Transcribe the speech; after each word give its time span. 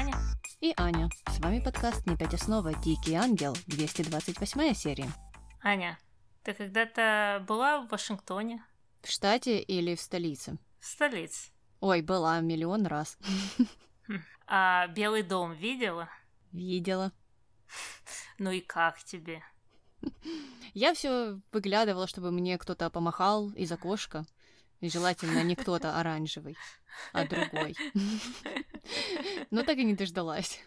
Таня. 0.00 0.16
И 0.62 0.72
Аня. 0.78 1.10
С 1.28 1.40
вами 1.40 1.60
подкаст 1.60 2.06
«Не 2.06 2.16
пять 2.16 2.32
основа. 2.32 2.72
Дикий 2.72 3.12
ангел», 3.12 3.54
228 3.66 4.72
серия. 4.72 5.12
Аня, 5.62 5.98
ты 6.42 6.54
когда-то 6.54 7.44
была 7.46 7.82
в 7.82 7.88
Вашингтоне? 7.88 8.64
В 9.02 9.10
штате 9.10 9.60
или 9.60 9.94
в 9.94 10.00
столице? 10.00 10.56
В 10.78 10.86
столице. 10.86 11.50
Ой, 11.80 12.00
была 12.00 12.40
миллион 12.40 12.86
раз. 12.86 13.18
А 14.46 14.86
Белый 14.86 15.22
дом 15.22 15.52
видела? 15.52 16.08
Видела. 16.50 17.12
Ну 18.38 18.52
и 18.52 18.60
как 18.60 19.04
тебе? 19.04 19.42
Я 20.72 20.94
все 20.94 21.38
выглядывала, 21.52 22.06
чтобы 22.06 22.30
мне 22.30 22.56
кто-то 22.56 22.88
помахал 22.88 23.50
из 23.50 23.70
окошка. 23.70 24.24
И 24.80 24.88
желательно 24.88 25.42
не 25.42 25.56
кто-то 25.56 25.96
оранжевый, 26.00 26.56
а 27.12 27.24
другой. 27.26 27.76
Но 29.50 29.62
так 29.62 29.78
и 29.78 29.84
не 29.84 29.94
дождалась. 29.94 30.60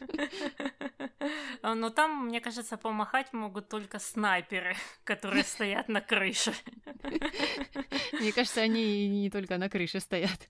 Но 1.62 1.90
там, 1.90 2.26
мне 2.26 2.40
кажется, 2.40 2.76
помахать 2.76 3.32
могут 3.32 3.68
только 3.68 3.98
снайперы, 3.98 4.76
которые 5.04 5.44
стоят 5.44 5.88
на 5.88 6.00
крыше. 6.00 6.52
Мне 8.12 8.32
кажется, 8.32 8.60
они 8.60 9.08
не 9.08 9.30
только 9.30 9.58
на 9.58 9.68
крыше 9.68 10.00
стоят. 10.00 10.48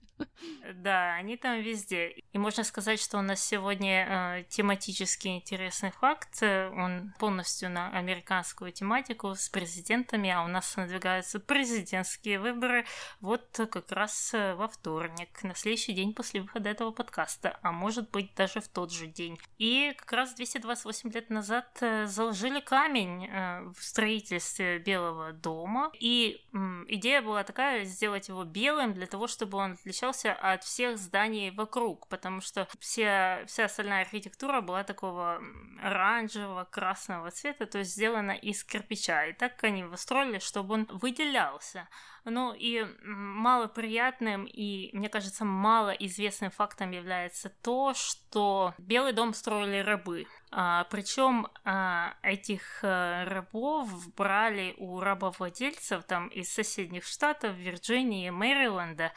Да, 0.75 1.15
они 1.15 1.37
там 1.37 1.61
везде. 1.61 2.11
И 2.11 2.39
можно 2.39 2.65
сказать, 2.65 3.01
что 3.01 3.19
у 3.19 3.23
нас 3.23 3.45
сегодня 3.45 4.07
э, 4.39 4.45
тематически 4.49 5.29
интересный 5.29 5.91
факт. 5.91 6.43
Он 6.43 7.15
полностью 7.19 7.71
на 7.71 7.91
американскую 7.91 8.73
тематику 8.73 9.35
с 9.35 9.49
президентами, 9.49 10.31
а 10.31 10.45
у 10.45 10.49
нас 10.49 10.77
надвигаются 10.77 11.41
президентские 11.41 12.39
выборы 12.39 12.85
вот 13.21 13.61
как 13.71 13.91
раз 13.93 14.35
э, 14.35 14.55
во 14.55 14.69
вторник, 14.69 15.43
на 15.43 15.55
следующий 15.55 15.93
день 15.93 16.15
после 16.15 16.43
выхода 16.43 16.71
этого 16.71 16.91
подкаста, 16.91 17.59
а 17.63 17.73
может 17.73 18.11
быть 18.11 18.35
даже 18.35 18.61
в 18.61 18.69
тот 18.69 18.93
же 18.93 19.07
день. 19.07 19.39
И 19.59 19.95
как 19.97 20.13
раз 20.13 20.35
228 20.43 21.13
лет 21.13 21.31
назад 21.31 21.79
э, 21.81 22.07
заложили 22.07 22.61
камень 22.61 23.27
э, 23.27 23.63
в 23.77 23.83
строительстве 23.83 24.79
Белого 24.79 25.33
дома. 25.33 25.93
И 26.01 26.45
идея 26.89 27.23
была 27.23 27.45
такая, 27.45 27.85
сделать 27.85 28.29
его 28.29 28.45
белым 28.45 28.93
для 28.93 29.07
того, 29.07 29.29
чтобы 29.29 29.59
он 29.59 29.73
отличался 29.73 30.33
от 30.33 30.65
всех 30.65 30.99
зданий 30.99 31.51
вокруг, 31.51 32.09
потому 32.09 32.41
что 32.41 32.67
вся, 32.81 33.45
вся 33.47 33.67
остальная 33.67 34.03
архитектура 34.03 34.61
была 34.61 34.83
такого 34.83 35.41
оранжевого, 35.81 36.65
красного 36.65 37.31
цвета, 37.31 37.67
то 37.67 37.79
есть 37.79 37.93
сделана 37.93 38.33
из 38.33 38.65
кирпича. 38.65 39.27
И 39.27 39.33
так 39.33 39.63
они 39.63 39.81
его 39.81 39.97
строили, 39.97 40.41
чтобы 40.41 40.75
он 40.75 40.89
выделялся. 40.91 41.89
Ну 42.25 42.55
и 42.55 42.87
малоприятным 43.05 44.45
и, 44.45 44.91
мне 44.93 45.09
кажется, 45.09 45.45
малоизвестным 45.45 46.53
фактом 46.53 46.93
является 46.93 47.51
то, 47.63 47.95
что 47.95 48.75
Белый 48.79 49.13
дом 49.13 49.35
строили 49.35 49.79
рабы. 49.79 50.27
А, 50.53 50.85
причем 50.85 51.49
а, 51.65 52.15
этих 52.23 52.81
а, 52.83 53.25
рабов 53.25 54.15
брали 54.15 54.75
у 54.79 55.01
рабовладельцев 55.01 56.05
там 56.05 56.29
из 56.29 56.53
соседних 56.53 57.05
штатов, 57.05 57.57
Вирджинии, 57.57 58.31
Мэриленда, 58.31 59.13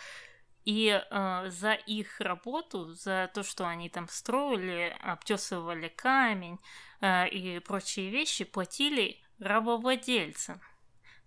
и 0.66 0.90
э, 0.90 1.50
за 1.50 1.74
их 1.74 2.20
работу, 2.20 2.92
за 2.94 3.30
то, 3.34 3.44
что 3.44 3.68
они 3.68 3.88
там 3.88 4.08
строили, 4.10 4.98
обтесывали 5.02 5.90
камень 5.90 6.60
э, 7.02 7.30
и 7.30 7.60
прочие 7.60 8.10
вещи, 8.10 8.46
платили 8.46 9.22
рабовладельцам. 9.38 10.60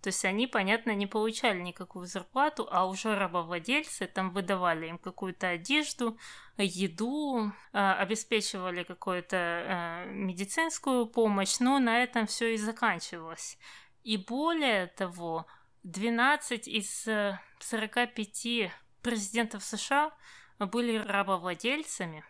То 0.01 0.07
есть 0.07 0.23
они, 0.23 0.47
понятно, 0.47 0.95
не 0.95 1.07
получали 1.07 1.59
никакую 1.59 2.05
зарплату, 2.05 2.67
а 2.71 2.87
уже 2.87 3.15
рабовладельцы 3.15 4.07
там 4.07 4.31
выдавали 4.31 4.87
им 4.87 4.97
какую-то 4.97 5.49
одежду, 5.49 6.17
еду, 6.57 7.51
э, 7.73 7.77
обеспечивали 7.77 8.83
какую-то 8.83 9.35
э, 9.37 10.05
медицинскую 10.11 11.05
помощь, 11.05 11.59
но 11.59 11.79
на 11.79 12.01
этом 12.01 12.27
все 12.27 12.53
и 12.53 12.57
заканчивалось. 12.57 13.57
И 14.03 14.15
более 14.15 14.87
того, 14.87 15.45
12 15.83 16.67
из 16.69 17.05
э, 17.07 17.37
45 17.59 18.71
президентов 19.01 19.63
США 19.65 20.11
были 20.59 20.97
рабовладельцами, 20.97 22.23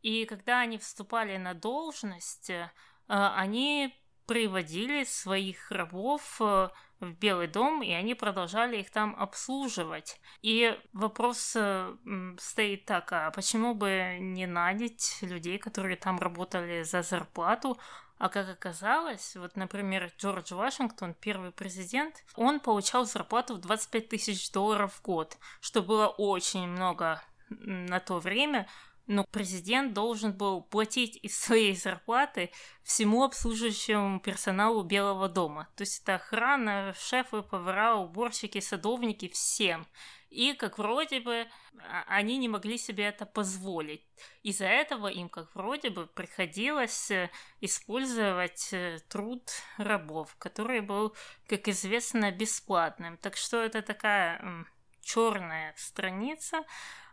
и 0.00 0.24
когда 0.24 0.60
они 0.60 0.78
вступали 0.78 1.36
на 1.36 1.52
должность, 1.52 2.48
э, 2.48 2.70
они 3.08 3.92
приводили 4.26 5.04
своих 5.04 5.70
рабов 5.70 6.36
э, 6.40 6.68
в 7.00 7.12
Белый 7.12 7.46
дом, 7.46 7.82
и 7.82 7.92
они 7.92 8.14
продолжали 8.14 8.78
их 8.78 8.90
там 8.90 9.14
обслуживать. 9.18 10.20
И 10.42 10.78
вопрос 10.92 11.54
э, 11.56 11.96
стоит 12.38 12.84
так, 12.84 13.12
а 13.12 13.30
почему 13.30 13.74
бы 13.74 14.18
не 14.20 14.46
нанять 14.46 15.18
людей, 15.22 15.58
которые 15.58 15.96
там 15.96 16.18
работали 16.18 16.82
за 16.82 17.02
зарплату, 17.02 17.78
а 18.18 18.28
как 18.30 18.48
оказалось, 18.48 19.36
вот, 19.36 19.56
например, 19.56 20.10
Джордж 20.18 20.54
Вашингтон, 20.54 21.14
первый 21.14 21.50
президент, 21.50 22.24
он 22.34 22.60
получал 22.60 23.04
зарплату 23.04 23.56
в 23.56 23.60
25 23.60 24.08
тысяч 24.08 24.50
долларов 24.50 24.94
в 24.94 25.02
год, 25.02 25.36
что 25.60 25.82
было 25.82 26.08
очень 26.08 26.66
много 26.66 27.22
на 27.48 28.00
то 28.00 28.18
время, 28.18 28.66
но 29.06 29.24
президент 29.24 29.92
должен 29.92 30.32
был 30.32 30.62
платить 30.62 31.18
из 31.22 31.38
своей 31.38 31.76
зарплаты 31.76 32.50
всему 32.82 33.24
обслуживающему 33.24 34.20
персоналу 34.20 34.82
Белого 34.82 35.28
дома. 35.28 35.68
То 35.76 35.82
есть 35.82 36.02
это 36.02 36.16
охрана, 36.16 36.94
шефы, 36.98 37.42
повара, 37.42 37.96
уборщики, 37.96 38.60
садовники, 38.60 39.28
всем. 39.28 39.86
И 40.28 40.54
как 40.54 40.78
вроде 40.78 41.20
бы 41.20 41.46
а, 41.78 42.04
они 42.08 42.36
не 42.36 42.48
могли 42.48 42.78
себе 42.78 43.04
это 43.04 43.26
позволить. 43.26 44.04
Из-за 44.42 44.66
этого 44.66 45.06
им 45.06 45.28
как 45.28 45.54
вроде 45.54 45.90
бы 45.90 46.06
приходилось 46.06 47.10
э, 47.10 47.30
использовать 47.60 48.68
э, 48.72 48.98
труд 49.08 49.48
рабов, 49.78 50.34
который 50.38 50.80
был, 50.80 51.14
как 51.46 51.68
известно, 51.68 52.32
бесплатным. 52.32 53.16
Так 53.18 53.36
что 53.36 53.62
это 53.62 53.82
такая 53.82 54.66
черная 55.00 55.72
страница 55.76 56.64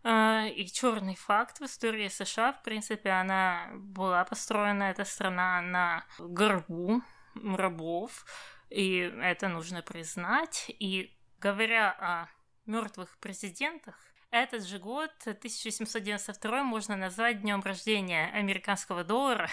и 0.06 0.66
черный 0.72 1.16
факт 1.16 1.60
в 1.60 1.66
истории 1.66 2.10
США. 2.10 2.54
В 2.54 2.64
принципе, 2.64 3.10
она 3.10 3.70
была 3.74 4.26
построена, 4.26 4.84
эта 4.84 5.06
страна, 5.06 5.62
на 5.62 6.06
горбу 6.20 7.02
рабов, 7.36 8.26
и 8.70 9.14
это 9.22 9.48
нужно 9.48 9.82
признать. 9.82 10.66
И 10.80 11.18
говоря 11.40 11.92
о 11.92 12.28
мертвых 12.66 13.18
президентах, 13.20 13.96
этот 14.34 14.66
же 14.66 14.80
год, 14.80 15.12
1792, 15.26 16.64
можно 16.64 16.96
назвать 16.96 17.42
днем 17.42 17.62
рождения 17.62 18.32
американского 18.34 19.04
доллара, 19.04 19.48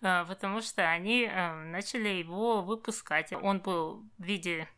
э, 0.00 0.24
потому 0.28 0.62
что 0.62 0.88
они 0.88 1.24
э, 1.24 1.52
начали 1.64 2.08
его 2.08 2.62
выпускать. 2.62 3.34
Он 3.34 3.60
был 3.60 4.08
в 4.16 4.22
виде 4.22 4.68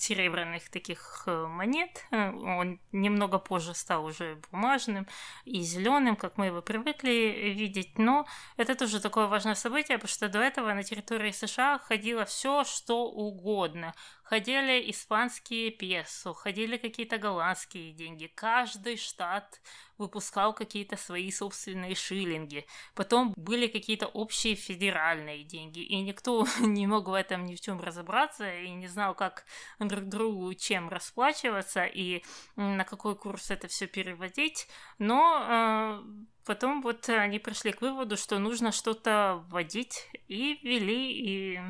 серебряных 0.00 0.68
таких 0.70 1.24
э, 1.26 1.46
монет. 1.46 2.04
Э, 2.10 2.30
Он 2.30 2.80
немного 2.92 3.38
позже 3.38 3.74
стал 3.74 4.04
уже 4.04 4.40
бумажным 4.50 5.06
и 5.44 5.60
зеленым, 5.62 6.16
как 6.16 6.38
мы 6.38 6.46
его 6.46 6.62
привыкли 6.62 7.54
видеть. 7.56 7.98
Но 7.98 8.26
это 8.56 8.74
тоже 8.74 9.00
такое 9.00 9.26
важное 9.26 9.54
событие, 9.54 9.98
потому 9.98 10.08
что 10.08 10.28
до 10.28 10.40
этого 10.40 10.72
на 10.72 10.82
территории 10.82 11.32
США 11.32 11.78
ходило 11.78 12.24
все, 12.24 12.64
что 12.64 13.04
угодно. 13.04 13.94
Ходили 14.30 14.88
испанские 14.88 15.72
песо, 15.72 16.32
ходили 16.34 16.76
какие-то 16.76 17.18
голландские 17.18 17.92
деньги. 17.92 18.30
Каждый 18.32 18.96
штат 18.96 19.60
выпускал 19.98 20.54
какие-то 20.54 20.96
свои 20.96 21.32
собственные 21.32 21.96
шиллинги. 21.96 22.64
Потом 22.94 23.34
были 23.36 23.66
какие-то 23.66 24.06
общие 24.06 24.54
федеральные 24.54 25.42
деньги. 25.42 25.80
И 25.80 26.00
никто 26.00 26.46
не 26.60 26.86
мог 26.86 27.08
в 27.08 27.12
этом 27.12 27.44
ни 27.44 27.56
в 27.56 27.60
чем 27.60 27.80
разобраться 27.80 28.54
и 28.54 28.70
не 28.70 28.86
знал, 28.86 29.16
как 29.16 29.44
друг 29.80 30.04
другу 30.04 30.54
чем 30.54 30.88
расплачиваться 30.90 31.84
и 31.84 32.22
на 32.54 32.84
какой 32.84 33.16
курс 33.16 33.50
это 33.50 33.66
все 33.66 33.88
переводить. 33.88 34.68
Но 34.98 35.44
э, 35.44 36.02
потом 36.44 36.82
вот 36.82 37.08
они 37.08 37.40
пришли 37.40 37.72
к 37.72 37.80
выводу, 37.80 38.16
что 38.16 38.38
нужно 38.38 38.70
что-то 38.70 39.44
вводить 39.48 40.08
и 40.28 40.60
ввели 40.62 41.10
и 41.10 41.60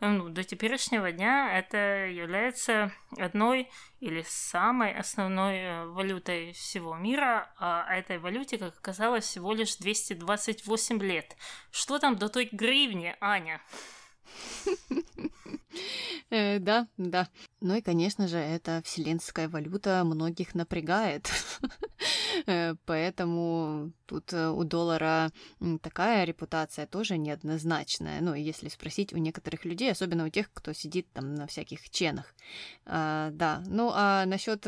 ну, 0.00 0.28
до 0.28 0.44
теперешнего 0.44 1.10
дня 1.10 1.58
это 1.58 2.06
является 2.06 2.92
одной 3.18 3.70
или 4.00 4.22
самой 4.26 4.94
основной 4.94 5.56
э, 5.56 5.86
валютой 5.86 6.52
всего 6.52 6.96
мира, 6.96 7.50
а 7.58 7.94
этой 7.94 8.18
валюте, 8.18 8.58
как 8.58 8.76
оказалось, 8.76 9.24
всего 9.24 9.52
лишь 9.52 9.76
228 9.76 11.02
лет. 11.02 11.36
Что 11.70 11.98
там 11.98 12.16
до 12.16 12.28
той 12.28 12.48
гривни, 12.52 13.16
Аня? 13.20 13.60
Э, 16.30 16.58
да, 16.58 16.88
да. 16.96 17.28
Ну 17.60 17.74
и, 17.76 17.80
конечно 17.80 18.26
же, 18.26 18.38
эта 18.38 18.82
вселенская 18.84 19.48
валюта 19.48 20.02
многих 20.04 20.54
напрягает. 20.54 21.30
Э, 22.46 22.74
поэтому 22.84 23.92
тут 24.04 24.32
э, 24.34 24.50
у 24.50 24.62
доллара 24.62 25.32
такая 25.80 26.24
репутация 26.24 26.86
тоже 26.86 27.16
неоднозначная. 27.16 28.20
Ну, 28.20 28.34
если 28.34 28.68
спросить 28.68 29.14
у 29.14 29.16
некоторых 29.16 29.64
людей, 29.64 29.90
особенно 29.90 30.26
у 30.26 30.28
тех, 30.28 30.52
кто 30.52 30.74
сидит 30.74 31.10
там 31.14 31.34
на 31.34 31.46
всяких 31.46 31.88
ченах. 31.88 32.34
А, 32.84 33.30
да, 33.30 33.64
ну 33.66 33.90
а 33.92 34.26
насчет 34.26 34.66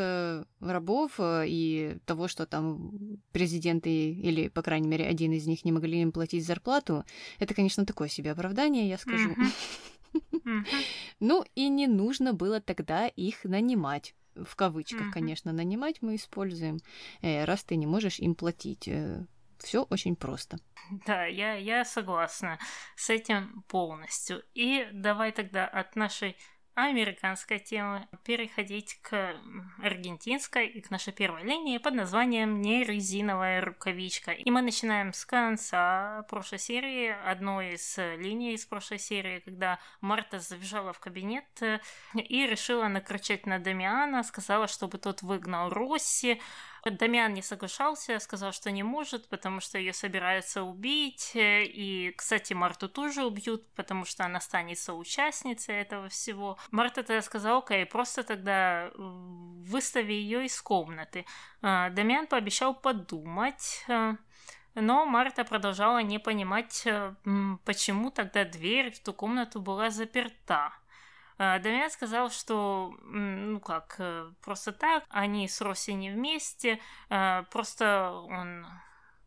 рабов 0.60 1.20
и 1.20 1.99
того, 2.06 2.26
что 2.26 2.46
там 2.46 3.20
президенты 3.32 4.12
или, 4.12 4.49
по 4.49 4.62
крайней 4.62 4.88
мере, 4.88 5.06
один 5.06 5.32
из 5.32 5.46
них 5.46 5.64
не 5.66 5.72
могли 5.72 6.00
им 6.00 6.10
платить 6.10 6.46
зарплату, 6.46 7.05
это, 7.38 7.55
конечно, 7.55 7.84
такое 7.84 8.08
себе 8.08 8.32
оправдание, 8.32 8.88
я 8.88 8.96
скажу. 8.96 9.37
Ну 11.20 11.44
и 11.55 11.69
не 11.69 11.87
нужно 11.87 12.32
было 12.32 12.60
тогда 12.60 13.06
их 13.08 13.44
нанимать. 13.44 14.14
В 14.34 14.55
кавычках, 14.55 15.12
конечно, 15.12 15.52
нанимать 15.52 16.00
мы 16.00 16.14
используем, 16.14 16.78
э, 17.22 17.44
раз 17.44 17.64
ты 17.64 17.76
не 17.76 17.87
можешь 17.87 18.20
им 18.20 18.34
платить. 18.34 18.87
Э, 18.88 19.25
Все 19.58 19.82
очень 19.90 20.14
просто. 20.14 20.58
Да, 21.06 21.26
я, 21.26 21.55
я 21.55 21.84
согласна 21.84 22.58
с 22.94 23.10
этим 23.10 23.64
полностью. 23.69 24.43
И 24.55 24.87
давай 24.93 25.32
тогда 25.32 25.66
от 25.66 25.96
нашей 25.96 26.37
американской 26.84 27.58
темы 27.58 28.06
переходить 28.25 28.98
к 29.02 29.34
аргентинской 29.82 30.69
и 30.69 30.80
к 30.80 30.90
нашей 30.90 31.12
первой 31.12 31.42
линии 31.42 31.78
под 31.78 31.94
названием 31.94 32.60
«Не 32.60 32.84
резиновая 32.84 33.60
рукавичка». 33.60 34.32
И 34.32 34.50
мы 34.50 34.62
начинаем 34.62 35.12
с 35.12 35.25
конца 35.25 36.25
прошлой 36.28 36.58
серии, 36.58 37.14
одной 37.25 37.75
из 37.75 37.98
линий 37.98 38.54
из 38.54 38.64
прошлой 38.64 38.98
серии, 38.98 39.40
когда 39.40 39.78
Марта 40.00 40.38
забежала 40.38 40.92
в 40.92 41.00
кабинет 41.00 41.44
э, 41.60 41.80
и 42.14 42.46
решила 42.46 42.88
накричать 42.88 43.46
на 43.46 43.58
Дамиана, 43.58 44.22
сказала, 44.22 44.69
чтобы 44.69 44.98
тот 44.98 45.22
выгнал 45.22 45.70
Росси, 45.70 46.40
Дамиан 46.84 47.34
не 47.34 47.42
соглашался, 47.42 48.19
сказал, 48.19 48.52
что 48.52 48.70
не 48.70 48.82
может, 48.82 49.28
потому 49.28 49.60
что 49.60 49.78
ее 49.78 49.92
собираются 49.92 50.62
убить. 50.62 51.32
Э, 51.34 51.64
и, 51.64 52.12
кстати, 52.16 52.52
Марту 52.52 52.88
тоже 52.88 53.25
убьют, 53.25 53.66
потому 53.75 54.04
что 54.04 54.25
она 54.25 54.40
станет 54.40 54.78
соучастницей 54.78 55.76
этого 55.76 56.08
всего. 56.08 56.58
Марта 56.70 57.02
тогда 57.02 57.22
сказала, 57.22 57.58
окей, 57.58 57.86
просто 57.86 58.22
тогда 58.22 58.90
выстави 58.96 60.12
ее 60.12 60.46
из 60.46 60.60
комнаты. 60.60 61.25
А, 61.62 61.90
Дамиан 61.90 62.26
пообещал 62.26 62.75
подумать. 62.75 63.84
Э, 63.88 64.14
но 64.74 65.06
Марта 65.06 65.44
продолжала 65.44 66.02
не 66.02 66.19
понимать, 66.19 66.82
э, 66.86 67.14
почему 67.64 68.10
тогда 68.10 68.44
дверь 68.44 68.92
в 68.92 69.00
ту 69.00 69.12
комнату 69.12 69.60
была 69.60 69.90
заперта. 69.90 70.72
А, 71.38 71.58
Дамиан 71.61 71.90
сказал, 71.90 72.31
что, 72.31 72.94
ну 73.02 73.61
как, 73.61 73.96
э, 73.99 74.31
просто 74.43 74.73
так, 74.73 75.05
они 75.08 75.49
с 75.49 75.61
Росси 75.61 75.94
не 75.94 76.11
вместе, 76.11 76.81
а, 77.08 77.44
просто 77.44 78.11
он 78.29 78.67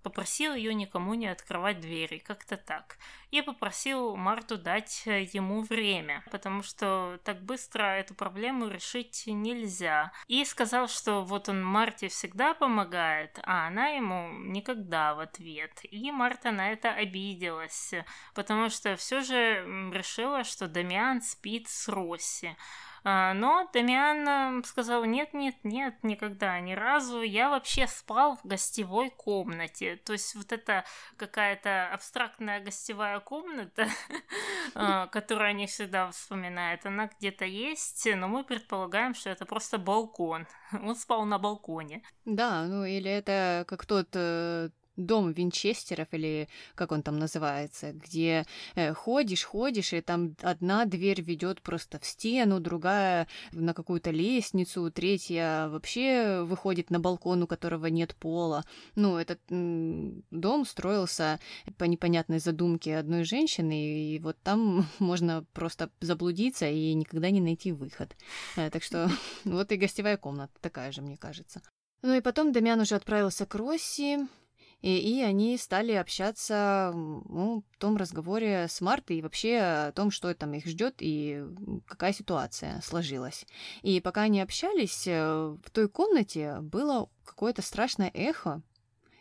попросил 0.04 0.54
ее 0.54 0.74
никому 0.74 1.14
не 1.14 1.28
открывать 1.28 1.80
двери, 1.80 2.18
как-то 2.20 2.58
так. 2.58 2.98
И 3.32 3.42
попросил 3.42 4.16
Марту 4.16 4.58
дать 4.58 5.04
э, 5.06 5.24
ему 5.32 5.62
время, 5.62 6.24
потому 6.32 6.64
что 6.64 7.20
так 7.24 7.42
быстро 7.42 7.84
эту 7.84 8.14
проблему 8.14 8.68
решить 8.68 9.24
нельзя. 9.28 10.12
И 10.28 10.44
сказал, 10.44 10.88
что 10.88 11.22
вот 11.22 11.48
он 11.48 11.64
Марте 11.64 12.10
всегда 12.10 12.54
помогает, 12.54 13.40
а 13.44 13.68
она 13.68 13.90
ему 13.90 14.32
никогда 14.34 15.16
в 15.16 15.20
ответ. 15.20 15.80
И 15.84 16.12
Марта 16.12 16.52
на 16.52 16.72
это 16.72 16.92
обиделась, 16.92 17.94
потому 18.34 18.70
что 18.70 18.96
все 18.98 19.22
же 19.22 19.64
решила, 19.94 20.44
что 20.44 20.68
Дамиан 20.68 21.22
спит 21.22 21.70
с 21.70 21.88
Росси. 21.88 22.56
А, 23.04 23.34
но 23.34 23.68
Дамиан 23.74 24.64
сказал, 24.64 25.06
нет, 25.06 25.34
нет, 25.34 25.56
нет, 25.64 25.96
никогда, 26.04 26.60
ни 26.60 26.74
разу. 26.74 27.22
Я 27.22 27.50
вообще 27.50 27.88
спал 27.88 28.38
в 28.38 28.46
гостевой 28.46 29.10
комнате. 29.10 29.98
То 29.98 30.14
есть 30.14 30.36
вот 30.36 30.52
это 30.52 30.86
какая-то 31.18 31.90
абстрактная 31.92 32.60
гостевая 32.62 33.20
комната, 33.20 33.88
а, 34.76 35.08
которую 35.08 35.50
они 35.50 35.66
всегда 35.66 36.12
вспоминают, 36.12 36.86
она 36.86 37.10
где-то 37.20 37.46
есть, 37.46 38.08
но 38.16 38.28
мы 38.28 38.44
предполагаем, 38.44 39.16
что 39.16 39.30
это 39.30 39.46
просто 39.46 39.78
балкон. 39.78 40.48
Он 40.72 40.96
спал 40.96 41.26
на 41.26 41.40
балконе. 41.40 42.04
Да, 42.26 42.64
ну 42.66 42.86
или 42.86 43.10
это 43.10 43.66
как 43.68 43.86
тот 43.86 44.10
э, 44.14 44.70
дом 45.06 45.32
Винчестеров, 45.32 46.08
или 46.12 46.48
как 46.76 46.92
он 46.92 47.04
там 47.04 47.20
называется, 47.20 47.94
где 47.94 48.46
э, 48.76 48.94
ходишь, 48.94 49.44
ходишь, 49.44 49.94
и 49.94 50.02
там 50.02 50.36
одна 50.42 50.86
дверь 50.86 51.22
ведет 51.22 51.62
просто 51.62 52.00
в 52.00 52.06
стену, 52.06 52.60
другая 52.60 53.28
на 53.52 53.74
какую-то 53.74 54.12
лестницу, 54.12 54.92
третья 54.92 55.68
вообще 55.70 56.44
выходит 56.44 56.90
на 56.90 57.00
балкон, 57.00 57.44
у 57.44 57.48
которого 57.48 57.88
нет 57.88 58.16
пола. 58.16 58.66
Ну, 58.96 59.18
этот 59.18 59.40
дом 59.50 60.66
строился 60.66 61.40
по 61.78 61.86
непонятной 61.86 62.40
задумке 62.40 62.98
одной 62.98 63.24
женщины, 63.24 64.16
и 64.16 64.20
вот 64.20 64.38
там 64.44 64.88
можно 65.00 65.46
просто 65.54 65.90
заблудиться 66.00 66.70
и 66.70 66.94
никогда 66.94 67.30
не 67.30 67.42
найти 67.42 67.72
выход. 67.72 68.16
Э, 68.56 68.70
так 68.70 68.84
что 68.84 69.10
вот 69.44 69.72
и 69.72 69.78
гостевая 69.78 70.18
комната 70.18 70.54
такая 70.62 70.92
же, 70.92 71.02
мне 71.02 71.18
кажется. 71.18 71.62
Ну 72.04 72.16
и 72.16 72.22
потом 72.22 72.52
Дамиан 72.52 72.80
уже 72.80 72.96
отправился 72.96 73.46
к 73.46 73.54
Росси, 73.56 74.18
и, 74.82 74.98
и 74.98 75.22
они 75.22 75.58
стали 75.58 75.94
общаться 75.94 76.92
ну, 76.94 77.64
в 77.72 77.78
том 77.78 77.98
разговоре 77.98 78.68
с 78.68 78.82
Мартой 78.82 79.18
и 79.18 79.22
вообще 79.22 79.58
о 79.60 79.92
том, 79.92 80.12
что 80.12 80.34
там 80.34 80.54
их 80.54 80.66
ждет 80.66 80.96
и 81.00 81.44
какая 81.86 82.14
ситуация 82.14 82.82
сложилась. 82.82 83.46
И 83.84 84.02
пока 84.02 84.24
они 84.24 84.42
общались, 84.42 85.06
э, 85.08 85.58
в 85.64 85.70
той 85.72 85.88
комнате 85.88 86.58
было 86.62 87.10
какое-то 87.24 87.62
страшное 87.62 88.10
эхо, 88.14 88.62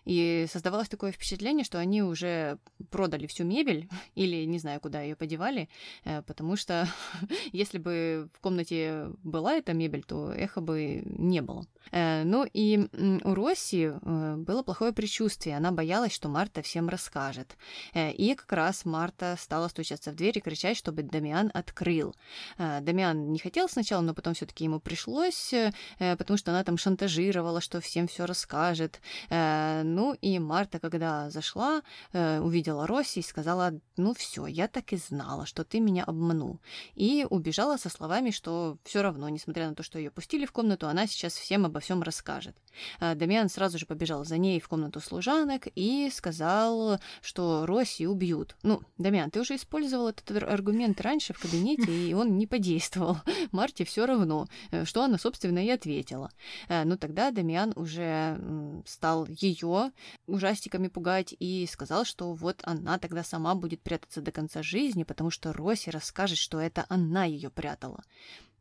и 0.04 0.46
создавалось 0.50 0.88
такое 0.88 1.12
впечатление, 1.12 1.64
что 1.64 1.78
они 1.78 2.02
уже 2.02 2.58
продали 2.90 3.26
всю 3.26 3.44
мебель 3.44 3.88
или 4.14 4.44
не 4.44 4.58
знаю, 4.58 4.80
куда 4.80 5.02
ее 5.02 5.14
подевали, 5.14 5.68
э, 6.04 6.22
потому 6.22 6.56
что 6.56 6.88
если 7.52 7.78
бы 7.78 8.28
в 8.34 8.40
комнате 8.40 9.10
была 9.22 9.54
эта 9.54 9.74
мебель, 9.74 10.02
то 10.02 10.32
эхо 10.32 10.60
бы 10.60 11.02
не 11.04 11.42
было. 11.42 11.66
Э, 11.92 12.22
ну 12.24 12.46
и 12.52 12.88
у 13.24 13.34
Росси 13.34 13.90
э, 13.92 14.34
было 14.36 14.62
плохое 14.62 14.92
предчувствие. 14.92 15.56
Она 15.56 15.72
боялась, 15.72 16.12
что 16.12 16.28
Марта 16.28 16.62
всем 16.62 16.88
расскажет. 16.88 17.56
И 17.94 18.34
как 18.36 18.52
раз 18.52 18.84
Марта 18.84 19.36
стала 19.38 19.68
стучаться 19.68 20.12
в 20.12 20.14
дверь 20.14 20.38
и 20.38 20.40
кричать, 20.40 20.76
чтобы 20.76 21.02
Дамиан 21.02 21.50
открыл. 21.54 22.14
Дамиан 22.58 23.32
не 23.32 23.38
хотел 23.38 23.68
сначала, 23.68 24.02
но 24.02 24.14
потом 24.14 24.34
все-таки 24.34 24.64
ему 24.64 24.80
пришлось, 24.80 25.52
потому 25.98 26.36
что 26.36 26.50
она 26.50 26.64
там 26.64 26.76
шантажировала, 26.76 27.60
что 27.60 27.80
всем 27.80 28.06
все 28.08 28.26
расскажет. 28.26 29.00
Ну 29.30 30.16
и 30.20 30.38
Марта, 30.38 30.78
когда 30.78 31.30
зашла, 31.30 31.82
увидела 32.12 32.86
Росси 32.86 33.20
и 33.20 33.24
сказала, 33.24 33.72
ну 33.96 34.14
все, 34.14 34.46
я 34.46 34.68
так 34.68 34.92
и 34.92 34.96
знала, 34.96 35.46
что 35.46 35.64
ты 35.64 35.80
меня 35.80 36.04
обманул. 36.04 36.60
И 36.94 37.26
убежала 37.28 37.76
со 37.76 37.88
словами, 37.88 38.30
что 38.30 38.78
все 38.84 39.02
равно, 39.02 39.28
несмотря 39.28 39.68
на 39.68 39.74
то, 39.74 39.82
что 39.82 39.98
ее 39.98 40.10
пустили 40.10 40.46
в 40.46 40.52
комнату, 40.52 40.88
она 40.88 41.06
сейчас 41.06 41.34
всем 41.34 41.66
обо 41.66 41.79
всем 41.80 42.02
расскажет. 42.02 42.56
А, 42.98 43.14
Дамиан 43.14 43.48
сразу 43.48 43.78
же 43.78 43.86
побежал 43.86 44.24
за 44.24 44.38
ней 44.38 44.60
в 44.60 44.68
комнату 44.68 45.00
служанок 45.00 45.68
и 45.74 46.10
сказал, 46.12 46.98
что 47.22 47.66
Росси 47.66 48.06
убьют. 48.06 48.56
Ну, 48.62 48.82
Дамиан, 48.98 49.30
ты 49.30 49.40
уже 49.40 49.56
использовал 49.56 50.08
этот 50.08 50.42
аргумент 50.42 51.00
раньше 51.00 51.32
в 51.32 51.40
кабинете, 51.40 51.90
и 52.08 52.14
он 52.14 52.36
не 52.38 52.46
подействовал. 52.46 53.18
Марте 53.52 53.84
все 53.84 54.06
равно, 54.06 54.48
э, 54.70 54.84
что 54.84 55.02
она, 55.02 55.18
собственно, 55.18 55.64
и 55.64 55.70
ответила. 55.70 56.30
Э, 56.68 56.84
ну, 56.84 56.96
тогда 56.96 57.30
Дамиан 57.30 57.72
уже 57.76 58.82
стал 58.86 59.26
ее 59.26 59.92
ужастиками 60.26 60.88
пугать 60.88 61.34
и 61.38 61.66
сказал, 61.70 62.04
что 62.04 62.32
вот 62.34 62.60
она 62.64 62.98
тогда 62.98 63.22
сама 63.24 63.54
будет 63.54 63.82
прятаться 63.82 64.20
до 64.20 64.32
конца 64.32 64.62
жизни, 64.62 65.04
потому 65.04 65.30
что 65.30 65.52
Росси 65.52 65.90
расскажет, 65.90 66.38
что 66.38 66.60
это 66.60 66.86
она 66.88 67.24
ее 67.24 67.50
прятала. 67.50 68.02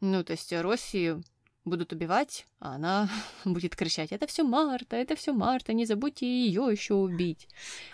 Ну, 0.02 0.24
то 0.24 0.32
есть 0.32 0.54
Росси 0.54 1.16
будут 1.66 1.94
убивать, 1.94 2.46
а 2.60 2.76
она 2.76 3.10
будет 3.46 3.76
кричать: 3.76 4.12
Это 4.12 4.28
все 4.28 4.44
Марта, 4.44 4.96
это 4.96 5.16
все 5.16 5.34
Марта, 5.34 5.74
не 5.74 5.86
забудьте 5.86 6.26
ее 6.26 6.68
еще 6.72 6.94
убить. 6.96 7.48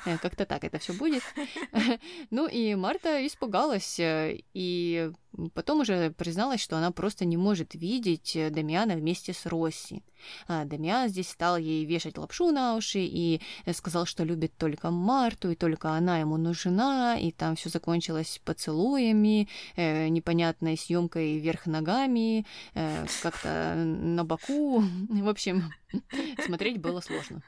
Э, 0.06 0.18
как-то 0.18 0.46
так 0.46 0.64
это 0.64 0.80
все 0.80 0.94
будет. 0.94 1.24
Ну 2.32 2.48
и 2.48 2.76
Марта 2.76 3.26
испугалась 3.26 4.00
э, 4.00 4.40
и 4.54 5.12
Потом 5.54 5.82
уже 5.82 6.12
призналась, 6.12 6.62
что 6.62 6.78
она 6.78 6.92
просто 6.92 7.26
не 7.26 7.38
может 7.38 7.76
видеть 7.76 8.36
э, 8.36 8.50
Дамиана 8.50 8.96
вместе 8.96 9.34
с 9.34 9.46
Росси. 9.46 10.04
А 10.48 10.66
Дамиан 10.66 11.10
здесь 11.10 11.30
стал 11.30 11.58
ей 11.58 11.86
вешать 11.86 12.18
лапшу 12.18 12.52
на 12.52 12.76
уши 12.76 13.00
и 13.00 13.42
э, 13.66 13.74
сказал, 13.74 14.06
что 14.06 14.24
любит 14.24 14.54
только 14.58 14.92
Марту, 14.92 15.52
и 15.52 15.56
только 15.56 15.92
она 15.92 16.20
ему 16.20 16.38
нужна, 16.38 17.18
и 17.18 17.32
там 17.32 17.56
все 17.56 17.70
закончилось 17.70 18.42
поцелуями, 18.46 19.50
э, 19.76 20.08
непонятной 20.08 20.78
съемкой 20.78 21.38
вверх 21.38 21.66
ногами, 21.66 22.46
э, 22.74 23.06
как-то 23.22 23.74
на 23.76 24.24
боку. 24.24 24.82
В 25.10 25.30
общем, 25.30 25.74
смотреть 26.46 26.80
было 26.80 27.02
сложно. 27.02 27.42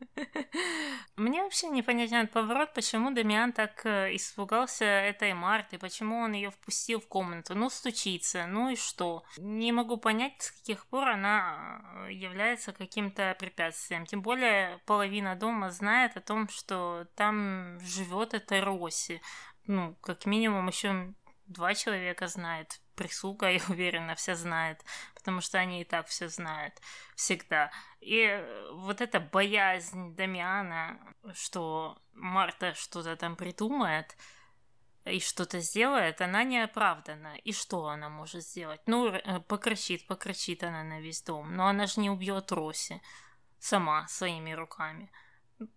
Мне 1.16 1.42
вообще 1.42 1.68
непонятен 1.68 2.28
поворот, 2.28 2.74
почему 2.74 3.10
Дамиан 3.10 3.52
так 3.52 3.84
э, 3.84 4.14
испугался 4.14 4.84
этой 4.84 5.34
Марты, 5.34 5.78
почему 5.78 6.18
он 6.18 6.32
ее 6.32 6.50
впустил 6.50 7.00
в 7.00 7.08
комнату. 7.08 7.54
Ну, 7.54 7.70
стучится, 7.70 8.46
ну 8.46 8.70
и 8.70 8.76
что? 8.76 9.24
Не 9.36 9.72
могу 9.72 9.96
понять, 9.96 10.40
с 10.40 10.50
каких 10.52 10.86
пор 10.86 11.08
она 11.08 11.80
э, 12.08 12.12
является 12.12 12.72
каким-то 12.72 13.36
препятствием. 13.38 14.06
Тем 14.06 14.22
более 14.22 14.78
половина 14.86 15.34
дома 15.34 15.70
знает 15.70 16.16
о 16.16 16.20
том, 16.20 16.48
что 16.48 17.06
там 17.14 17.78
живет 17.80 18.34
эта 18.34 18.60
Роси. 18.60 19.20
Ну, 19.66 19.96
как 20.00 20.24
минимум 20.26 20.68
еще 20.68 21.14
два 21.48 21.74
человека 21.74 22.28
знает. 22.28 22.80
Прислуга, 22.94 23.50
я 23.50 23.60
уверена, 23.68 24.14
вся 24.14 24.34
знает, 24.34 24.84
потому 25.14 25.40
что 25.40 25.58
они 25.58 25.80
и 25.82 25.84
так 25.84 26.06
все 26.06 26.28
знают 26.28 26.74
всегда. 27.16 27.70
И 28.00 28.20
э, 28.20 28.70
вот 28.72 29.00
эта 29.00 29.20
боязнь 29.20 30.14
Дамиана, 30.14 30.98
что 31.34 31.98
Марта 32.12 32.74
что-то 32.74 33.16
там 33.16 33.36
придумает 33.36 34.16
и 35.04 35.20
что-то 35.20 35.60
сделает, 35.60 36.20
она 36.20 36.44
не 36.44 36.60
оправдана. 36.60 37.36
И 37.44 37.52
что 37.52 37.86
она 37.86 38.08
может 38.08 38.42
сделать? 38.42 38.80
Ну, 38.86 39.08
э, 39.08 39.40
покричит, 39.40 40.06
покричит 40.06 40.62
она 40.62 40.82
на 40.82 41.00
весь 41.00 41.22
дом. 41.22 41.54
Но 41.54 41.66
она 41.66 41.86
же 41.86 42.00
не 42.00 42.10
убьет 42.10 42.52
Роси 42.52 43.00
сама 43.58 44.06
своими 44.08 44.52
руками. 44.52 45.10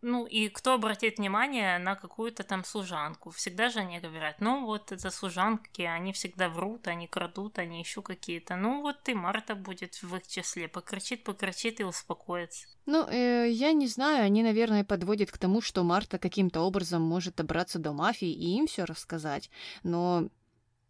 Ну 0.02 0.26
и 0.26 0.48
кто 0.50 0.74
обратит 0.74 1.18
внимание 1.18 1.80
на 1.80 1.96
какую-то 1.96 2.44
там 2.44 2.64
служанку? 2.64 3.32
Всегда 3.32 3.70
же 3.70 3.80
они 3.80 4.00
говорят, 4.00 4.40
ну 4.40 4.66
вот 4.66 4.92
это 4.92 5.10
служанки, 5.10 5.82
они 5.82 6.14
всегда 6.14 6.50
врут, 6.50 6.88
они 6.88 7.08
крадут, 7.08 7.58
они 7.60 7.80
еще 7.80 8.02
какие-то. 8.02 8.56
Ну 8.56 8.82
вот 8.82 9.10
и 9.10 9.14
Марта 9.14 9.56
будет 9.56 10.02
в 10.04 10.16
их 10.16 10.28
числе, 10.28 10.68
покричит, 10.68 11.24
покричит 11.24 11.80
и 11.80 11.84
успокоится. 11.84 12.68
Ну, 12.86 13.08
э, 13.08 13.50
я 13.50 13.74
не 13.74 13.88
знаю, 13.88 14.26
они, 14.26 14.44
наверное, 14.44 14.84
подводят 14.84 15.32
к 15.32 15.38
тому, 15.38 15.62
что 15.62 15.84
Марта 15.84 16.18
каким-то 16.18 16.62
образом 16.62 17.02
может 17.02 17.36
добраться 17.36 17.80
до 17.80 17.94
мафии 17.94 18.32
и 18.32 18.58
им 18.58 18.68
все 18.68 18.86
рассказать. 18.86 19.50
Но 19.84 20.30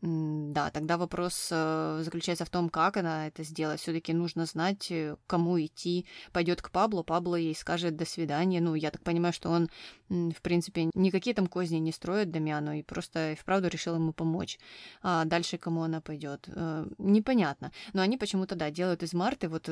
да, 0.01 0.72
тогда 0.72 0.98
вопрос 0.98 1.50
э, 1.51 2.01
заключается 2.03 2.43
в 2.43 2.50
том, 2.50 2.70
как 2.70 2.98
она 2.98 3.27
это 3.27 3.43
сделает. 3.43 3.79
Все-таки 3.79 4.13
нужно 4.13 4.48
знать, 4.48 4.89
э, 4.89 5.15
кому 5.27 5.60
идти. 5.60 6.08
Пойдет 6.31 6.63
к 6.63 6.72
Паблу, 6.72 7.03
Пабло 7.03 7.36
ей 7.36 7.53
скажет 7.53 7.96
до 7.96 8.05
свидания. 8.05 8.62
Ну, 8.62 8.74
я 8.74 8.89
так 8.89 9.03
понимаю, 9.03 9.31
что 9.31 9.50
он, 9.50 9.70
в 10.10 10.41
принципе, 10.41 10.89
никакие 10.96 11.36
там 11.36 11.46
козни 11.46 11.77
не 11.77 11.91
строит 11.91 12.31
Дамиану 12.31 12.74
и 12.74 12.81
просто 12.81 13.36
вправду 13.39 13.67
решил 13.67 13.93
ему 13.93 14.12
помочь. 14.12 14.58
А 15.03 15.24
дальше 15.25 15.60
кому 15.60 15.84
она 15.84 16.01
пойдет? 16.01 16.48
Э, 16.48 16.88
непонятно. 16.98 17.72
Но 17.93 18.01
они 18.01 18.17
почему-то, 18.17 18.55
да, 18.55 18.72
делают 18.72 19.03
из 19.03 19.13
Марты 19.13 19.50
вот 19.50 19.70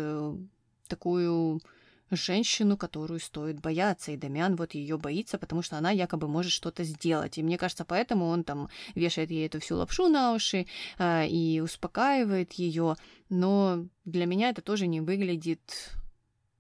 такую 0.88 1.62
женщину, 2.12 2.78
которую 2.78 3.20
стоит 3.20 3.60
бояться, 3.60 4.12
и 4.12 4.18
Дамиан 4.18 4.56
вот 4.56 4.74
ее 4.74 4.98
боится, 4.98 5.38
потому 5.38 5.62
что 5.62 5.78
она 5.78 5.92
якобы 5.92 6.28
может 6.28 6.52
что-то 6.52 6.84
сделать. 6.84 7.38
И 7.38 7.44
мне 7.44 7.58
кажется, 7.58 7.86
поэтому 7.86 8.28
он 8.28 8.44
там 8.44 8.70
вешает 8.96 9.32
ей 9.32 9.48
эту 9.48 9.60
всю 9.60 9.76
лапшу 9.76 10.08
на 10.08 10.34
уши 10.34 10.68
э, 10.98 11.28
и 11.28 11.60
успокаивает 11.62 12.54
ее. 12.54 12.96
Но 13.30 13.86
для 14.06 14.26
меня 14.26 14.50
это 14.50 14.62
тоже 14.62 14.88
не 14.88 15.02
выглядит, 15.02 15.92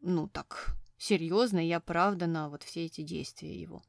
ну 0.01 0.27
так, 0.27 0.75
серьезно 1.00 1.65
и 1.65 1.72
оправданно 1.72 2.50
вот 2.50 2.63
все 2.63 2.86
эти 2.86 3.01
действия 3.01 3.60
его. 3.60 3.82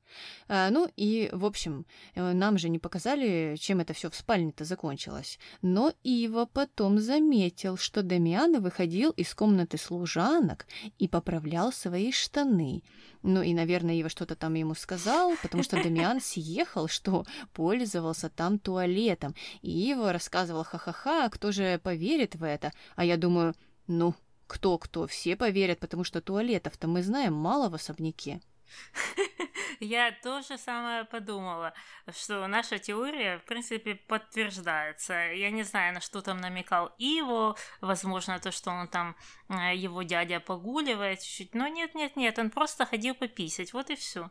А, 0.48 0.70
ну 0.70 0.88
и, 0.96 1.28
в 1.32 1.44
общем, 1.44 1.84
э, 2.14 2.32
нам 2.32 2.56
же 2.56 2.68
не 2.68 2.78
показали, 2.78 3.56
чем 3.58 3.80
это 3.80 3.92
все 3.92 4.08
в 4.08 4.14
спальне-то 4.14 4.64
закончилось. 4.64 5.38
Но 5.60 5.92
Ива 6.04 6.46
потом 6.46 6.98
заметил, 6.98 7.76
что 7.76 8.02
Дамиан 8.02 8.62
выходил 8.62 9.10
из 9.10 9.34
комнаты 9.34 9.76
служанок 9.76 10.66
и 10.98 11.08
поправлял 11.08 11.72
свои 11.72 12.12
штаны. 12.12 12.82
Ну 13.22 13.42
и, 13.42 13.52
наверное, 13.52 13.96
Ива 13.96 14.08
что-то 14.08 14.36
там 14.36 14.54
ему 14.54 14.74
сказал, 14.74 15.34
потому 15.42 15.62
что 15.62 15.82
Дамиан 15.82 16.20
съехал, 16.22 16.88
что 16.88 17.26
пользовался 17.52 18.30
там 18.30 18.58
туалетом. 18.58 19.34
И 19.62 19.90
Ива 19.90 20.12
рассказывал 20.12 20.64
ха-ха-ха, 20.64 21.28
кто 21.28 21.50
же 21.50 21.80
поверит 21.82 22.36
в 22.36 22.44
это? 22.44 22.72
А 22.94 23.04
я 23.04 23.16
думаю, 23.16 23.54
ну, 23.88 24.14
кто-кто, 24.50 25.06
все 25.06 25.36
поверят, 25.36 25.78
потому 25.78 26.02
что 26.02 26.20
туалетов-то 26.20 26.88
мы 26.88 27.04
знаем 27.04 27.34
мало 27.34 27.68
в 27.68 27.74
особняке. 27.74 28.40
Я 29.80 30.12
тоже 30.22 30.58
самое 30.58 31.04
подумала, 31.04 31.72
что 32.12 32.46
наша 32.48 32.78
теория, 32.78 33.38
в 33.38 33.44
принципе, 33.44 33.94
подтверждается. 33.94 35.14
Я 35.14 35.50
не 35.50 35.62
знаю, 35.62 35.94
на 35.94 36.00
что 36.00 36.20
там 36.20 36.38
намекал 36.40 36.92
Иво, 36.98 37.56
возможно, 37.80 38.40
то, 38.40 38.50
что 38.50 38.70
он 38.70 38.88
там, 38.88 39.16
его 39.50 40.02
дядя 40.02 40.40
погуливает 40.40 41.20
чуть-чуть, 41.20 41.54
но 41.54 41.66
нет-нет-нет, 41.66 42.38
он 42.38 42.50
просто 42.50 42.86
ходил 42.86 43.14
пописать, 43.14 43.72
вот 43.72 43.90
и 43.90 43.96
все. 43.96 44.30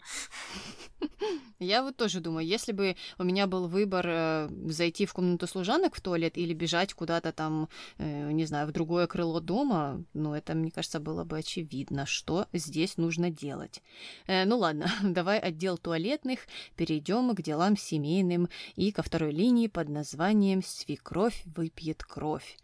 Я 1.60 1.84
вот 1.84 1.98
тоже 1.98 2.22
думаю, 2.22 2.48
если 2.48 2.72
бы 2.72 2.96
у 3.18 3.24
меня 3.24 3.46
был 3.46 3.68
выбор 3.68 4.06
э, 4.08 4.50
зайти 4.68 5.06
в 5.06 5.14
комнату 5.14 5.46
служанок 5.46 5.96
в 5.96 6.02
туалет 6.02 6.38
или 6.38 6.54
бежать 6.54 6.94
куда-то 6.94 7.34
там, 7.34 7.68
э, 7.98 8.32
не 8.32 8.46
знаю, 8.46 8.68
в 8.68 8.72
другое 8.72 9.08
крыло 9.08 9.42
дома, 9.42 10.04
ну, 10.14 10.34
это, 10.34 10.54
мне 10.54 10.72
кажется, 10.72 11.02
было 11.02 11.26
бы 11.26 11.40
очевидно, 11.40 12.06
что 12.06 12.48
здесь 12.54 12.96
нужно 12.96 13.30
делать. 13.30 13.82
Э, 14.26 14.46
ну 14.46 14.58
ладно, 14.58 14.90
давай 15.04 15.38
отдел 15.40 15.78
туалетных, 15.78 16.48
перейдем 16.78 17.36
к 17.36 17.42
делам 17.42 17.76
семейным 17.76 18.48
и 18.78 18.94
ко 18.94 19.04
второй 19.04 19.32
линии 19.32 19.68
под 19.68 19.90
названием 19.90 20.64
«Свекровь 20.64 21.44
выпьет 21.46 22.04
кровь». 22.04 22.58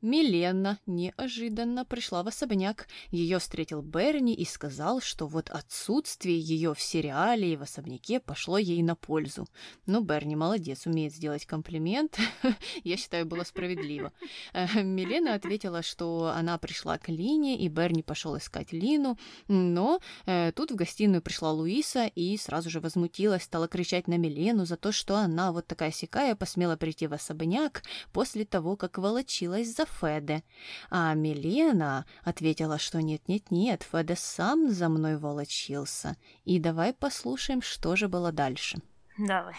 Милена 0.00 0.78
неожиданно 0.86 1.84
пришла 1.84 2.22
в 2.22 2.28
особняк. 2.28 2.86
Ее 3.10 3.40
встретил 3.40 3.82
Берни 3.82 4.32
и 4.32 4.44
сказал, 4.44 5.00
что 5.00 5.26
вот 5.26 5.50
отсутствие 5.50 6.38
ее 6.38 6.72
в 6.74 6.80
сериале 6.80 7.52
и 7.52 7.56
в 7.56 7.62
особняке 7.62 8.20
пошло 8.20 8.58
ей 8.58 8.82
на 8.82 8.94
пользу. 8.94 9.48
Ну, 9.86 10.00
Берни 10.00 10.36
молодец, 10.36 10.86
умеет 10.86 11.12
сделать 11.12 11.46
комплимент. 11.46 12.16
Я 12.84 12.96
считаю, 12.96 13.26
было 13.26 13.42
справедливо. 13.42 14.12
Э, 14.52 14.82
Милена 14.82 15.34
ответила, 15.34 15.82
что 15.82 16.32
она 16.34 16.58
пришла 16.58 16.98
к 16.98 17.08
Лине, 17.08 17.58
и 17.58 17.68
Берни 17.68 18.04
пошел 18.04 18.36
искать 18.38 18.72
Лину. 18.72 19.18
Но 19.48 19.98
э, 20.26 20.52
тут 20.52 20.70
в 20.70 20.76
гостиную 20.76 21.22
пришла 21.22 21.50
Луиса 21.50 22.06
и 22.06 22.36
сразу 22.36 22.70
же 22.70 22.78
возмутилась, 22.78 23.42
стала 23.42 23.66
кричать 23.66 24.06
на 24.06 24.16
Милену 24.16 24.64
за 24.64 24.76
то, 24.76 24.92
что 24.92 25.16
она 25.16 25.50
вот 25.50 25.66
такая 25.66 25.90
сякая 25.90 26.36
посмела 26.36 26.76
прийти 26.76 27.08
в 27.08 27.14
особняк 27.14 27.82
после 28.12 28.44
того, 28.44 28.76
как 28.76 28.98
волочилась 28.98 29.74
за 29.74 29.87
Феде. 30.00 30.42
А 30.90 31.14
Милена 31.14 32.06
ответила, 32.24 32.78
что 32.78 33.00
нет-нет-нет, 33.00 33.82
Феде 33.82 34.16
сам 34.16 34.70
за 34.70 34.88
мной 34.88 35.16
волочился. 35.16 36.16
И 36.44 36.58
давай 36.58 36.92
послушаем, 36.92 37.62
что 37.62 37.96
же 37.96 38.08
было 38.08 38.32
дальше. 38.32 38.78
Давай. 39.18 39.56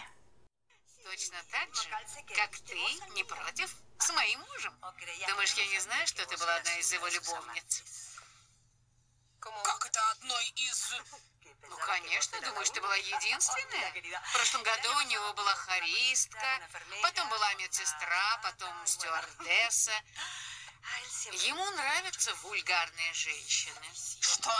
Точно 1.03 1.37
так 1.51 1.75
же, 1.75 1.89
как 2.35 2.51
ты, 2.59 2.75
не 3.15 3.23
против, 3.23 3.75
с 3.97 4.13
моим 4.13 4.39
мужем. 4.39 4.73
Думаешь, 5.27 5.53
я 5.53 5.67
не 5.67 5.79
знаю, 5.79 6.07
что 6.07 6.25
ты 6.27 6.37
была 6.37 6.55
одна 6.55 6.77
из 6.77 6.93
его 6.93 7.07
любовниц? 7.07 7.83
Как 9.39 9.85
это 9.85 9.99
одной 10.11 10.45
из... 10.55 10.93
Ну, 11.63 11.77
конечно, 11.77 12.41
думаешь, 12.41 12.69
ты 12.69 12.81
была 12.81 12.95
единственная? 12.95 13.93
В 14.23 14.33
прошлом 14.33 14.63
году 14.63 14.95
у 14.97 15.01
него 15.01 15.33
была 15.33 15.53
харистка, 15.55 16.69
потом 17.01 17.29
была 17.29 17.53
медсестра, 17.55 18.39
потом 18.43 18.73
стюардесса. 18.85 19.93
Ему 21.31 21.69
нравятся 21.71 22.33
вульгарные 22.35 23.13
женщины. 23.13 23.91
Что? 24.21 24.53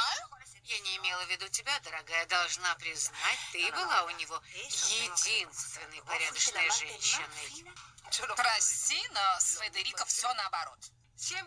Я 0.63 0.79
не 0.82 0.98
имела 0.98 1.25
в 1.25 1.29
виду 1.29 1.48
тебя, 1.50 1.79
дорогая. 1.79 2.25
Должна 2.27 2.75
признать, 2.75 3.39
ты 3.51 3.72
была 3.72 4.03
у 4.03 4.10
него 4.12 4.41
единственной 4.53 6.01
порядочной 6.03 6.70
женщиной. 6.72 7.74
Прости, 8.36 9.08
но 9.12 9.39
с 9.39 9.60
Федерико 9.60 10.06
все 10.06 10.32
наоборот. 10.34 10.79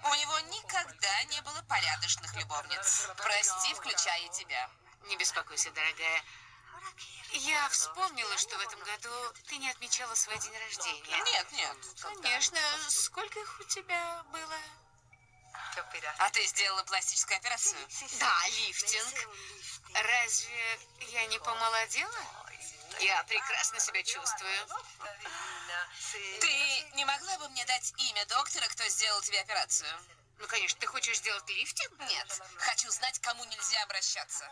У 0.05 0.15
него 0.15 0.39
никогда 0.41 1.25
не 1.25 1.41
было 1.43 1.63
порядочных 1.63 2.35
любовниц. 2.35 3.09
Прости, 3.17 3.75
включая 3.75 4.29
тебя. 4.29 4.69
Не 5.09 5.17
беспокойся, 5.17 5.71
дорогая. 5.71 6.25
Я 7.33 7.69
вспомнила, 7.71 8.37
что 8.37 8.57
в 8.59 8.61
этом 8.61 8.81
году 8.81 9.11
ты 9.49 9.57
не 9.57 9.71
отмечала 9.71 10.15
свой 10.15 10.39
день 10.39 10.57
рождения. 10.59 11.23
Нет, 11.25 11.53
нет. 11.53 11.77
Конечно. 12.23 12.59
Сколько 12.89 13.41
их 13.41 13.61
у 13.61 13.65
тебя 13.65 14.23
было? 14.33 14.59
А 16.19 16.31
ты 16.31 16.45
сделала 16.47 16.83
пластическую 16.85 17.39
операцию? 17.39 17.79
Да, 18.21 18.49
лифтинг. 18.49 19.29
Разве 19.95 20.81
я 21.11 21.27
не 21.27 21.39
помолодела? 21.39 22.21
Я 23.01 23.23
прекрасно 23.25 23.81
себя 23.81 24.03
чувствую. 24.03 24.67
Ты 26.41 26.81
не 26.95 27.05
могла 27.05 27.39
бы 27.39 27.49
мне 27.51 27.65
дать 27.65 27.93
имя 27.97 28.27
доктора, 28.27 28.69
кто 28.69 28.87
сделал 28.89 29.21
тебе 29.23 29.41
операцию? 29.41 29.91
Ну, 30.39 30.47
конечно, 30.47 30.79
ты 30.81 30.87
хочешь 30.87 31.19
сделать 31.19 31.49
лифтинг? 31.49 31.99
Нет, 32.01 32.43
хочу 32.59 32.91
знать, 32.91 33.19
кому 33.21 33.45
нельзя 33.45 33.83
обращаться. 33.85 34.49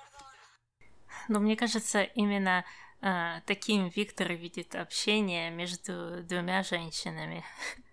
Но 1.29 1.41
мне 1.41 1.57
кажется, 1.57 2.03
именно 2.03 2.65
э, 3.01 3.41
таким 3.47 3.89
Виктор 3.89 4.33
видит 4.33 4.75
общение 4.75 5.51
между 5.51 6.23
двумя 6.23 6.63
женщинами. 6.63 7.45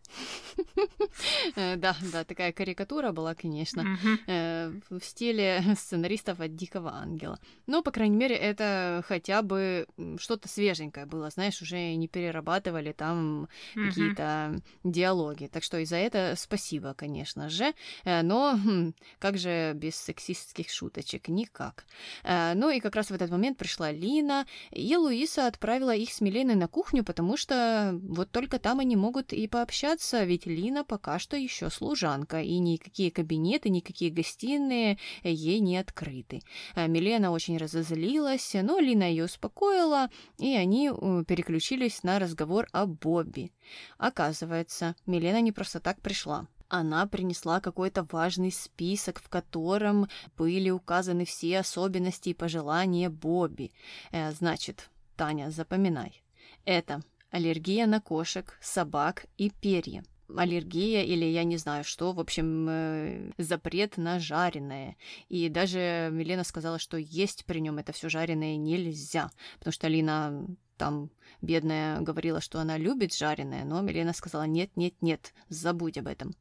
Э, 1.55 1.75
да, 1.75 1.95
да, 2.11 2.23
такая 2.23 2.51
карикатура 2.51 3.11
была, 3.11 3.35
конечно, 3.35 3.97
э, 4.27 4.71
в 4.89 4.99
стиле 5.01 5.63
сценаристов 5.77 6.39
от 6.39 6.55
Дикого 6.55 6.91
Ангела. 6.93 7.39
Но, 7.67 7.81
по 7.81 7.91
крайней 7.91 8.17
мере, 8.17 8.35
это 8.35 9.03
хотя 9.07 9.41
бы 9.41 9.87
что-то 10.17 10.47
свеженькое 10.47 11.05
было, 11.05 11.29
знаешь, 11.29 11.61
уже 11.61 11.95
не 11.95 12.07
перерабатывали 12.07 12.91
там 12.91 13.49
какие-то 13.73 14.61
диалоги. 14.83 15.47
Так 15.47 15.63
что 15.63 15.77
и 15.77 15.85
за 15.85 15.97
это 15.97 16.33
спасибо, 16.37 16.93
конечно 16.93 17.49
же. 17.49 17.73
Э, 18.03 18.21
но 18.21 18.57
хм, 18.57 18.93
как 19.19 19.37
же 19.37 19.73
без 19.73 19.95
сексистских 19.95 20.69
шуточек? 20.69 21.27
Никак. 21.27 21.85
Ну 22.23 22.69
и 22.69 22.79
как 22.79 22.95
раз 22.95 23.09
в 23.09 23.13
этот 23.13 23.31
момент 23.31 23.57
пришла 23.57 23.91
Лина, 23.91 24.45
и 24.71 24.95
Луиса 24.95 25.47
отправила 25.47 25.95
их 25.95 26.11
с 26.13 26.21
Миленой 26.21 26.55
на 26.55 26.67
кухню, 26.67 27.03
потому 27.03 27.37
что 27.37 27.97
вот 28.03 28.31
только 28.31 28.59
там 28.59 28.79
они 28.79 28.95
могут 28.95 29.33
и 29.33 29.47
пообщаться, 29.47 29.96
ведь 30.23 30.45
Лина 30.45 30.83
пока 30.83 31.19
что 31.19 31.35
еще 31.37 31.69
служанка, 31.69 32.41
и 32.41 32.57
никакие 32.59 33.11
кабинеты, 33.11 33.69
никакие 33.69 34.11
гостиные 34.11 34.97
ей 35.23 35.59
не 35.59 35.77
открыты. 35.77 36.41
А 36.75 36.87
Милена 36.87 37.31
очень 37.31 37.57
разозлилась, 37.57 38.53
но 38.53 38.79
Лина 38.79 39.03
ее 39.03 39.25
успокоила, 39.25 40.09
и 40.37 40.55
они 40.55 40.89
э, 40.89 41.23
переключились 41.27 42.03
на 42.03 42.19
разговор 42.19 42.67
о 42.71 42.85
Бобби. 42.85 43.51
Оказывается, 43.97 44.95
Милена 45.05 45.41
не 45.41 45.51
просто 45.51 45.79
так 45.79 46.01
пришла 46.01 46.47
она 46.69 47.07
принесла 47.07 47.61
какой-то 47.61 48.05
важный 48.11 48.51
список, 48.51 49.21
в 49.21 49.29
котором 49.29 50.07
были 50.37 50.69
указаны 50.69 51.23
все 51.23 51.59
особенности 51.59 52.29
и 52.29 52.33
пожелания 52.33 53.09
Бобби. 53.09 53.71
Э, 54.11 54.31
значит, 54.31 54.89
Таня, 55.15 55.49
запоминай. 55.49 56.23
Это 56.65 57.01
аллергия 57.31 57.85
на 57.87 58.01
кошек, 58.01 58.57
собак 58.61 59.25
и 59.37 59.49
перья 59.49 60.03
аллергия 60.35 61.03
или 61.03 61.25
я 61.25 61.43
не 61.43 61.57
знаю 61.57 61.83
что, 61.83 62.11
в 62.11 62.19
общем, 62.19 62.67
э, 62.69 63.31
запрет 63.37 63.97
на 63.97 64.19
жареное. 64.19 64.97
И 65.29 65.49
даже 65.49 66.09
Милена 66.11 66.43
сказала, 66.43 66.79
что 66.79 66.97
есть 66.97 67.45
при 67.45 67.59
нем 67.59 67.77
это 67.77 67.93
все 67.93 68.09
жареное 68.09 68.57
нельзя, 68.57 69.31
потому 69.59 69.71
что 69.71 69.87
Алина 69.87 70.45
там 70.77 71.09
бедная 71.41 72.01
говорила, 72.01 72.41
что 72.41 72.59
она 72.59 72.77
любит 72.77 73.15
жареное, 73.15 73.63
но 73.63 73.81
Милена 73.81 74.13
сказала, 74.13 74.43
нет, 74.43 74.75
нет, 74.75 74.93
нет, 75.01 75.33
забудь 75.49 75.97
об 75.97 76.07
этом. 76.07 76.35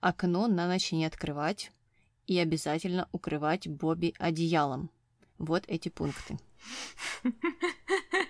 Окно 0.00 0.48
на 0.48 0.66
ночь 0.66 0.92
не 0.92 1.04
открывать 1.04 1.70
и 2.26 2.38
обязательно 2.38 3.08
укрывать 3.12 3.68
Бобби 3.68 4.14
одеялом. 4.18 4.90
Вот 5.38 5.64
эти 5.68 5.90
пункты. 5.90 6.38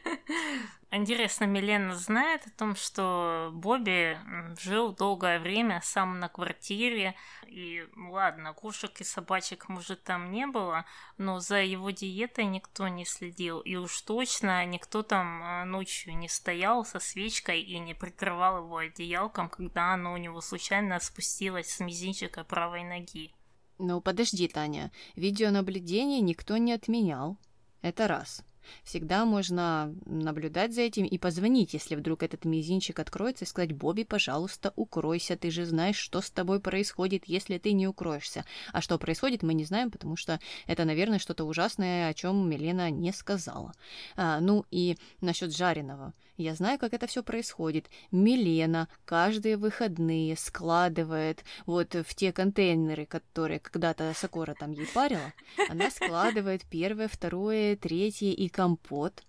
Интересно, 0.97 1.45
Милена 1.45 1.95
знает 1.95 2.47
о 2.47 2.50
том, 2.50 2.75
что 2.75 3.50
Бобби 3.53 4.19
жил 4.59 4.95
долгое 4.95 5.38
время 5.38 5.83
сам 5.85 6.21
на 6.21 6.31
квартире, 6.31 7.15
и 7.47 7.87
ладно, 7.95 8.55
кошек 8.55 8.99
и 8.99 9.05
собачек, 9.05 9.69
может, 9.69 10.05
там 10.05 10.33
не 10.33 10.47
было, 10.47 10.87
но 11.19 11.38
за 11.38 11.57
его 11.62 11.91
диетой 11.91 12.47
никто 12.47 12.88
не 12.88 13.05
следил, 13.05 13.61
и 13.61 13.76
уж 13.76 14.00
точно 14.00 14.65
никто 14.65 15.03
там 15.03 15.43
а, 15.43 15.65
ночью 15.67 16.17
не 16.17 16.31
стоял 16.31 16.83
со 16.83 16.99
свечкой 16.99 17.61
и 17.61 17.79
не 17.79 17.93
прикрывал 17.93 18.65
его 18.65 18.79
одеялком, 18.79 19.50
когда 19.50 19.93
оно 19.93 20.15
у 20.15 20.17
него 20.17 20.41
случайно 20.41 20.99
спустилось 20.99 21.69
с 21.69 21.81
мизинчика 21.81 22.43
правой 22.43 22.85
ноги. 22.85 23.35
Ну, 23.76 24.00
подожди, 24.00 24.49
Таня, 24.49 24.91
видеонаблюдение 25.15 26.23
никто 26.23 26.57
не 26.57 26.73
отменял. 26.73 27.37
Это 27.83 28.09
раз. 28.09 28.43
Всегда 28.83 29.25
можно 29.25 29.95
наблюдать 30.05 30.75
за 30.75 30.83
этим 30.83 31.05
и 31.05 31.19
позвонить, 31.19 31.75
если 31.75 31.97
вдруг 31.97 32.23
этот 32.23 32.45
мизинчик 32.45 32.99
откроется, 32.99 33.45
и 33.45 33.49
сказать, 33.49 33.73
Бобби, 33.73 34.05
пожалуйста, 34.05 34.73
укройся, 34.77 35.37
ты 35.37 35.51
же 35.51 35.65
знаешь, 35.65 35.97
что 35.97 36.21
с 36.21 36.31
тобой 36.31 36.61
происходит, 36.61 37.25
если 37.27 37.59
ты 37.59 37.73
не 37.73 37.87
укроешься. 37.87 38.45
А 38.73 38.81
что 38.81 38.99
происходит, 38.99 39.43
мы 39.43 39.55
не 39.55 39.65
знаем, 39.65 39.91
потому 39.91 40.17
что 40.17 40.41
это, 40.67 40.85
наверное, 40.85 41.19
что-то 41.19 41.45
ужасное, 41.45 42.09
о 42.09 42.15
чем 42.15 42.49
Милена 42.49 42.91
не 42.91 43.13
сказала. 43.13 43.73
А, 44.17 44.41
ну 44.41 44.65
и 44.71 44.97
насчет 45.21 45.55
жареного. 45.55 46.13
Я 46.37 46.55
знаю, 46.55 46.78
как 46.78 46.93
это 46.93 47.07
все 47.07 47.23
происходит. 47.23 47.87
Милена 48.11 48.88
каждые 49.05 49.57
выходные 49.57 50.37
складывает 50.37 51.45
вот 51.64 51.95
в 51.95 52.14
те 52.14 52.33
контейнеры, 52.33 53.07
которые 53.07 53.59
когда-то 53.59 54.12
Сокора 54.14 54.55
там 54.55 54.73
ей 54.73 54.87
парила, 54.87 55.33
она 55.69 55.90
складывает 55.90 56.62
первое, 56.71 57.09
второе, 57.09 57.76
третье 57.76 58.26
и 58.26 58.49
компот. 58.49 59.23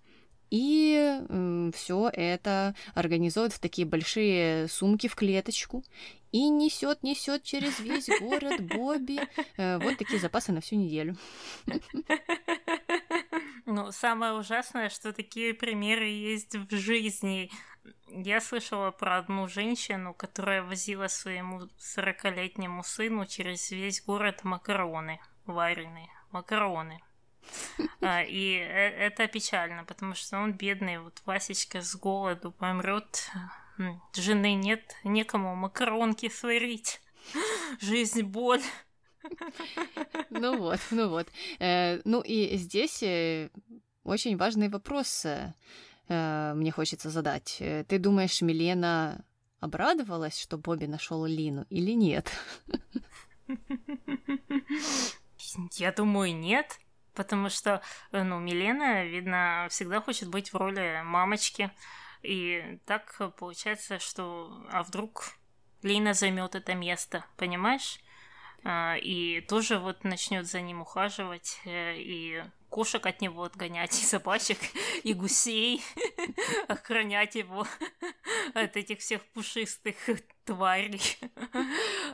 И 0.49 1.19
э, 1.27 1.71
все 1.75 2.09
это 2.13 2.73
организует 2.93 3.51
в 3.51 3.59
такие 3.59 3.85
большие 3.85 4.69
сумки 4.69 5.07
в 5.07 5.15
клеточку 5.15 5.83
и 6.31 6.47
несет, 6.49 7.03
несет 7.03 7.43
через 7.43 7.79
весь 7.79 8.07
город 8.19 8.61
Бобби. 8.61 9.19
Э, 9.57 9.77
вот 9.77 9.97
такие 9.97 10.19
запасы 10.19 10.51
на 10.51 10.61
всю 10.61 10.75
неделю. 10.75 11.17
Ну, 13.69 13.91
самое 13.91 14.31
ужасное, 14.31 14.87
что 14.87 15.11
такие 15.11 15.53
примеры 15.53 16.05
есть 16.05 16.55
в 16.55 16.73
жизни. 16.73 17.51
Я 18.07 18.39
слышала 18.39 18.91
про 18.91 19.17
одну 19.17 19.49
женщину, 19.49 20.13
которая 20.13 20.63
возила 20.63 21.07
своему 21.07 21.63
40-летнему 21.77 22.81
сыну 22.81 23.25
через 23.25 23.69
весь 23.71 24.01
город 24.01 24.45
макароны 24.45 25.19
вареные. 25.45 26.07
Макароны. 26.31 27.03
А, 28.01 28.23
и 28.23 28.55
э, 28.55 29.07
это 29.07 29.27
печально, 29.27 29.83
потому 29.83 30.13
что 30.13 30.37
он 30.37 30.53
бедный, 30.53 30.99
вот 30.99 31.21
Васечка 31.25 31.81
с 31.81 31.95
голоду 31.95 32.51
помрет, 32.51 33.29
жены 34.15 34.53
нет, 34.53 34.95
некому 35.03 35.55
макаронки 35.55 36.29
сварить. 36.29 37.01
Жизнь 37.81 38.21
боль. 38.21 38.61
Ну 40.29 40.57
вот, 40.57 40.79
ну 40.91 41.09
вот. 41.09 41.27
Э, 41.59 41.99
ну 42.03 42.21
и 42.21 42.57
здесь 42.57 43.01
э, 43.03 43.49
очень 44.03 44.37
важный 44.37 44.69
вопрос 44.69 45.25
э, 45.25 45.53
мне 46.55 46.71
хочется 46.71 47.09
задать. 47.09 47.57
Ты 47.59 47.99
думаешь, 47.99 48.41
Милена 48.41 49.23
обрадовалась, 49.59 50.39
что 50.39 50.57
Бобби 50.57 50.85
нашел 50.85 51.25
Лину 51.25 51.65
или 51.69 51.91
нет? 51.91 52.31
Я 55.73 55.91
думаю, 55.91 56.35
нет. 56.35 56.79
Потому 57.13 57.49
что, 57.49 57.81
ну, 58.11 58.39
Милена, 58.39 59.03
видно, 59.03 59.67
всегда 59.71 60.01
хочет 60.01 60.29
быть 60.29 60.53
в 60.53 60.55
роли 60.55 61.01
мамочки. 61.03 61.71
И 62.21 62.79
так 62.85 63.19
получается, 63.37 63.97
что... 63.97 64.63
А 64.71 64.83
вдруг 64.83 65.33
Лина 65.81 66.13
займет 66.13 66.53
это 66.53 66.75
место, 66.75 67.25
понимаешь? 67.35 67.99
А, 68.69 68.97
и 68.97 69.39
тоже 69.39 69.79
вот 69.79 70.03
начнет 70.03 70.45
за 70.45 70.59
ним 70.59 70.81
ухаживать 70.81 71.61
э, 71.63 71.95
и 71.99 72.43
кошек 72.77 73.03
от 73.07 73.21
него 73.21 73.43
отгонять, 73.43 73.99
и 73.99 74.05
собачек, 74.05 74.59
и 75.01 75.15
гусей, 75.15 75.81
охранять 76.67 77.33
его 77.33 77.65
от 78.53 78.77
этих 78.77 78.99
всех 78.99 79.25
пушистых 79.33 79.95
тварей. 80.45 81.01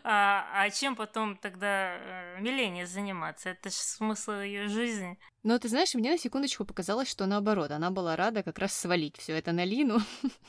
А, 0.05 0.45
а 0.53 0.69
чем 0.69 0.97
потом 0.97 1.37
тогда 1.37 1.95
э, 1.95 2.41
Милене 2.41 2.85
заниматься? 2.85 3.49
Это 3.49 3.69
же 3.69 3.75
смысл 3.75 4.33
ее 4.33 4.67
жизни. 4.67 5.17
Но 5.43 5.57
ты 5.59 5.69
знаешь, 5.69 5.95
мне 5.95 6.11
на 6.11 6.17
секундочку 6.17 6.65
показалось, 6.65 7.09
что 7.09 7.25
наоборот, 7.25 7.71
она 7.71 7.89
была 7.89 8.17
рада 8.17 8.43
как 8.43 8.59
раз 8.59 8.73
свалить 8.73 9.17
все 9.17 9.33
это 9.33 9.51
на 9.51 9.63
Лину. 9.63 9.99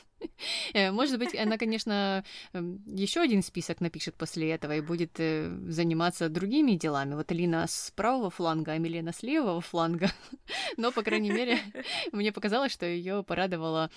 Э, 0.73 0.91
может 0.91 1.19
быть, 1.19 1.35
она, 1.35 1.57
конечно, 1.57 2.23
эм, 2.53 2.81
еще 2.87 3.21
один 3.21 3.43
список 3.43 3.81
напишет 3.81 4.15
после 4.15 4.49
этого 4.51 4.75
и 4.75 4.81
будет 4.81 5.19
э, 5.19 5.55
заниматься 5.67 6.29
другими 6.29 6.71
делами. 6.71 7.15
Вот 7.15 7.31
Лина 7.31 7.65
с 7.67 7.91
правого 7.91 8.29
фланга, 8.29 8.71
а 8.71 8.77
Милена 8.77 9.11
с 9.11 9.23
левого 9.23 9.61
фланга. 9.61 10.04
Но, 10.77 10.91
по 10.91 11.03
крайней 11.03 11.31
мере, 11.31 11.59
мне 12.11 12.31
показалось, 12.31 12.71
что 12.71 12.85
ее 12.85 13.23
порадовало 13.23 13.89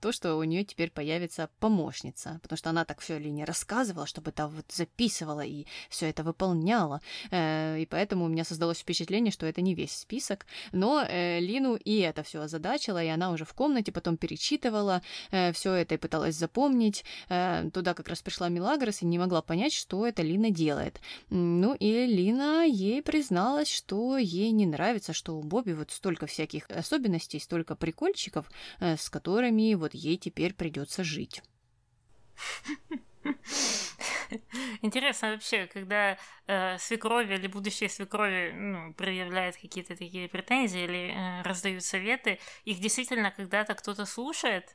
то, 0.00 0.12
что 0.12 0.36
у 0.36 0.44
нее 0.44 0.64
теперь 0.64 0.90
появится 0.90 1.48
помощница, 1.58 2.38
потому 2.42 2.56
что 2.56 2.70
она 2.70 2.84
так 2.84 3.00
все 3.00 3.18
Лине 3.18 3.44
рассказывала, 3.44 4.06
чтобы 4.06 4.32
та 4.32 4.48
вот 4.48 4.70
записывала 4.70 5.40
и 5.40 5.66
все 5.88 6.08
это 6.08 6.22
выполняла. 6.22 7.00
Э, 7.30 7.78
и 7.78 7.86
поэтому 7.86 8.24
у 8.24 8.28
меня 8.28 8.44
создалось 8.44 8.78
впечатление, 8.78 9.32
что 9.32 9.46
это 9.46 9.60
не 9.60 9.74
весь 9.74 9.96
список. 9.96 10.46
Но 10.72 11.04
Лину 11.10 11.76
и 11.76 11.98
это 11.98 12.22
все 12.22 12.42
озадачило, 12.42 13.02
и 13.02 13.08
она 13.08 13.30
уже 13.30 13.44
в 13.44 13.54
комнате 13.54 13.92
потом 13.92 14.16
перечитывала 14.16 15.02
все 15.52 15.72
это 15.74 15.94
и 15.94 15.98
пыталась 15.98 16.36
запомнить. 16.36 17.04
Э, 17.28 17.70
туда 17.72 17.94
как 17.94 18.08
раз 18.08 18.22
пришла 18.22 18.48
Милагрос 18.48 19.02
и 19.02 19.06
не 19.06 19.18
могла 19.18 19.42
понять, 19.42 19.72
что 19.72 20.06
это 20.06 20.22
Лина 20.22 20.50
делает. 20.50 21.00
Ну 21.30 21.74
и 21.74 22.06
Лина 22.06 22.64
ей 22.66 23.02
призналась, 23.02 23.70
что 23.70 24.16
ей 24.18 24.50
не 24.50 24.66
нравится, 24.66 25.12
что 25.12 25.29
у 25.32 25.42
Бобби 25.42 25.72
вот 25.72 25.90
столько 25.90 26.26
всяких 26.26 26.68
особенностей, 26.70 27.40
столько 27.40 27.74
прикольчиков, 27.74 28.50
э, 28.80 28.96
с 28.96 29.08
которыми 29.10 29.74
вот 29.74 29.94
ей 29.94 30.16
теперь 30.16 30.54
придется 30.54 31.04
жить. 31.04 31.42
Интересно 34.82 35.32
вообще, 35.32 35.66
когда 35.66 36.16
э, 36.46 36.78
свекрови 36.78 37.34
или 37.34 37.46
будущие 37.46 37.88
свекрови 37.88 38.52
ну, 38.52 38.94
предъявляют 38.94 39.56
какие-то 39.56 39.96
такие 39.96 40.28
претензии 40.28 40.84
или 40.84 41.12
э, 41.12 41.42
раздают 41.42 41.82
советы, 41.82 42.38
их 42.64 42.78
действительно 42.80 43.30
когда-то 43.30 43.74
кто-то 43.74 44.06
слушает? 44.06 44.72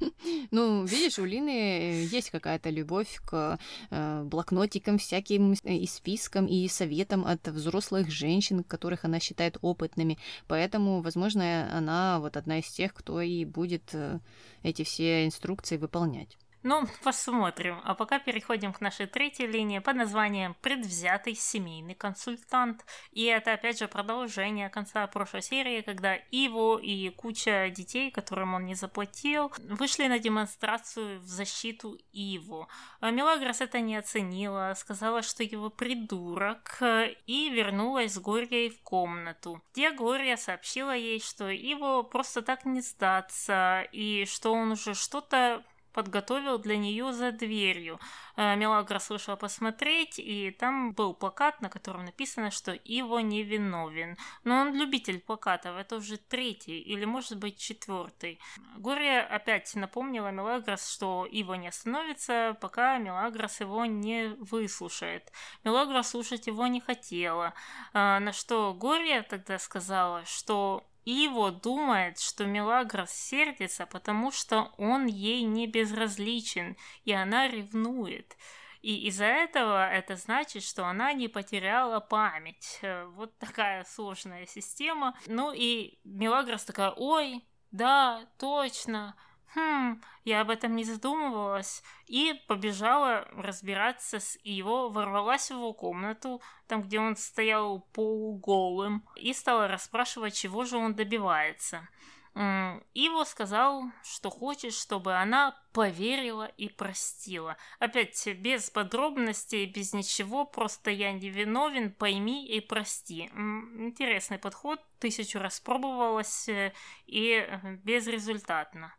Ну, 0.50 0.84
видишь, 0.84 1.18
у 1.18 1.24
Лины 1.24 2.04
есть 2.10 2.30
какая-то 2.30 2.70
любовь 2.70 3.20
к 3.24 3.58
э, 3.90 4.22
блокнотикам, 4.24 4.98
всяким 4.98 5.54
э, 5.64 5.76
и 5.76 5.86
спискам, 5.86 6.46
и 6.46 6.68
советам 6.68 7.24
от 7.24 7.46
взрослых 7.48 8.10
женщин, 8.10 8.64
которых 8.64 9.04
она 9.04 9.20
считает 9.20 9.58
опытными. 9.62 10.18
Поэтому, 10.46 11.00
возможно, 11.00 11.74
она 11.76 12.20
вот 12.20 12.36
одна 12.36 12.58
из 12.58 12.68
тех, 12.68 12.94
кто 12.94 13.20
и 13.20 13.44
будет 13.44 13.90
э, 13.92 14.20
эти 14.62 14.84
все 14.84 15.26
инструкции 15.26 15.76
выполнять. 15.76 16.36
Ну, 16.64 16.86
посмотрим. 17.02 17.80
А 17.84 17.94
пока 17.94 18.20
переходим 18.20 18.72
к 18.72 18.80
нашей 18.80 19.06
третьей 19.06 19.48
линии 19.48 19.80
под 19.80 19.96
названием 19.96 20.54
«Предвзятый 20.62 21.34
семейный 21.34 21.94
консультант». 21.96 22.84
И 23.10 23.24
это, 23.24 23.54
опять 23.54 23.80
же, 23.80 23.88
продолжение 23.88 24.68
конца 24.68 25.04
прошлой 25.08 25.42
серии, 25.42 25.80
когда 25.80 26.14
Иво 26.14 26.78
и 26.78 27.10
куча 27.10 27.68
детей, 27.70 28.12
которым 28.12 28.54
он 28.54 28.64
не 28.64 28.76
заплатил, 28.76 29.52
вышли 29.58 30.06
на 30.06 30.20
демонстрацию 30.20 31.18
в 31.20 31.26
защиту 31.26 31.98
Иву. 32.12 32.68
А 33.00 33.10
Мелагрос 33.10 33.60
это 33.60 33.80
не 33.80 33.96
оценила, 33.96 34.74
сказала, 34.76 35.22
что 35.22 35.42
его 35.42 35.68
придурок, 35.68 36.78
и 37.26 37.50
вернулась 37.50 38.14
с 38.14 38.18
Горьей 38.20 38.70
в 38.70 38.80
комнату, 38.82 39.60
где 39.72 39.90
Глория 39.90 40.36
сообщила 40.36 40.94
ей, 40.94 41.20
что 41.20 41.48
Иво 41.48 42.02
просто 42.02 42.40
так 42.40 42.64
не 42.64 42.82
сдаться, 42.82 43.82
и 43.90 44.26
что 44.26 44.52
он 44.52 44.72
уже 44.72 44.94
что-то 44.94 45.64
подготовил 45.92 46.58
для 46.58 46.76
нее 46.76 47.12
за 47.12 47.32
дверью. 47.32 48.00
Э, 48.36 48.56
Мелагра 48.56 49.00
вышла 49.08 49.36
посмотреть, 49.36 50.18
и 50.18 50.50
там 50.50 50.92
был 50.92 51.14
плакат, 51.14 51.60
на 51.60 51.68
котором 51.68 52.04
написано, 52.04 52.50
что 52.50 52.72
Иво 52.72 53.18
невиновен. 53.18 54.16
Но 54.44 54.60
он 54.62 54.74
любитель 54.74 55.20
плакатов, 55.20 55.76
это 55.76 55.96
уже 55.96 56.16
третий 56.16 56.80
или, 56.80 57.04
может 57.04 57.38
быть, 57.38 57.58
четвертый. 57.58 58.40
Горе 58.76 59.20
опять 59.20 59.74
напомнила 59.74 60.30
Мелагрос, 60.30 60.88
что 60.90 61.26
Иво 61.26 61.54
не 61.54 61.68
остановится, 61.68 62.56
пока 62.60 62.98
Мелагрос 62.98 63.60
его 63.60 63.84
не 63.84 64.28
выслушает. 64.40 65.32
Мелагра 65.64 66.02
слушать 66.02 66.46
его 66.46 66.66
не 66.66 66.80
хотела, 66.80 67.54
э, 67.92 68.18
на 68.18 68.32
что 68.32 68.74
Горе 68.74 69.22
тогда 69.22 69.58
сказала, 69.58 70.24
что 70.24 70.84
Иво 71.04 71.50
думает, 71.50 72.18
что 72.20 72.44
Мелагрос 72.44 73.10
сердится, 73.10 73.86
потому 73.86 74.30
что 74.30 74.72
он 74.78 75.06
ей 75.06 75.42
не 75.42 75.66
безразличен, 75.66 76.76
и 77.04 77.12
она 77.12 77.48
ревнует. 77.48 78.36
И 78.82 79.06
из-за 79.08 79.26
этого 79.26 79.88
это 79.90 80.16
значит, 80.16 80.64
что 80.64 80.86
она 80.86 81.12
не 81.12 81.28
потеряла 81.28 82.00
память. 82.00 82.80
Э, 82.82 83.04
вот 83.04 83.38
такая 83.38 83.84
сложная 83.84 84.46
система. 84.46 85.16
Ну 85.26 85.52
и 85.54 86.00
Мелагрос 86.02 86.64
такая, 86.64 86.90
ой, 86.90 87.44
да, 87.70 88.26
точно, 88.38 89.16
хм, 89.54 90.00
я 90.24 90.40
об 90.40 90.50
этом 90.50 90.76
не 90.76 90.84
задумывалась, 90.84 91.82
и 92.06 92.34
побежала 92.48 93.28
разбираться 93.32 94.20
с 94.20 94.38
его, 94.44 94.88
ворвалась 94.88 95.48
в 95.48 95.54
его 95.54 95.72
комнату, 95.72 96.40
там, 96.66 96.82
где 96.82 97.00
он 97.00 97.16
стоял 97.16 97.80
полуголым, 97.92 99.06
и 99.16 99.32
стала 99.32 99.68
расспрашивать, 99.68 100.34
чего 100.34 100.64
же 100.64 100.76
он 100.76 100.94
добивается. 100.94 101.88
Иво 102.34 103.24
сказал, 103.24 103.84
что 104.02 104.30
хочет, 104.30 104.72
чтобы 104.72 105.14
она 105.14 105.54
поверила 105.74 106.46
и 106.56 106.70
простила. 106.70 107.58
Опять 107.78 108.26
без 108.38 108.70
подробностей, 108.70 109.66
без 109.66 109.92
ничего, 109.92 110.46
просто 110.46 110.90
я 110.90 111.12
не 111.12 111.28
виновен, 111.28 111.92
пойми 111.92 112.46
и 112.46 112.60
прости. 112.60 113.24
Интересный 113.34 114.38
подход, 114.38 114.80
тысячу 114.98 115.40
раз 115.40 115.60
пробовалась 115.60 116.48
э, 116.48 116.72
и 117.06 117.46
э, 117.46 117.76
безрезультатно. 117.84 118.94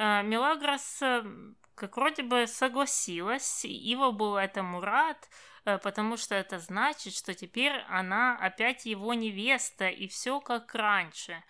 Э, 0.00 0.22
Мелагрос 0.22 1.02
э, 1.02 1.22
как 1.74 1.98
вроде 1.98 2.22
бы 2.22 2.46
согласилась, 2.46 3.66
Ива 3.66 4.12
был 4.12 4.38
этому 4.38 4.80
рад, 4.80 5.28
э, 5.66 5.76
потому 5.76 6.16
что 6.16 6.34
это 6.34 6.58
значит, 6.58 7.14
что 7.14 7.34
теперь 7.34 7.74
она 7.86 8.38
опять 8.38 8.86
его 8.86 9.12
невеста, 9.12 9.88
и 9.88 10.08
все 10.08 10.40
как 10.40 10.74
раньше. 10.74 11.42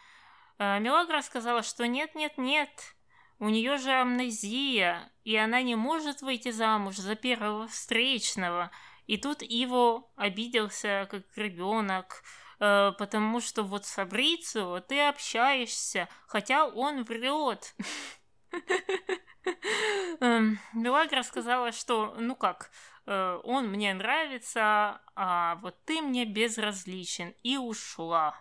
Мелагра 0.59 1.23
сказала, 1.23 1.63
что 1.63 1.87
нет-нет-нет, 1.87 2.95
у 3.39 3.49
нее 3.49 3.79
же 3.79 3.93
амнезия, 3.93 5.11
и 5.25 5.35
она 5.37 5.63
не 5.63 5.75
может 5.75 6.21
выйти 6.21 6.51
замуж 6.51 6.97
за 6.97 7.15
первого 7.15 7.67
встречного. 7.67 8.71
И 9.07 9.17
тут 9.17 9.43
Иво 9.43 10.05
обиделся, 10.17 11.09
как 11.11 11.23
ребенок, 11.37 12.23
потому 12.59 13.41
что 13.41 13.63
вот 13.63 13.87
с 13.87 13.95
Фабрицио 13.95 14.81
ты 14.81 15.01
общаешься, 15.01 16.11
хотя 16.27 16.67
он 16.67 17.05
врет. 17.05 17.75
Эм, 20.21 20.59
Мелагра 20.75 21.23
сказала, 21.23 21.73
что, 21.73 22.15
ну 22.19 22.37
как, 22.37 22.71
э, 23.07 23.41
он 23.45 23.69
мне 23.69 23.95
нравится, 23.95 25.01
а 25.15 25.57
вот 25.57 25.83
ты 25.85 26.03
мне 26.03 26.25
безразличен, 26.25 27.35
и 27.43 27.57
ушла. 27.57 28.35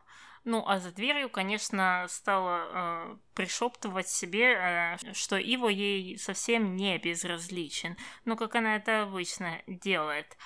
Ну, 0.45 0.63
а 0.65 0.79
за 0.79 0.91
дверью, 0.91 1.29
конечно, 1.29 2.05
стала 2.09 2.67
э, 2.71 3.17
пришептывать 3.35 4.09
себе, 4.09 4.53
э, 4.53 4.97
что 5.13 5.37
Иво 5.37 5.67
ей 5.67 6.17
совсем 6.17 6.75
не 6.75 6.97
безразличен. 6.97 7.97
Ну, 8.25 8.35
как 8.35 8.55
она 8.55 8.75
это 8.75 9.03
обычно 9.03 9.61
делает. 9.67 10.37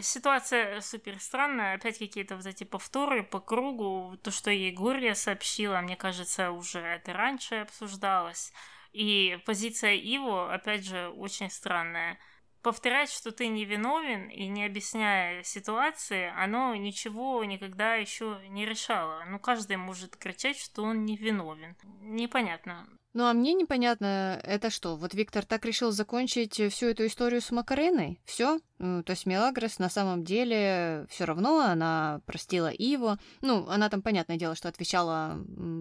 Ситуация 0.00 0.80
супер 0.80 1.20
странная, 1.20 1.74
опять 1.74 1.98
какие-то 1.98 2.36
вот 2.36 2.46
эти 2.46 2.64
повторы 2.64 3.22
по 3.22 3.40
кругу, 3.40 4.16
то, 4.22 4.30
что 4.30 4.50
ей 4.50 4.72
Гурия 4.72 5.14
сообщила, 5.14 5.80
мне 5.80 5.96
кажется, 5.96 6.50
уже 6.50 6.80
это 6.80 7.12
раньше 7.12 7.56
обсуждалось. 7.56 8.52
И 8.92 9.38
позиция 9.46 9.94
Иво, 9.94 10.52
опять 10.52 10.84
же, 10.84 11.08
очень 11.08 11.50
странная. 11.50 12.18
Повторять, 12.62 13.10
что 13.10 13.32
ты 13.32 13.48
не 13.48 13.64
виновен 13.64 14.28
и 14.28 14.46
не 14.46 14.64
объясняя 14.64 15.42
ситуации, 15.42 16.32
оно 16.36 16.74
ничего 16.76 17.42
никогда 17.44 17.96
еще 17.96 18.40
не 18.48 18.64
решало. 18.64 19.24
Ну, 19.26 19.40
каждый 19.40 19.78
может 19.78 20.16
кричать, 20.16 20.58
что 20.58 20.84
он 20.84 21.04
не 21.04 21.16
виновен. 21.16 21.76
Непонятно. 22.00 22.88
Ну 23.14 23.26
а 23.26 23.34
мне 23.34 23.52
непонятно, 23.52 24.40
это 24.42 24.70
что? 24.70 24.96
Вот 24.96 25.12
Виктор 25.12 25.44
так 25.44 25.66
решил 25.66 25.92
закончить 25.92 26.54
всю 26.72 26.86
эту 26.86 27.06
историю 27.06 27.42
с 27.42 27.50
Макареной? 27.50 28.20
Все? 28.24 28.58
То 28.78 29.04
есть 29.06 29.26
Мелагрос 29.26 29.78
на 29.78 29.88
самом 29.90 30.24
деле 30.24 31.06
все 31.10 31.24
равно 31.24 31.60
она 31.60 32.20
простила 32.26 32.68
Иву. 32.68 33.16
Ну, 33.42 33.68
она 33.68 33.88
там, 33.90 34.02
понятное 34.02 34.36
дело, 34.36 34.56
что 34.56 34.68
отвечала 34.68 35.38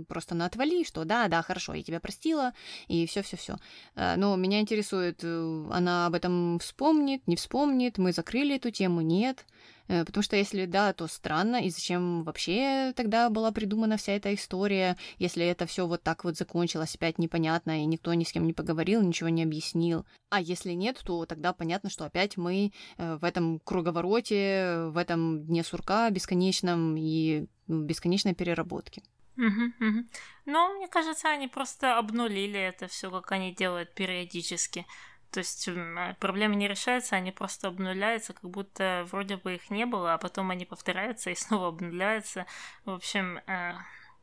просто 0.07 0.35
на 0.35 0.45
отвали, 0.45 0.83
что 0.83 1.05
да, 1.05 1.27
да, 1.29 1.41
хорошо, 1.41 1.73
я 1.73 1.83
тебя 1.83 1.99
простила, 1.99 2.53
и 2.87 3.07
все, 3.07 3.23
все, 3.23 3.37
все. 3.37 3.55
Э, 3.95 4.15
но 4.17 4.35
меня 4.35 4.59
интересует, 4.59 5.21
э, 5.23 5.67
она 5.71 6.07
об 6.07 6.15
этом 6.15 6.59
вспомнит, 6.59 7.25
не 7.27 7.37
вспомнит, 7.37 7.97
мы 7.97 8.11
закрыли 8.11 8.57
эту 8.57 8.71
тему, 8.71 9.01
нет. 9.01 9.45
Э, 9.87 10.05
потому 10.05 10.23
что 10.23 10.35
если 10.35 10.65
да, 10.65 10.93
то 10.93 11.07
странно, 11.07 11.57
и 11.57 11.69
зачем 11.69 12.23
вообще 12.23 12.93
тогда 12.95 13.29
была 13.29 13.51
придумана 13.51 13.97
вся 13.97 14.13
эта 14.13 14.33
история, 14.33 14.97
если 15.19 15.45
это 15.45 15.65
все 15.65 15.87
вот 15.87 16.03
так 16.03 16.23
вот 16.23 16.37
закончилось, 16.37 16.95
опять 16.95 17.19
непонятно, 17.19 17.81
и 17.81 17.85
никто 17.85 18.13
ни 18.13 18.23
с 18.23 18.31
кем 18.31 18.45
не 18.45 18.53
поговорил, 18.53 19.01
ничего 19.01 19.29
не 19.29 19.43
объяснил. 19.43 20.05
А 20.29 20.39
если 20.41 20.71
нет, 20.71 21.01
то 21.03 21.25
тогда 21.25 21.53
понятно, 21.53 21.89
что 21.89 22.05
опять 22.05 22.37
мы 22.37 22.71
э, 22.97 23.17
в 23.17 23.23
этом 23.23 23.59
круговороте, 23.59 24.87
в 24.87 24.97
этом 24.97 25.43
дне 25.45 25.63
сурка 25.63 26.09
бесконечном 26.09 26.95
и 26.97 27.47
ну, 27.67 27.83
бесконечной 27.83 28.33
переработке. 28.33 29.03
Угу, 29.37 29.87
угу. 29.87 30.05
Ну, 30.45 30.77
мне 30.77 30.87
кажется, 30.87 31.29
они 31.29 31.47
просто 31.47 31.97
обнулили 31.97 32.59
это 32.59 32.87
все, 32.87 33.09
как 33.09 33.31
они 33.31 33.53
делают 33.53 33.93
периодически. 33.93 34.85
То 35.31 35.39
есть 35.39 35.67
а, 35.69 36.15
проблемы 36.19 36.55
не 36.55 36.67
решаются, 36.67 37.15
они 37.15 37.31
просто 37.31 37.69
обнуляются, 37.69 38.33
как 38.33 38.49
будто 38.49 39.07
вроде 39.11 39.37
бы 39.37 39.55
их 39.55 39.69
не 39.69 39.85
было, 39.85 40.13
а 40.13 40.17
потом 40.17 40.51
они 40.51 40.65
повторяются 40.65 41.29
и 41.29 41.35
снова 41.35 41.69
обнуляются. 41.69 42.45
В 42.85 42.91
общем, 42.91 43.39
э, 43.47 43.73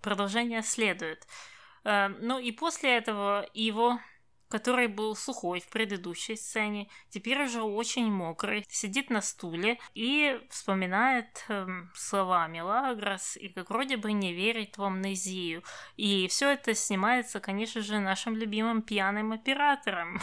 продолжение 0.02 0.62
следует. 0.62 1.26
Э, 1.84 2.08
ну 2.20 2.38
и 2.38 2.52
после 2.52 2.96
этого 2.96 3.48
его 3.54 3.98
который 4.48 4.86
был 4.86 5.14
сухой 5.14 5.60
в 5.60 5.68
предыдущей 5.68 6.36
сцене, 6.36 6.88
теперь 7.10 7.42
уже 7.44 7.62
очень 7.62 8.10
мокрый, 8.10 8.64
сидит 8.68 9.10
на 9.10 9.20
стуле 9.20 9.78
и 9.94 10.40
вспоминает 10.50 11.44
эм, 11.48 11.90
слова 11.94 12.46
Мелагрос 12.48 13.36
и 13.36 13.48
как 13.48 13.70
вроде 13.70 13.96
бы 13.96 14.12
не 14.12 14.32
верит 14.32 14.78
в 14.78 14.82
амнезию. 14.82 15.62
И 15.96 16.26
все 16.28 16.50
это 16.50 16.74
снимается, 16.74 17.40
конечно 17.40 17.82
же, 17.82 17.98
нашим 17.98 18.36
любимым 18.36 18.82
пьяным 18.82 19.32
оператором, 19.32 20.20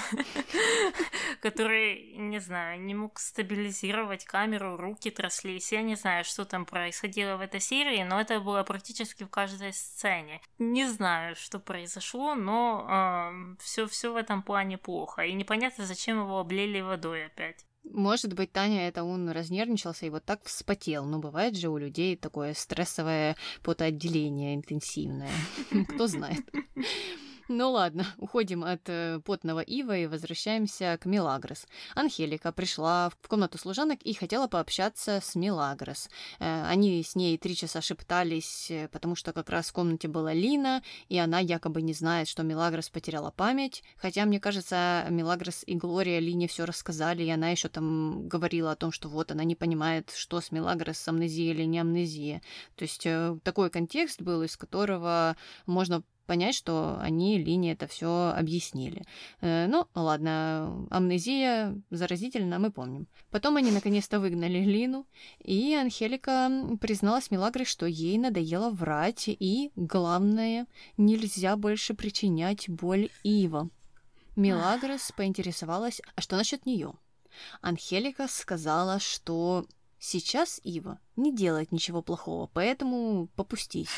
который, 1.41 2.13
не 2.17 2.39
знаю, 2.39 2.81
не 2.81 2.95
мог 2.95 3.19
стабилизировать 3.19 4.25
камеру, 4.25 4.77
руки 4.77 5.11
тряслись. 5.11 5.71
Я 5.71 5.81
не 5.81 5.95
знаю, 5.95 6.25
что 6.25 6.45
там 6.45 6.65
происходило 6.65 7.37
в 7.37 7.41
этой 7.41 7.59
серии, 7.59 8.03
но 8.03 8.19
это 8.19 8.39
было 8.39 8.63
практически 8.63 9.23
в 9.23 9.29
каждой 9.29 9.73
сцене. 9.73 10.41
Не 10.57 10.87
знаю, 10.87 11.35
что 11.35 11.59
произошло, 11.59 12.35
но 12.35 12.87
э, 12.89 13.55
все 13.61 13.87
все 13.87 14.14
в 14.15 14.17
этом 14.17 14.41
плане 14.41 14.77
плохо. 14.77 15.23
И 15.23 15.33
непонятно, 15.33 15.85
зачем 15.85 16.19
его 16.19 16.39
облили 16.39 16.81
водой 16.81 17.25
опять. 17.25 17.65
Может 17.83 18.33
быть, 18.33 18.51
Таня, 18.51 18.87
это 18.87 19.03
он 19.03 19.29
разнервничался 19.29 20.07
и 20.07 20.09
вот 20.09 20.25
так 20.25 20.43
вспотел. 20.45 21.05
Но 21.05 21.19
бывает 21.19 21.55
же 21.55 21.69
у 21.69 21.77
людей 21.77 22.15
такое 22.15 22.53
стрессовое 22.53 23.35
потоотделение 23.61 24.55
интенсивное. 24.55 25.31
Кто 25.89 26.07
знает. 26.07 26.43
Ну 27.47 27.71
ладно, 27.71 28.07
уходим 28.17 28.63
от 28.63 28.89
э, 28.89 29.19
потного 29.23 29.59
Ива 29.59 29.95
и 29.95 30.07
возвращаемся 30.07 30.97
к 30.99 31.05
Милагрос. 31.05 31.67
Анхелика 31.93 32.51
пришла 32.51 33.11
в 33.21 33.27
комнату 33.27 33.59
служанок 33.59 34.01
и 34.01 34.13
хотела 34.13 34.47
пообщаться 34.47 35.19
с 35.21 35.35
Милагрос. 35.35 36.09
Э, 36.39 36.65
они 36.65 37.03
с 37.03 37.15
ней 37.15 37.37
три 37.37 37.55
часа 37.55 37.81
шептались, 37.81 38.71
э, 38.71 38.87
потому 38.87 39.15
что 39.15 39.31
как 39.31 39.51
раз 39.51 39.69
в 39.69 39.73
комнате 39.73 40.07
была 40.07 40.33
Лина, 40.33 40.81
и 41.07 41.19
она 41.19 41.37
якобы 41.37 41.83
не 41.83 41.93
знает, 41.93 42.27
что 42.27 42.41
Милагрос 42.41 42.89
потеряла 42.89 43.29
память. 43.29 43.83
Хотя, 43.97 44.25
мне 44.25 44.39
кажется, 44.39 45.05
Милагрос 45.11 45.63
и 45.67 45.75
Глория 45.75 46.19
Лине 46.19 46.47
все 46.47 46.65
рассказали, 46.65 47.21
и 47.23 47.29
она 47.29 47.49
еще 47.49 47.69
там 47.69 48.27
говорила 48.27 48.71
о 48.71 48.75
том, 48.75 48.91
что 48.91 49.07
вот 49.07 49.31
она 49.31 49.43
не 49.43 49.55
понимает, 49.55 50.11
что 50.15 50.41
с 50.41 50.51
Милагрос, 50.51 51.07
амнезия 51.07 51.53
или 51.53 51.65
не 51.65 51.77
амнезия. 51.77 52.41
То 52.75 52.85
есть 52.85 53.07
такой 53.43 53.69
контекст 53.69 54.19
был, 54.19 54.41
из 54.41 54.57
которого 54.57 55.37
можно 55.67 56.01
понять, 56.25 56.55
что 56.55 56.97
они 56.99 57.37
Лине 57.37 57.73
это 57.73 57.87
все 57.87 58.33
объяснили. 58.35 59.03
Э, 59.41 59.67
ну, 59.67 59.87
ладно, 59.95 60.87
амнезия 60.89 61.75
заразительна, 61.89 62.59
мы 62.59 62.71
помним. 62.71 63.07
Потом 63.31 63.57
они 63.57 63.71
наконец-то 63.71 64.19
выгнали 64.19 64.59
Лину, 64.59 65.05
и 65.39 65.75
Анхелика 65.75 66.77
призналась 66.81 67.31
Милагре, 67.31 67.65
что 67.65 67.85
ей 67.85 68.17
надоело 68.17 68.69
врать, 68.69 69.25
и, 69.27 69.71
главное, 69.75 70.67
нельзя 70.97 71.55
больше 71.55 71.93
причинять 71.93 72.69
боль 72.69 73.09
Ива. 73.23 73.69
Милагрос 74.35 75.11
поинтересовалась, 75.15 76.01
а 76.15 76.21
что 76.21 76.35
насчет 76.35 76.65
нее? 76.65 76.93
Анхелика 77.61 78.27
сказала, 78.27 78.99
что 78.99 79.65
Сейчас 80.07 80.61
Ива 80.63 80.99
не 81.15 81.35
делает 81.35 81.71
ничего 81.71 82.03
плохого, 82.03 82.47
поэтому 82.53 83.27
попустись. 83.35 83.89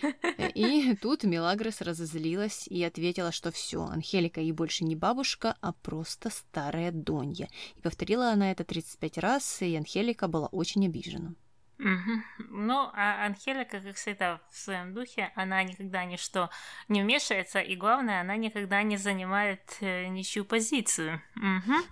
И 0.54 0.96
тут 1.02 1.22
Мелагрос 1.24 1.82
разозлилась 1.82 2.66
и 2.66 2.82
ответила, 2.82 3.30
что 3.30 3.52
все, 3.52 3.82
Анхелика 3.82 4.40
ей 4.40 4.52
больше 4.52 4.84
не 4.84 4.96
бабушка, 4.96 5.58
а 5.60 5.74
просто 5.74 6.30
старая 6.30 6.92
Донья. 6.92 7.50
И 7.76 7.80
повторила 7.82 8.30
она 8.30 8.52
это 8.52 8.64
35 8.64 9.18
раз, 9.18 9.60
и 9.60 9.76
Анхелика 9.76 10.28
была 10.28 10.46
очень 10.46 10.86
обижена. 10.86 11.34
Угу. 11.80 12.46
Ну, 12.50 12.90
а 12.92 13.24
Анхелика, 13.24 13.80
как 13.80 13.96
всегда, 13.96 14.40
в 14.50 14.58
своем 14.58 14.92
духе, 14.92 15.32
она 15.34 15.62
никогда 15.62 16.04
ничто 16.04 16.50
не 16.88 17.02
вмешивается, 17.02 17.60
и 17.60 17.74
главное, 17.74 18.20
она 18.20 18.36
никогда 18.36 18.82
не 18.82 18.98
занимает 18.98 19.78
э, 19.80 20.06
ничью 20.08 20.44
позицию. 20.44 21.22
Угу. 21.36 21.74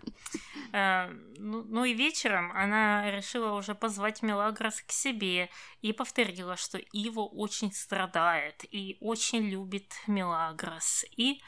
Э, 0.70 1.11
ну, 1.38 1.64
ну 1.64 1.87
и 1.87 1.94
вечером 1.94 2.53
она 2.53 3.11
решила 3.11 3.55
уже 3.55 3.74
позвать 3.74 4.20
Мелагрос 4.20 4.83
к 4.83 4.92
себе 4.92 5.48
и 5.81 5.94
повторила, 5.94 6.59
что 6.59 6.77
Иво 6.77 7.22
очень 7.22 7.72
страдает 7.72 8.66
и 8.70 8.98
очень 9.01 9.48
любит 9.48 9.94
Мелагрос. 10.07 11.07
И 11.16 11.40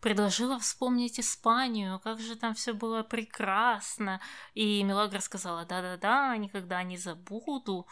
предложила 0.00 0.58
вспомнить 0.58 1.18
Испанию, 1.18 2.00
как 2.00 2.20
же 2.20 2.36
там 2.36 2.54
все 2.54 2.72
было 2.72 3.02
прекрасно. 3.02 4.20
И 4.54 4.82
Милагра 4.82 5.20
сказала, 5.20 5.64
да-да-да, 5.64 6.36
никогда 6.36 6.82
не 6.82 6.96
забуду. 6.96 7.86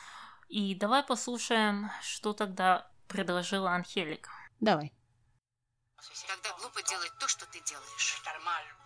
И 0.49 0.75
давай 0.75 1.03
послушаем, 1.03 1.91
что 2.03 2.33
тогда 2.33 2.91
предложила 3.09 3.73
Анхелика. 3.73 4.31
Давай. 4.61 4.93
Тогда 6.27 6.53
глупо 6.59 6.83
делать 6.83 7.13
то, 7.19 7.29
что 7.29 7.47
ты 7.47 7.61
делаешь. 7.61 8.23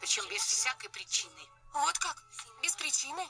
Причем 0.01 0.29
без 0.31 0.43
всякой 0.43 0.89
причины. 0.91 1.43
Вот 1.73 1.99
как? 1.99 2.17
Без 2.63 2.75
причины? 2.77 3.27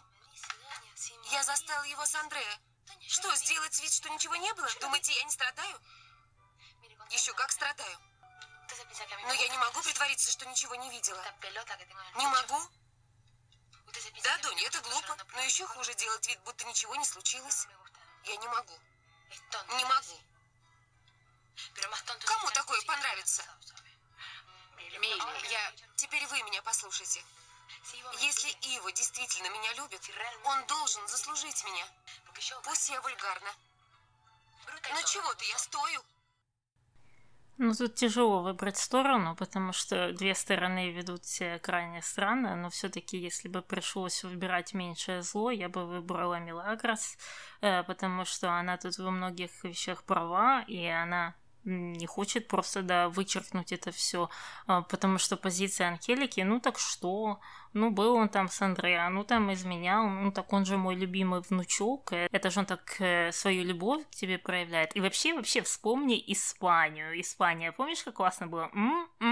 Я 1.31 1.42
застал 1.42 1.83
его 1.85 2.05
с 2.05 2.14
Андреа. 2.14 2.59
Что, 3.07 3.35
сделать 3.37 3.81
вид, 3.83 3.92
что 3.92 4.09
ничего 4.11 4.37
не 4.37 4.53
было? 4.55 4.68
Думаете, 4.81 5.12
я 5.14 5.24
не 5.24 5.31
страдаю? 5.31 5.79
Еще 7.11 7.33
как 7.33 7.51
страдаю. 7.51 7.98
Но 9.27 9.33
я 9.33 9.49
не 9.49 9.59
могу 9.59 9.83
притвориться, 9.83 10.31
что 10.31 10.47
ничего 10.47 10.75
не 10.77 10.91
видела. 10.91 11.25
Не 12.17 12.27
могу. 12.27 12.61
Да, 14.23 14.38
Донни, 14.38 14.67
это 14.67 14.81
глупо. 14.81 15.17
Но 15.33 15.41
еще 15.43 15.67
хуже 15.67 15.95
делать 15.95 16.27
вид, 16.27 16.38
будто 16.41 16.64
ничего 16.67 16.95
не 16.97 17.05
случилось. 17.05 17.67
Я 18.25 18.37
не 18.37 18.49
могу. 18.49 18.79
Не 19.77 19.85
могу. 19.85 20.21
Кому 22.25 22.51
такое 22.51 22.81
понравится? 22.83 23.45
Милли, 25.01 25.49
я... 25.51 25.75
Теперь 25.97 26.27
вы 26.27 26.43
меня 26.43 26.62
послушайте. 26.62 27.25
Если 28.21 28.51
Ива 28.75 28.91
действительно 28.93 29.49
меня 29.49 29.73
любит, 29.75 30.03
он 30.45 30.67
должен 30.67 31.07
заслужить 31.09 31.64
меня. 31.64 31.87
Пусть 32.62 32.88
я 32.88 33.01
вульгарна. 33.01 33.55
Но 34.91 35.03
чего-то 35.03 35.45
я 35.45 35.59
стою. 35.59 36.05
Ну, 37.61 37.75
тут 37.75 37.97
тяжело 37.97 38.40
выбрать 38.40 38.77
сторону, 38.77 39.35
потому 39.35 39.73
что 39.73 40.12
две 40.12 40.37
стороны 40.37 40.92
ведут 40.92 41.25
себя 41.25 41.59
крайне 41.59 42.03
странно, 42.03 42.55
но 42.55 42.71
все 42.71 42.88
таки 42.88 43.18
если 43.18 43.49
бы 43.49 43.62
пришлось 43.62 44.23
выбирать 44.23 44.75
меньшее 44.75 45.23
зло, 45.23 45.51
я 45.51 45.68
бы 45.68 45.85
выбрала 45.85 46.38
Милагрос, 46.38 47.18
э, 47.61 47.83
потому 47.83 48.25
что 48.25 48.53
она 48.53 48.77
тут 48.77 48.97
во 48.99 49.11
многих 49.11 49.64
вещах 49.64 50.05
права, 50.05 50.62
и 50.68 50.87
она 50.87 51.35
не 51.69 52.07
хочет 52.07 52.49
просто, 52.49 52.83
да, 52.83 53.09
вычеркнуть 53.09 53.73
это 53.73 53.91
все, 53.93 54.31
а, 54.67 54.83
потому 54.83 55.19
что 55.19 55.37
позиция 55.37 55.89
Анхелики, 55.89 56.41
ну 56.41 56.61
так 56.61 56.79
что, 56.79 57.41
ну 57.73 57.91
был 57.91 58.15
он 58.15 58.29
там 58.29 58.49
с 58.49 58.63
Андреа, 58.63 59.09
ну 59.11 59.25
там 59.25 59.53
изменял, 59.53 60.09
ну 60.09 60.33
так 60.33 60.53
он 60.53 60.65
же 60.65 60.77
мой 60.77 60.95
любимый 60.97 61.41
внучок, 61.41 62.13
э, 62.13 62.29
это 62.33 62.51
же 62.51 62.61
он 62.61 62.67
так 62.67 62.97
э, 63.01 63.31
свою 63.33 63.65
любовь 63.65 64.03
к 64.11 64.15
тебе 64.15 64.39
проявляет. 64.39 64.97
И 64.97 65.01
вообще, 65.01 65.35
вообще 65.35 65.63
вспомни 65.63 66.23
Испанию, 66.27 67.21
Испания, 67.21 67.73
помнишь, 67.73 68.03
как 68.03 68.15
классно 68.15 68.47
было? 68.47 68.71
М-м-м. 68.73 69.28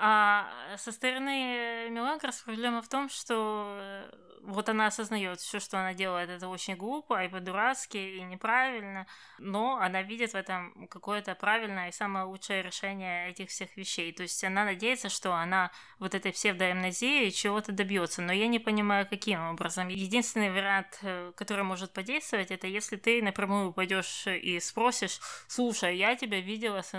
А 0.00 0.48
со 0.76 0.92
стороны 0.92 1.88
Мелагрос 1.90 2.42
проблема 2.42 2.82
в 2.82 2.88
том, 2.88 3.08
что 3.08 3.76
э, 3.80 4.10
вот 4.42 4.68
она 4.68 4.86
осознает, 4.86 5.40
все, 5.40 5.58
что 5.58 5.78
она 5.78 5.92
делает, 5.92 6.30
это 6.30 6.48
очень 6.48 6.76
глупо 6.76 7.24
и 7.24 7.28
по-дурацки, 7.28 7.96
и 7.96 8.22
неправильно, 8.22 9.06
но 9.38 9.76
она 9.76 10.02
видит 10.02 10.32
в 10.32 10.36
этом 10.36 10.86
какое-то 10.88 11.34
правильное 11.34 11.88
и 11.88 11.92
самое 11.92 12.26
лучшее 12.26 12.62
решение 12.62 13.30
этих 13.30 13.48
всех 13.48 13.76
вещей. 13.76 14.12
То 14.12 14.22
есть 14.22 14.42
она 14.44 14.64
надеется, 14.64 15.08
что 15.08 15.34
она 15.34 15.72
вот 15.98 16.14
этой 16.14 16.32
псевдоамнезии 16.32 17.30
чего-то 17.30 17.72
добьется, 17.72 18.22
но 18.22 18.32
я 18.32 18.46
не 18.46 18.58
понимаю, 18.60 19.06
каким 19.06 19.40
образом. 19.48 19.88
Единственный 19.88 20.50
вариант, 20.50 20.98
э, 21.02 21.32
который 21.36 21.64
может 21.64 21.92
подействовать, 21.92 22.50
это 22.50 22.66
если 22.66 22.96
ты 22.96 23.22
напрямую 23.22 23.72
пойдешь 23.72 24.26
и 24.26 24.60
спросишь, 24.60 25.20
слушай, 25.48 25.96
я 25.96 26.14
тебя 26.14 26.40
видела 26.40 26.82
с 26.82 26.94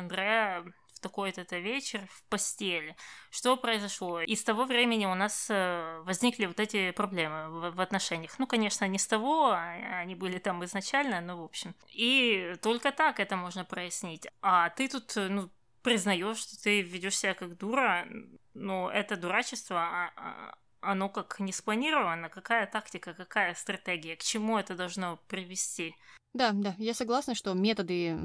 Такой-то 1.01 1.57
вечер 1.57 2.07
в 2.11 2.23
постели. 2.29 2.95
Что 3.29 3.57
произошло? 3.57 4.21
И 4.21 4.35
с 4.35 4.43
того 4.43 4.65
времени 4.65 5.05
у 5.05 5.15
нас 5.15 5.47
э, 5.49 6.01
возникли 6.05 6.45
вот 6.45 6.59
эти 6.59 6.91
проблемы 6.91 7.49
в, 7.49 7.75
в 7.75 7.81
отношениях. 7.81 8.37
Ну, 8.39 8.47
конечно, 8.47 8.85
не 8.85 8.97
с 8.97 9.07
того, 9.07 9.51
а, 9.51 10.01
они 10.01 10.15
были 10.15 10.39
там 10.39 10.63
изначально, 10.65 11.21
но 11.21 11.41
в 11.41 11.43
общем. 11.43 11.75
И 11.91 12.55
только 12.61 12.91
так 12.91 13.19
это 13.19 13.35
можно 13.35 13.65
прояснить. 13.65 14.27
А 14.41 14.69
ты 14.69 14.87
тут, 14.87 15.15
э, 15.17 15.27
ну, 15.29 15.49
признаешь, 15.81 16.37
что 16.37 16.61
ты 16.61 16.81
ведешь 16.81 17.17
себя 17.17 17.33
как 17.33 17.57
дура, 17.57 18.07
но 18.53 18.91
это 18.91 19.15
дурачество, 19.15 19.77
а, 19.77 20.11
а, 20.15 20.55
оно 20.81 21.09
как 21.09 21.39
не 21.39 21.51
спланировано, 21.51 22.29
какая 22.29 22.65
тактика, 22.67 23.13
какая 23.13 23.53
стратегия, 23.55 24.15
к 24.15 24.23
чему 24.23 24.57
это 24.57 24.75
должно 24.75 25.19
привести. 25.27 25.95
Да, 26.33 26.51
да, 26.53 26.75
я 26.77 26.93
согласна, 26.93 27.33
что 27.33 27.53
методы, 27.53 28.15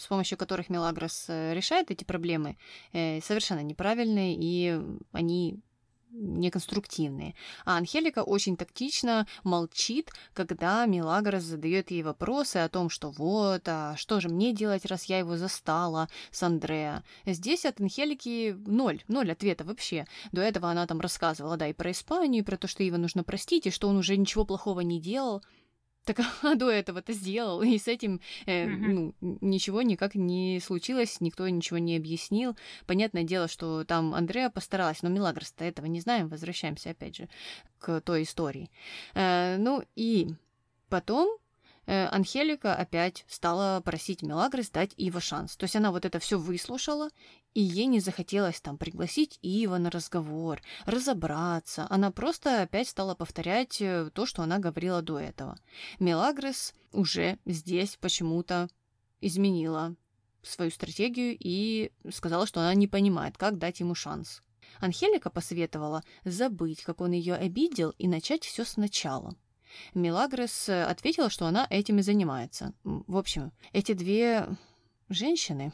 с 0.00 0.06
помощью 0.06 0.38
которых 0.38 0.70
Мелагрос 0.70 1.26
э, 1.28 1.52
решает 1.52 1.90
эти 1.90 2.04
проблемы, 2.04 2.56
э, 2.92 3.20
совершенно 3.20 3.60
неправильные, 3.60 4.34
и 4.34 4.80
они 5.12 5.60
неконструктивные. 6.12 7.34
А 7.64 7.76
Анхелика 7.76 8.22
очень 8.22 8.56
тактично 8.56 9.26
молчит, 9.44 10.10
когда 10.34 10.84
Милагрос 10.86 11.42
задает 11.42 11.90
ей 11.90 12.02
вопросы 12.02 12.58
о 12.58 12.68
том, 12.68 12.90
что 12.90 13.10
вот, 13.10 13.62
а 13.66 13.96
что 13.96 14.20
же 14.20 14.28
мне 14.28 14.52
делать, 14.52 14.84
раз 14.86 15.04
я 15.04 15.18
его 15.18 15.36
застала 15.36 16.08
с 16.30 16.42
Андреа. 16.42 17.02
Здесь 17.26 17.64
от 17.64 17.80
Анхелики 17.80 18.56
ноль, 18.66 19.02
ноль 19.08 19.32
ответа 19.32 19.64
вообще. 19.64 20.06
До 20.32 20.40
этого 20.40 20.70
она 20.70 20.86
там 20.86 21.00
рассказывала, 21.00 21.56
да, 21.56 21.68
и 21.68 21.72
про 21.72 21.90
Испанию, 21.90 22.42
и 22.42 22.46
про 22.46 22.56
то, 22.56 22.66
что 22.66 22.82
его 22.82 22.96
нужно 22.96 23.24
простить, 23.24 23.66
и 23.66 23.70
что 23.70 23.88
он 23.88 23.96
уже 23.96 24.16
ничего 24.16 24.44
плохого 24.44 24.80
не 24.80 25.00
делал. 25.00 25.42
Так 26.04 26.20
а 26.42 26.54
до 26.54 26.70
этого-то 26.70 27.12
сделал, 27.12 27.62
и 27.62 27.78
с 27.78 27.88
этим 27.88 28.20
э, 28.46 28.66
mm-hmm. 28.66 29.14
ну, 29.20 29.38
ничего 29.40 29.82
никак 29.82 30.14
не 30.14 30.60
случилось, 30.60 31.20
никто 31.20 31.48
ничего 31.48 31.78
не 31.78 31.96
объяснил. 31.96 32.56
Понятное 32.86 33.22
дело, 33.22 33.48
что 33.48 33.84
там 33.84 34.14
Андреа 34.14 34.50
постаралась, 34.50 35.02
но 35.02 35.08
Милагрос-то 35.08 35.64
этого 35.64 35.86
не 35.86 36.00
знаем. 36.00 36.28
Возвращаемся 36.28 36.90
опять 36.90 37.16
же 37.16 37.28
к 37.78 38.00
той 38.00 38.22
истории. 38.22 38.70
Э, 39.14 39.56
ну 39.58 39.82
и 39.94 40.34
потом 40.88 41.39
Анхелика 41.92 42.74
опять 42.74 43.24
стала 43.28 43.80
просить 43.80 44.22
Мелагрос 44.22 44.70
дать 44.70 44.92
Ива 44.96 45.20
шанс. 45.20 45.56
То 45.56 45.64
есть 45.64 45.74
она 45.74 45.90
вот 45.90 46.04
это 46.04 46.18
все 46.20 46.38
выслушала, 46.38 47.08
и 47.52 47.60
ей 47.60 47.86
не 47.86 47.98
захотелось 47.98 48.60
там 48.60 48.78
пригласить 48.78 49.38
Ива 49.42 49.78
на 49.78 49.90
разговор, 49.90 50.62
разобраться. 50.86 51.86
Она 51.90 52.12
просто 52.12 52.62
опять 52.62 52.88
стала 52.88 53.14
повторять 53.14 53.80
э, 53.82 54.10
то, 54.14 54.24
что 54.24 54.42
она 54.42 54.58
говорила 54.58 55.02
до 55.02 55.18
этого. 55.18 55.58
Мелагрос 55.98 56.74
уже 56.92 57.38
здесь 57.44 57.96
почему-то 58.00 58.68
изменила 59.20 59.96
свою 60.42 60.70
стратегию 60.70 61.36
и 61.38 61.90
сказала, 62.10 62.46
что 62.46 62.60
она 62.60 62.74
не 62.74 62.86
понимает, 62.86 63.36
как 63.36 63.58
дать 63.58 63.80
ему 63.80 63.94
шанс. 63.94 64.42
Анхелика 64.78 65.28
посоветовала 65.28 66.04
забыть, 66.24 66.82
как 66.84 67.00
он 67.00 67.10
ее 67.10 67.34
обидел, 67.34 67.90
и 67.98 68.06
начать 68.06 68.44
все 68.44 68.64
сначала. 68.64 69.34
Милагрос 69.94 70.68
ответила, 70.68 71.30
что 71.30 71.46
она 71.46 71.66
этим 71.70 71.98
и 71.98 72.02
занимается. 72.02 72.72
В 72.84 73.16
общем, 73.16 73.52
эти 73.72 73.92
две 73.92 74.48
женщины 75.08 75.72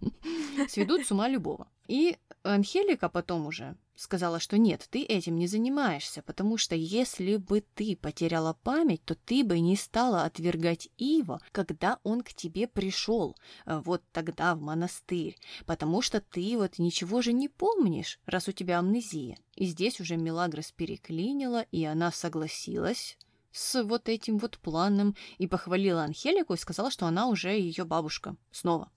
сведут 0.68 1.06
с 1.06 1.12
ума 1.12 1.28
любого. 1.28 1.68
И 1.88 2.16
Анхелика 2.42 3.08
потом 3.08 3.46
уже 3.46 3.76
сказала, 3.94 4.40
что 4.40 4.58
нет, 4.58 4.86
ты 4.90 5.02
этим 5.02 5.36
не 5.36 5.46
занимаешься, 5.46 6.22
потому 6.22 6.56
что 6.56 6.74
если 6.74 7.36
бы 7.36 7.62
ты 7.74 7.96
потеряла 7.96 8.54
память, 8.62 9.04
то 9.04 9.14
ты 9.14 9.44
бы 9.44 9.60
не 9.60 9.76
стала 9.76 10.24
отвергать 10.24 10.88
Ива, 10.96 11.40
когда 11.52 11.98
он 12.02 12.22
к 12.22 12.32
тебе 12.34 12.66
пришел, 12.66 13.36
э, 13.66 13.80
вот 13.84 14.02
тогда 14.12 14.54
в 14.54 14.60
монастырь, 14.60 15.36
потому 15.66 16.02
что 16.02 16.20
ты 16.20 16.56
вот 16.56 16.78
ничего 16.78 17.22
же 17.22 17.32
не 17.32 17.48
помнишь, 17.48 18.18
раз 18.26 18.48
у 18.48 18.52
тебя 18.52 18.78
амнезия. 18.78 19.36
И 19.54 19.66
здесь 19.66 20.00
уже 20.00 20.16
Мелагрос 20.16 20.72
переклинила, 20.72 21.62
и 21.70 21.84
она 21.84 22.10
согласилась 22.10 23.18
с 23.52 23.82
вот 23.82 24.08
этим 24.08 24.38
вот 24.38 24.58
планом 24.58 25.14
и 25.38 25.46
похвалила 25.46 26.02
Анхелику 26.02 26.54
и 26.54 26.58
сказала, 26.58 26.90
что 26.90 27.06
она 27.06 27.28
уже 27.28 27.50
ее 27.50 27.84
бабушка. 27.84 28.36
Снова. 28.50 28.90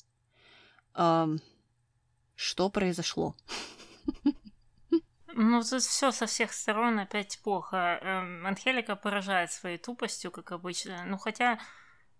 Эм, 0.95 1.39
что 2.35 2.69
произошло? 2.69 3.35
Ну, 5.37 5.61
тут 5.63 5.81
все 5.81 6.11
со 6.11 6.27
всех 6.27 6.53
сторон 6.53 6.97
опять 6.97 7.39
плохо. 7.43 7.99
Эм, 8.01 8.47
Анхелика 8.47 8.95
поражает 8.95 9.51
своей 9.51 9.77
тупостью, 9.77 10.31
как 10.31 10.53
обычно. 10.53 11.03
Ну, 11.03 11.17
хотя 11.17 11.59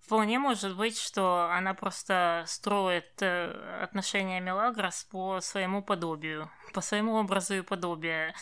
вполне 0.01 0.37
может 0.37 0.75
быть, 0.75 0.99
что 0.99 1.49
она 1.49 1.73
просто 1.73 2.43
строит 2.45 3.21
э, 3.21 3.79
отношения 3.81 4.41
Мелагрос 4.41 5.05
по 5.05 5.39
своему 5.39 5.81
подобию, 5.81 6.51
по 6.73 6.81
своему 6.81 7.13
образу 7.15 7.55
и 7.55 7.61
подобию 7.61 8.33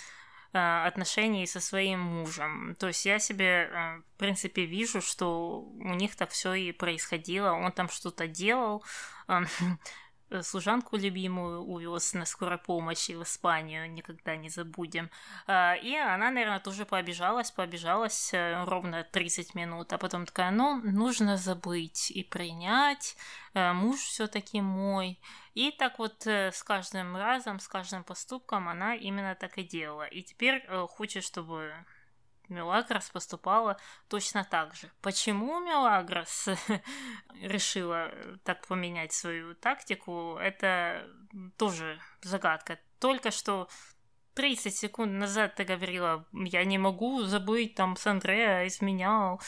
отношений 0.53 1.47
со 1.47 1.59
своим 1.59 1.99
мужем. 1.99 2.75
То 2.79 2.87
есть 2.87 3.05
я 3.05 3.19
себе, 3.19 3.69
э, 3.71 4.01
в 4.15 4.17
принципе, 4.17 4.65
вижу, 4.65 5.01
что 5.01 5.61
у 5.61 5.93
них 5.95 6.15
так 6.15 6.29
все 6.29 6.53
и 6.53 6.71
происходило. 6.71 7.51
Он 7.51 7.71
там 7.71 7.89
что-то 7.89 8.27
делал, 8.27 8.83
Э, 9.27 9.41
служанку 10.41 10.97
любимую 10.97 11.61
увез 11.61 12.13
на 12.13 12.25
скорой 12.25 12.57
помощи 12.57 13.11
в 13.11 13.23
Испанию, 13.23 13.91
никогда 13.91 14.35
не 14.35 14.49
забудем. 14.49 15.09
А, 15.47 15.75
и 15.75 15.95
она, 15.95 16.31
наверное, 16.31 16.59
тоже 16.59 16.85
пообижалась, 16.85 17.51
пообижалась 17.51 18.33
э, 18.33 18.63
ровно 18.65 19.03
30 19.03 19.55
минут, 19.55 19.93
а 19.93 19.97
потом 19.97 20.25
такая, 20.25 20.51
ну, 20.51 20.81
нужно 20.83 21.37
забыть 21.37 22.11
и 22.11 22.23
принять, 22.23 23.15
э, 23.53 23.73
муж 23.73 23.99
все 23.99 24.27
таки 24.27 24.61
мой. 24.61 25.19
И 25.53 25.71
так 25.71 25.99
вот 25.99 26.25
с 26.25 26.63
каждым 26.63 27.15
разом, 27.15 27.59
с 27.59 27.67
каждым 27.67 28.03
поступком 28.03 28.67
она 28.69 28.95
именно 28.95 29.35
так 29.35 29.57
и 29.59 29.63
делала. 29.63 30.07
И 30.07 30.23
теперь 30.23 30.65
хочет, 30.87 31.23
чтобы 31.23 31.71
Мелагрос 32.49 33.09
поступала 33.09 33.77
точно 34.07 34.43
так 34.43 34.75
же. 34.75 34.91
Почему 35.01 35.59
Мелагрос 35.59 36.49
решила 37.41 38.11
так 38.43 38.65
поменять 38.67 39.13
свою 39.13 39.55
тактику, 39.55 40.37
это 40.39 41.07
тоже 41.57 41.99
загадка. 42.21 42.79
Только 42.99 43.31
что 43.31 43.67
30 44.35 44.75
секунд 44.75 45.13
назад 45.13 45.55
ты 45.55 45.63
говорила, 45.63 46.25
я 46.33 46.63
не 46.65 46.77
могу 46.77 47.21
забыть, 47.23 47.75
там, 47.75 47.95
с 47.95 48.07
Андреа 48.07 48.67
изменял, 48.67 49.39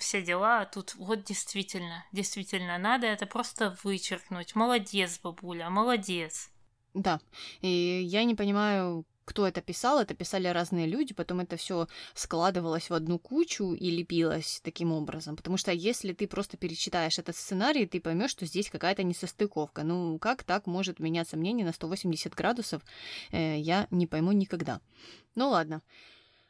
все 0.00 0.22
дела. 0.22 0.60
А 0.60 0.66
тут 0.66 0.94
вот 0.94 1.24
действительно, 1.24 2.04
действительно, 2.12 2.78
надо 2.78 3.06
это 3.06 3.26
просто 3.26 3.76
вычеркнуть. 3.82 4.54
Молодец, 4.54 5.20
бабуля, 5.22 5.68
молодец. 5.70 6.50
Да, 6.94 7.20
и 7.60 7.68
я 7.68 8.24
не 8.24 8.34
понимаю, 8.34 9.04
кто 9.24 9.46
это 9.46 9.60
писал, 9.60 10.00
это 10.00 10.14
писали 10.14 10.48
разные 10.48 10.86
люди, 10.86 11.14
потом 11.14 11.40
это 11.40 11.56
все 11.56 11.86
складывалось 12.14 12.90
в 12.90 12.94
одну 12.94 13.18
кучу 13.18 13.74
и 13.74 13.90
лепилось 13.90 14.60
таким 14.62 14.92
образом. 14.92 15.36
Потому 15.36 15.56
что 15.56 15.72
если 15.72 16.12
ты 16.12 16.26
просто 16.26 16.56
перечитаешь 16.56 17.18
этот 17.18 17.36
сценарий, 17.36 17.86
ты 17.86 18.00
поймешь, 18.00 18.30
что 18.30 18.46
здесь 18.46 18.70
какая-то 18.70 19.02
несостыковка. 19.02 19.82
Ну, 19.82 20.18
как 20.18 20.42
так 20.42 20.66
может 20.66 21.00
меняться 21.00 21.36
мнение 21.36 21.64
на 21.64 21.72
180 21.72 22.34
градусов, 22.34 22.82
э, 23.32 23.58
я 23.58 23.86
не 23.90 24.06
пойму 24.06 24.32
никогда. 24.32 24.80
Ну 25.34 25.48
ладно. 25.48 25.82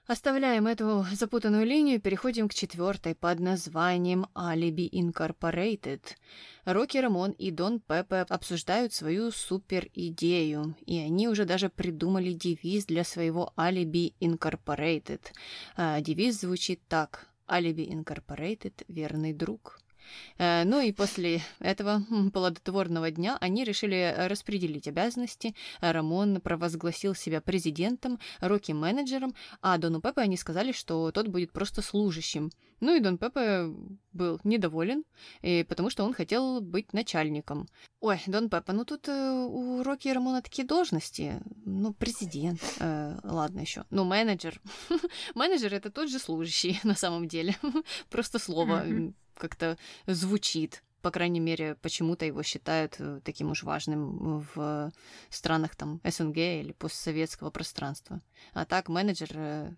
Оставляем 0.07 0.67
эту 0.67 1.07
запутанную 1.15 1.65
линию 1.65 1.99
переходим 1.99 2.47
к 2.47 2.53
четвертой 2.53 3.15
под 3.15 3.41
названием 3.41 4.27
«Alibi 4.35 4.91
Incorporated». 4.91 6.03
Рокки 6.67 6.99
Рамон 6.99 7.31
и 7.31 7.51
Дон 7.51 7.81
Пепе 7.81 8.27
обсуждают 8.29 8.93
свою 8.93 9.31
супер-идею, 9.31 10.77
и 10.85 10.99
они 10.99 11.27
уже 11.27 11.47
даже 11.47 11.71
придумали 11.71 12.35
девиз 12.35 12.85
для 12.85 13.03
своего 13.03 13.55
«Alibi 13.57 14.13
Incorporated». 14.21 15.23
А, 15.77 16.03
девиз 16.03 16.39
звучит 16.39 16.83
так 16.87 17.29
«Alibi 17.49 17.89
Incorporated– 17.89 18.85
верный 18.89 19.33
друг». 19.33 19.81
Э, 20.39 20.65
ну 20.65 20.81
и 20.81 20.93
после 20.93 21.41
этого 21.59 22.03
плодотворного 22.33 23.11
дня 23.11 23.39
они 23.41 23.65
решили 23.65 24.15
распределить 24.29 24.89
обязанности. 24.89 25.55
Рамон 25.81 26.41
провозгласил 26.41 27.15
себя 27.15 27.41
президентом, 27.41 28.19
Рокки 28.41 28.73
менеджером, 28.73 29.35
а 29.61 29.79
Дону 29.79 30.01
Пепе 30.01 30.23
они 30.23 30.37
сказали, 30.37 30.73
что 30.73 31.11
тот 31.13 31.29
будет 31.29 31.53
просто 31.53 31.83
служащим. 31.83 32.51
Ну 32.81 32.95
и 32.95 33.01
Дон 33.01 33.19
Пепе 33.19 33.73
был 34.13 34.41
недоволен, 34.45 35.05
и 35.43 35.65
потому 35.67 35.91
что 35.91 36.05
он 36.05 36.13
хотел 36.13 36.61
быть 36.61 36.93
начальником. 36.93 37.67
Ой, 38.01 38.21
Дон 38.27 38.51
Пепе, 38.51 38.73
ну 38.73 38.85
тут 38.85 39.09
э, 39.09 39.33
у 39.33 39.83
Рокки 39.83 40.09
и 40.09 40.13
Рамона 40.13 40.43
такие 40.43 40.67
должности. 40.67 41.41
Ну, 41.65 41.95
президент, 41.95 42.61
э, 42.81 43.19
ладно 43.23 43.61
еще. 43.61 43.85
Ну, 43.91 44.05
менеджер. 44.05 44.61
менеджер 45.35 45.73
это 45.73 45.91
тот 45.91 46.11
же 46.11 46.19
служащий 46.19 46.79
на 46.85 46.95
самом 46.95 47.27
деле. 47.27 47.57
Просто 48.11 48.39
слово 48.39 48.85
как-то 49.37 49.79
звучит. 50.07 50.83
По 51.03 51.11
крайней 51.11 51.41
мере, 51.41 51.75
почему-то 51.83 52.25
его 52.25 52.43
считают 52.43 52.97
э, 52.99 53.21
таким 53.23 53.51
уж 53.51 53.63
важным 53.63 54.47
в 54.55 54.91
странах 55.29 55.77
там 55.77 56.01
СНГ 56.03 56.37
или 56.39 56.73
постсоветского 56.73 57.51
пространства. 57.51 58.23
А 58.55 58.65
так 58.65 58.89
менеджер 58.89 59.29
э, 59.35 59.75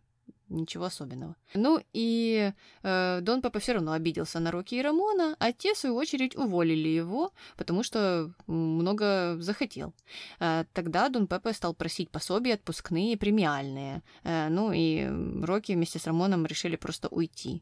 Ничего 0.49 0.85
особенного. 0.85 1.35
Ну 1.55 1.81
и 1.93 2.53
э, 2.85 3.21
Дон 3.21 3.43
Пеппа 3.43 3.59
все 3.59 3.73
равно 3.73 3.93
обиделся 3.93 4.39
на 4.39 4.53
Рокки 4.53 4.77
и 4.77 4.83
Рамона, 4.83 5.35
а 5.41 5.53
те, 5.53 5.75
в 5.75 5.79
свою 5.79 5.97
очередь, 5.97 6.37
уволили 6.37 6.89
его, 6.89 7.33
потому 7.57 7.83
что 7.83 8.31
много 8.47 9.37
захотел. 9.41 9.93
Э, 10.39 10.65
тогда 10.73 11.09
Дон 11.09 11.27
Пеппа 11.27 11.53
стал 11.53 11.75
просить 11.75 12.11
пособия 12.11 12.55
отпускные 12.55 13.17
премиальные. 13.17 14.03
Э, 14.23 14.49
ну 14.49 14.71
и 14.73 15.09
Рокки 15.45 15.73
вместе 15.73 15.99
с 15.99 16.07
Рамоном 16.07 16.47
решили 16.47 16.77
просто 16.77 17.09
уйти. 17.09 17.61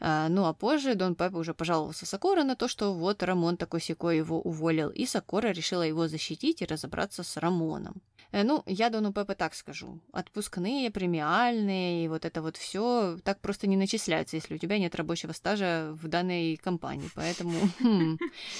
Э, 0.00 0.28
ну 0.28 0.44
а 0.44 0.52
позже 0.52 0.94
Дон 0.94 1.14
Пеппа 1.14 1.38
уже 1.38 1.54
пожаловался 1.54 2.04
Сокора 2.04 2.44
на 2.44 2.54
то, 2.54 2.68
что 2.68 2.92
вот 2.92 3.22
Рамон 3.22 3.56
такой 3.56 3.80
секой 3.80 4.18
его 4.18 4.42
уволил, 4.42 4.90
и 4.90 5.06
Сокора 5.06 5.52
решила 5.52 5.82
его 5.82 6.06
защитить 6.06 6.60
и 6.60 6.66
разобраться 6.66 7.22
с 7.22 7.38
Рамоном. 7.38 8.02
Э, 8.32 8.42
ну, 8.42 8.62
я 8.66 8.90
Дону 8.90 9.12
Пепе 9.12 9.34
так 9.34 9.54
скажу. 9.54 10.00
Отпускные, 10.12 10.90
премиальные 10.90 12.04
и 12.04 12.08
вот 12.08 12.24
это 12.26 12.42
вот 12.42 12.56
все 12.56 13.18
так 13.24 13.40
просто 13.40 13.66
не 13.66 13.76
начисляется, 13.76 14.36
если 14.36 14.54
у 14.54 14.58
тебя 14.58 14.78
нет 14.78 14.94
рабочего 14.94 15.32
стажа 15.32 15.90
в 15.92 16.08
данной 16.08 16.56
компании. 16.56 17.10
Поэтому 17.14 17.58
хм, 17.80 18.18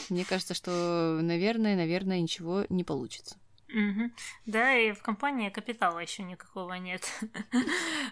мне 0.09 0.25
кажется, 0.25 0.55
что, 0.55 1.19
наверное, 1.23 1.77
наверное, 1.77 2.21
ничего 2.21 2.65
не 2.69 2.85
получится. 2.85 3.37
Угу. 3.69 4.11
Да, 4.47 4.75
и 4.75 4.93
в 4.93 5.03
компании 5.03 5.51
капитала 5.51 5.99
еще 5.99 6.23
никакого 6.23 6.75
нет. 6.75 7.03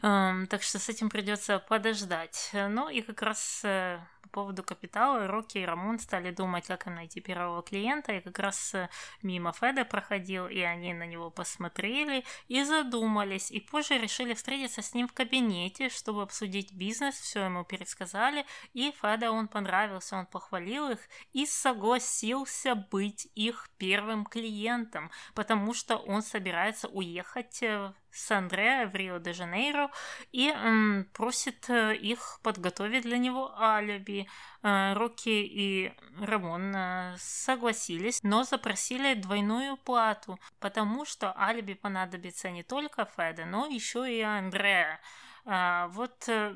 um, 0.03 0.47
так 0.51 0.63
что 0.63 0.79
с 0.79 0.89
этим 0.89 1.09
придется 1.09 1.59
подождать. 1.61 2.51
Ну 2.53 2.89
и 2.89 3.03
как 3.03 3.23
раз 3.23 3.61
э, 3.65 4.01
поводу 4.35 4.65
капитала 4.65 5.29
Рокки 5.29 5.59
и 5.59 5.65
Рамон 5.65 6.01
стали 6.01 6.33
думать, 6.33 6.67
как 6.67 6.89
им 6.89 6.97
найти 6.97 7.21
первого 7.21 7.63
клиента, 7.63 8.13
и 8.13 8.21
как 8.21 8.37
раз 8.41 8.75
э, 8.75 8.89
мимо 9.23 9.53
Феда 9.53 9.85
проходил, 9.85 10.49
и 10.49 10.59
они 10.61 10.93
на 10.93 11.07
него 11.07 11.31
посмотрели 11.31 12.25
и 12.49 12.65
задумались, 12.65 13.53
и 13.53 13.61
позже 13.61 13.97
решили 13.97 14.35
встретиться 14.35 14.83
с 14.83 14.93
ним 14.93 15.07
в 15.07 15.13
кабинете, 15.13 15.89
чтобы 15.89 16.23
обсудить 16.23 16.73
бизнес, 16.73 17.15
все 17.15 17.45
ему 17.45 17.65
пересказали, 17.65 18.45
и 18.73 18.93
Феда 19.01 19.31
он 19.31 19.47
понравился, 19.47 20.17
он 20.17 20.27
похвалил 20.27 20.91
их 20.91 20.99
и 21.33 21.47
согласился 21.47 22.75
быть 22.75 23.29
их 23.37 23.71
первым 23.79 24.27
клиентом, 24.27 25.13
потому 25.35 25.75
что 25.75 25.97
он 25.97 26.23
собирается 26.23 26.89
уехать 26.89 27.63
э, 27.63 27.93
с 28.15 28.31
Андреа 28.31 28.87
в 28.87 28.95
Рио-де-Жанейро 28.95 29.91
и 30.33 30.49
м, 30.51 31.07
просит 31.13 31.69
э, 31.69 31.95
их 31.97 32.39
подготовить 32.43 33.03
для 33.03 33.19
него 33.19 33.53
алиби. 33.59 34.29
Э, 34.63 34.95
Рокки 34.95 35.29
и 35.29 35.93
Рамон 36.21 36.73
э, 36.75 37.17
согласились, 37.19 38.23
но 38.23 38.45
запросили 38.45 39.15
двойную 39.15 39.77
плату, 39.77 40.39
потому 40.61 41.05
что 41.05 41.37
алиби 41.37 41.75
понадобится 41.75 42.51
не 42.51 42.63
только 42.63 43.05
Феде, 43.17 43.45
но 43.45 43.67
еще 43.67 44.11
и 44.11 44.21
Андреа. 44.21 45.01
А, 45.47 45.89
вот 45.89 46.29
э, 46.29 46.55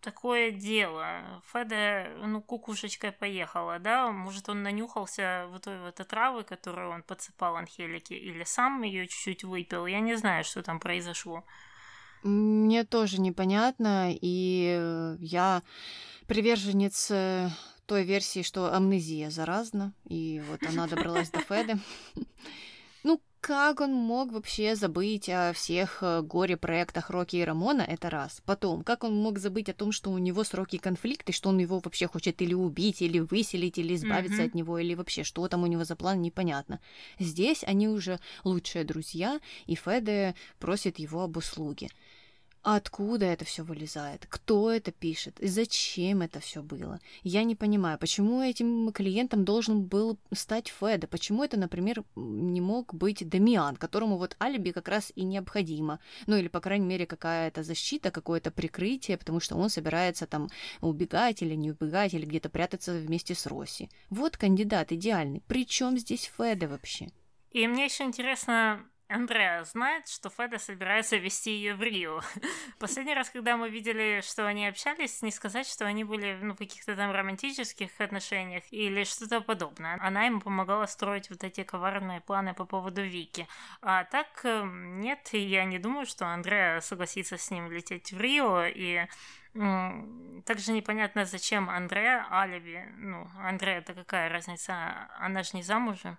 такое 0.00 0.50
дело. 0.50 1.42
Феда, 1.52 2.08
ну, 2.26 2.42
кукушечкой 2.42 3.12
поехала, 3.12 3.78
да? 3.78 4.10
Может, 4.10 4.48
он 4.48 4.62
нанюхался 4.62 5.46
вот 5.50 5.62
той 5.62 5.78
вот 5.80 5.94
травы, 5.94 6.44
которую 6.44 6.90
он 6.90 7.02
подсыпал 7.02 7.56
Анхелике, 7.56 8.16
или 8.16 8.44
сам 8.44 8.82
ее 8.82 9.06
чуть-чуть 9.06 9.44
выпил. 9.44 9.86
Я 9.86 10.00
не 10.00 10.16
знаю, 10.16 10.44
что 10.44 10.62
там 10.62 10.78
произошло. 10.78 11.44
Мне 12.22 12.84
тоже 12.84 13.20
непонятно, 13.20 14.10
и 14.12 15.16
я 15.18 15.62
приверженец 16.26 17.10
э, 17.10 17.48
той 17.86 18.04
версии, 18.04 18.42
что 18.42 18.72
амнезия 18.72 19.30
заразна, 19.30 19.92
и 20.08 20.42
вот 20.48 20.62
она 20.68 20.86
добралась 20.86 21.30
до 21.30 21.40
Феды. 21.48 21.78
Как 23.42 23.80
он 23.80 23.92
мог 23.92 24.30
вообще 24.30 24.76
забыть 24.76 25.28
о 25.28 25.52
всех 25.52 25.98
э, 26.00 26.22
горе-проектах 26.22 27.10
Рокки 27.10 27.34
и 27.34 27.42
Рамона, 27.42 27.82
это 27.82 28.08
раз. 28.08 28.40
Потом, 28.46 28.84
как 28.84 29.02
он 29.02 29.16
мог 29.16 29.40
забыть 29.40 29.68
о 29.68 29.72
том, 29.72 29.90
что 29.90 30.12
у 30.12 30.18
него 30.18 30.44
с 30.44 30.54
Рокки 30.54 30.78
конфликт, 30.78 31.28
и 31.28 31.32
что 31.32 31.48
он 31.48 31.58
его 31.58 31.80
вообще 31.80 32.06
хочет 32.06 32.40
или 32.40 32.54
убить, 32.54 33.02
или 33.02 33.18
выселить, 33.18 33.78
или 33.78 33.96
избавиться 33.96 34.42
mm-hmm. 34.42 34.46
от 34.46 34.54
него, 34.54 34.78
или 34.78 34.94
вообще, 34.94 35.24
что 35.24 35.48
там 35.48 35.64
у 35.64 35.66
него 35.66 35.82
за 35.82 35.96
план, 35.96 36.22
непонятно. 36.22 36.78
Здесь 37.18 37.64
они 37.64 37.88
уже 37.88 38.20
лучшие 38.44 38.84
друзья, 38.84 39.40
и 39.66 39.74
Феде 39.74 40.36
просит 40.60 41.00
его 41.00 41.22
об 41.22 41.36
услуге. 41.36 41.88
Откуда 42.62 43.26
это 43.26 43.44
все 43.44 43.64
вылезает? 43.64 44.26
Кто 44.28 44.70
это 44.70 44.92
пишет? 44.92 45.40
И 45.40 45.48
зачем 45.48 46.22
это 46.22 46.38
все 46.38 46.62
было? 46.62 47.00
Я 47.24 47.42
не 47.42 47.56
понимаю, 47.56 47.98
почему 47.98 48.40
этим 48.40 48.92
клиентом 48.92 49.44
должен 49.44 49.82
был 49.82 50.16
стать 50.32 50.68
Феда? 50.68 51.08
Почему 51.08 51.42
это, 51.42 51.58
например, 51.58 52.04
не 52.14 52.60
мог 52.60 52.94
быть 52.94 53.28
Дамиан, 53.28 53.74
которому 53.74 54.16
вот 54.16 54.36
алиби 54.40 54.70
как 54.70 54.86
раз 54.86 55.10
и 55.16 55.24
необходимо? 55.24 55.98
Ну 56.28 56.36
или, 56.36 56.46
по 56.46 56.60
крайней 56.60 56.86
мере, 56.86 57.04
какая-то 57.04 57.64
защита, 57.64 58.12
какое-то 58.12 58.52
прикрытие, 58.52 59.18
потому 59.18 59.40
что 59.40 59.56
он 59.56 59.68
собирается 59.68 60.28
там 60.28 60.48
убегать 60.80 61.42
или 61.42 61.54
не 61.56 61.72
убегать, 61.72 62.14
или 62.14 62.24
где-то 62.24 62.48
прятаться 62.48 62.92
вместе 62.92 63.34
с 63.34 63.46
Росси. 63.46 63.90
Вот 64.08 64.36
кандидат 64.36 64.92
идеальный. 64.92 65.42
Причем 65.48 65.98
здесь 65.98 66.30
Феда 66.36 66.68
вообще? 66.68 67.10
И 67.50 67.66
мне 67.66 67.86
еще 67.86 68.04
интересно, 68.04 68.82
Андреа 69.12 69.64
знает, 69.64 70.08
что 70.08 70.30
Феда 70.30 70.58
собирается 70.58 71.16
вести 71.16 71.50
ее 71.50 71.74
в 71.74 71.82
Рио. 71.82 72.22
Последний 72.78 73.14
раз, 73.14 73.30
когда 73.30 73.56
мы 73.56 73.68
видели, 73.68 74.20
что 74.22 74.46
они 74.46 74.66
общались, 74.66 75.22
не 75.22 75.30
сказать, 75.30 75.66
что 75.66 75.84
они 75.84 76.04
были 76.04 76.38
ну, 76.40 76.54
в 76.54 76.56
каких-то 76.56 76.96
там 76.96 77.12
романтических 77.12 77.90
отношениях 78.00 78.64
или 78.70 79.04
что-то 79.04 79.40
подобное. 79.40 79.98
Она 80.00 80.24
ему 80.24 80.40
помогала 80.40 80.86
строить 80.86 81.30
вот 81.30 81.44
эти 81.44 81.62
коварные 81.62 82.20
планы 82.20 82.54
по 82.54 82.64
поводу 82.64 83.02
Вики. 83.02 83.46
А 83.82 84.04
так 84.04 84.28
эм, 84.44 85.00
нет, 85.00 85.28
я 85.32 85.64
не 85.64 85.78
думаю, 85.78 86.06
что 86.06 86.26
Андреа 86.26 86.80
согласится 86.80 87.36
с 87.36 87.50
ним 87.50 87.70
лететь 87.70 88.12
в 88.12 88.20
Рио, 88.20 88.64
и 88.64 89.06
также 90.46 90.72
непонятно, 90.72 91.26
зачем 91.26 91.68
Андреа 91.68 92.26
алиби. 92.30 92.88
Ну, 92.96 93.28
Андреа 93.38 93.78
это 93.78 93.92
какая 93.92 94.30
разница? 94.30 95.10
Она 95.18 95.42
же 95.42 95.50
не 95.54 95.62
замужем. 95.62 96.16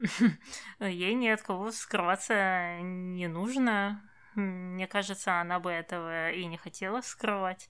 Ей 0.80 1.14
ни 1.14 1.28
от 1.28 1.42
кого 1.42 1.70
скрываться 1.70 2.78
не 2.80 3.28
нужно. 3.28 4.02
Мне 4.34 4.86
кажется, 4.86 5.40
она 5.40 5.60
бы 5.60 5.70
этого 5.70 6.30
и 6.30 6.44
не 6.46 6.56
хотела 6.56 7.00
скрывать. 7.00 7.68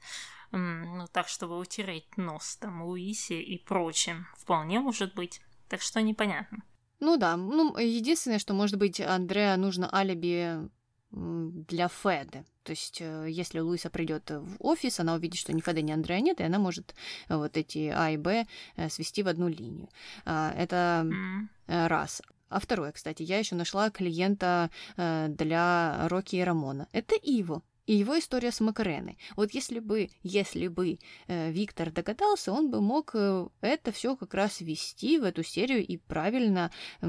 Ну, 0.53 1.07
так, 1.13 1.29
чтобы 1.29 1.59
утереть 1.59 2.17
нос 2.17 2.57
там 2.57 2.83
Луисе 2.83 3.41
и 3.41 3.63
прочим. 3.63 4.27
Вполне 4.37 4.81
может 4.81 5.15
быть. 5.15 5.41
Так 5.69 5.81
что 5.81 6.03
непонятно. 6.03 6.63
Ну 6.99 7.17
да, 7.17 7.37
ну 7.37 7.77
единственное, 7.79 8.39
что 8.39 8.53
может 8.53 8.77
быть 8.77 9.01
Андреа 9.01 9.57
нужно 9.57 9.93
алиби 9.95 10.69
для 11.13 11.89
Феды. 11.89 12.45
То 12.63 12.71
есть, 12.71 13.01
э, 13.01 13.27
если 13.29 13.59
Луиса 13.59 13.91
придет 13.91 14.31
в 14.31 14.57
офис, 14.61 15.01
она 15.01 15.15
увидит, 15.15 15.39
что 15.39 15.53
ни 15.53 15.61
Феда, 15.61 15.83
ни 15.83 15.91
Андрея 15.91 16.21
нет, 16.21 16.41
и 16.41 16.45
она 16.45 16.59
может 16.59 16.95
э, 17.29 17.37
вот 17.37 17.57
эти 17.57 17.93
А 17.95 18.11
и 18.11 18.17
Б 18.17 18.47
э, 18.77 18.89
свести 18.91 19.23
в 19.23 19.29
одну 19.29 19.49
линию. 19.49 19.89
А, 20.25 20.53
это 20.57 21.03
mm. 21.05 21.49
Раз. 21.71 22.23
А 22.49 22.59
второе, 22.59 22.93
кстати, 22.93 23.23
я 23.23 23.39
еще 23.39 23.55
нашла 23.55 23.91
клиента 23.91 24.71
для 24.97 26.09
Рокки 26.09 26.37
и 26.37 26.43
Рамона. 26.43 26.89
Это 26.93 27.15
Иво. 27.15 27.63
И 27.91 27.95
его 27.95 28.17
история 28.17 28.53
с 28.53 28.61
Макареной. 28.61 29.19
Вот 29.35 29.51
если 29.51 29.81
бы, 29.81 30.11
если 30.23 30.69
бы 30.69 31.01
э, 31.27 31.51
Виктор 31.51 31.91
догадался, 31.91 32.53
он 32.53 32.71
бы 32.71 32.81
мог 32.81 33.11
э, 33.15 33.49
это 33.63 33.91
все 33.91 34.15
как 34.15 34.33
раз 34.35 34.61
ввести 34.61 35.19
в 35.19 35.25
эту 35.25 35.43
серию 35.43 35.85
и 35.85 35.97
правильно 35.97 36.71
э, 37.01 37.07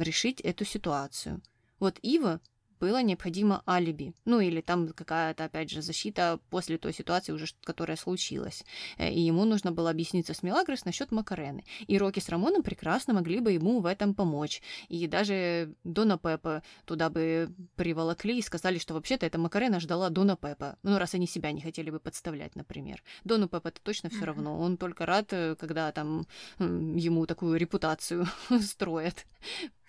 решить 0.00 0.40
эту 0.40 0.64
ситуацию. 0.64 1.42
Вот 1.78 2.00
Ива 2.02 2.40
было 2.80 3.02
необходимо 3.02 3.62
алиби. 3.66 4.14
Ну 4.24 4.40
или 4.40 4.60
там 4.60 4.88
какая-то, 4.88 5.44
опять 5.44 5.70
же, 5.70 5.82
защита 5.82 6.38
после 6.50 6.78
той 6.78 6.92
ситуации, 6.92 7.32
уже 7.32 7.46
которая 7.64 7.96
случилась. 7.96 8.64
Э, 8.98 9.10
и 9.10 9.20
ему 9.20 9.44
нужно 9.44 9.72
было 9.72 9.90
объясниться 9.90 10.34
с 10.34 10.42
Мелагрос 10.42 10.84
насчет 10.84 11.12
Макарены. 11.12 11.64
И 11.86 11.98
Рокки 11.98 12.20
с 12.20 12.28
Рамоном 12.28 12.62
прекрасно 12.62 13.14
могли 13.14 13.40
бы 13.40 13.52
ему 13.52 13.80
в 13.80 13.86
этом 13.86 14.14
помочь. 14.14 14.62
И 14.88 15.06
даже 15.06 15.74
Дона 15.84 16.18
Пепа 16.18 16.62
туда 16.84 17.10
бы 17.10 17.50
приволокли 17.76 18.38
и 18.38 18.42
сказали, 18.42 18.78
что 18.78 18.94
вообще-то 18.94 19.26
эта 19.26 19.38
Макарена 19.38 19.80
ждала 19.80 20.10
Дона 20.10 20.36
Пепа. 20.36 20.78
Ну, 20.82 20.98
раз 20.98 21.14
они 21.14 21.26
себя 21.26 21.52
не 21.52 21.60
хотели 21.60 21.90
бы 21.90 22.00
подставлять, 22.00 22.56
например. 22.56 23.02
Дону 23.24 23.48
Пепа 23.48 23.68
это 23.68 23.80
точно 23.80 24.10
все 24.10 24.24
равно. 24.24 24.58
Он 24.58 24.76
только 24.76 25.06
рад, 25.06 25.32
э, 25.32 25.56
когда 25.56 25.92
там 25.92 26.26
ему 26.58 27.26
такую 27.26 27.58
репутацию 27.58 28.26
строят. 28.60 29.26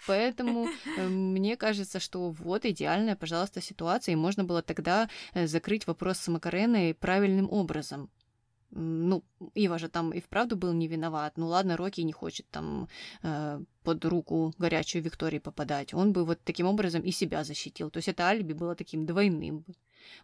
Поэтому 0.06 0.68
э, 0.98 1.08
мне 1.08 1.58
кажется, 1.58 2.00
что 2.00 2.30
вот 2.30 2.66
идеальная, 2.66 3.16
пожалуйста, 3.16 3.62
ситуация, 3.62 4.14
и 4.14 4.16
можно 4.16 4.44
было 4.44 4.62
тогда 4.62 5.10
э, 5.34 5.48
закрыть 5.48 5.88
вопрос 5.88 6.20
с 6.20 6.28
Макареной 6.28 6.94
правильным 6.94 7.52
образом. 7.52 8.10
Ну, 8.72 9.24
Ива 9.56 9.80
же 9.80 9.88
там 9.88 10.12
и 10.12 10.20
вправду 10.20 10.58
был 10.58 10.74
не 10.74 10.88
виноват. 10.88 11.38
Ну 11.38 11.48
ладно, 11.48 11.78
Рокки 11.78 12.02
не 12.02 12.12
хочет 12.12 12.50
там 12.50 12.90
э, 13.24 13.62
под 13.84 14.06
руку 14.06 14.54
горячую 14.58 15.04
Виктории 15.04 15.40
попадать. 15.40 15.94
Он 15.94 16.12
бы 16.12 16.26
вот 16.26 16.40
таким 16.44 16.68
образом 16.68 17.02
и 17.02 17.12
себя 17.12 17.44
защитил. 17.44 17.90
То 17.90 17.98
есть 17.98 18.10
это 18.10 18.28
алиби 18.28 18.54
было 18.54 18.76
таким 18.76 19.06
двойным. 19.06 19.64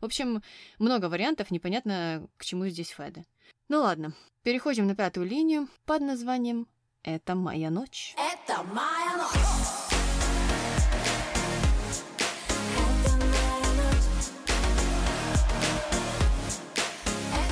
В 0.01 0.05
общем, 0.05 0.43
много 0.77 1.05
вариантов, 1.05 1.51
непонятно, 1.51 2.27
к 2.37 2.45
чему 2.45 2.67
здесь 2.67 2.89
Феда. 2.89 3.23
Ну 3.69 3.79
ладно, 3.79 4.13
переходим 4.43 4.87
на 4.87 4.95
пятую 4.95 5.25
линию 5.25 5.69
под 5.85 6.01
названием 6.01 6.67
«Это 7.03 7.35
моя 7.35 7.69
ночь». 7.69 8.15
Это 8.17 8.63
моя 8.63 9.17
ночь. 9.17 9.73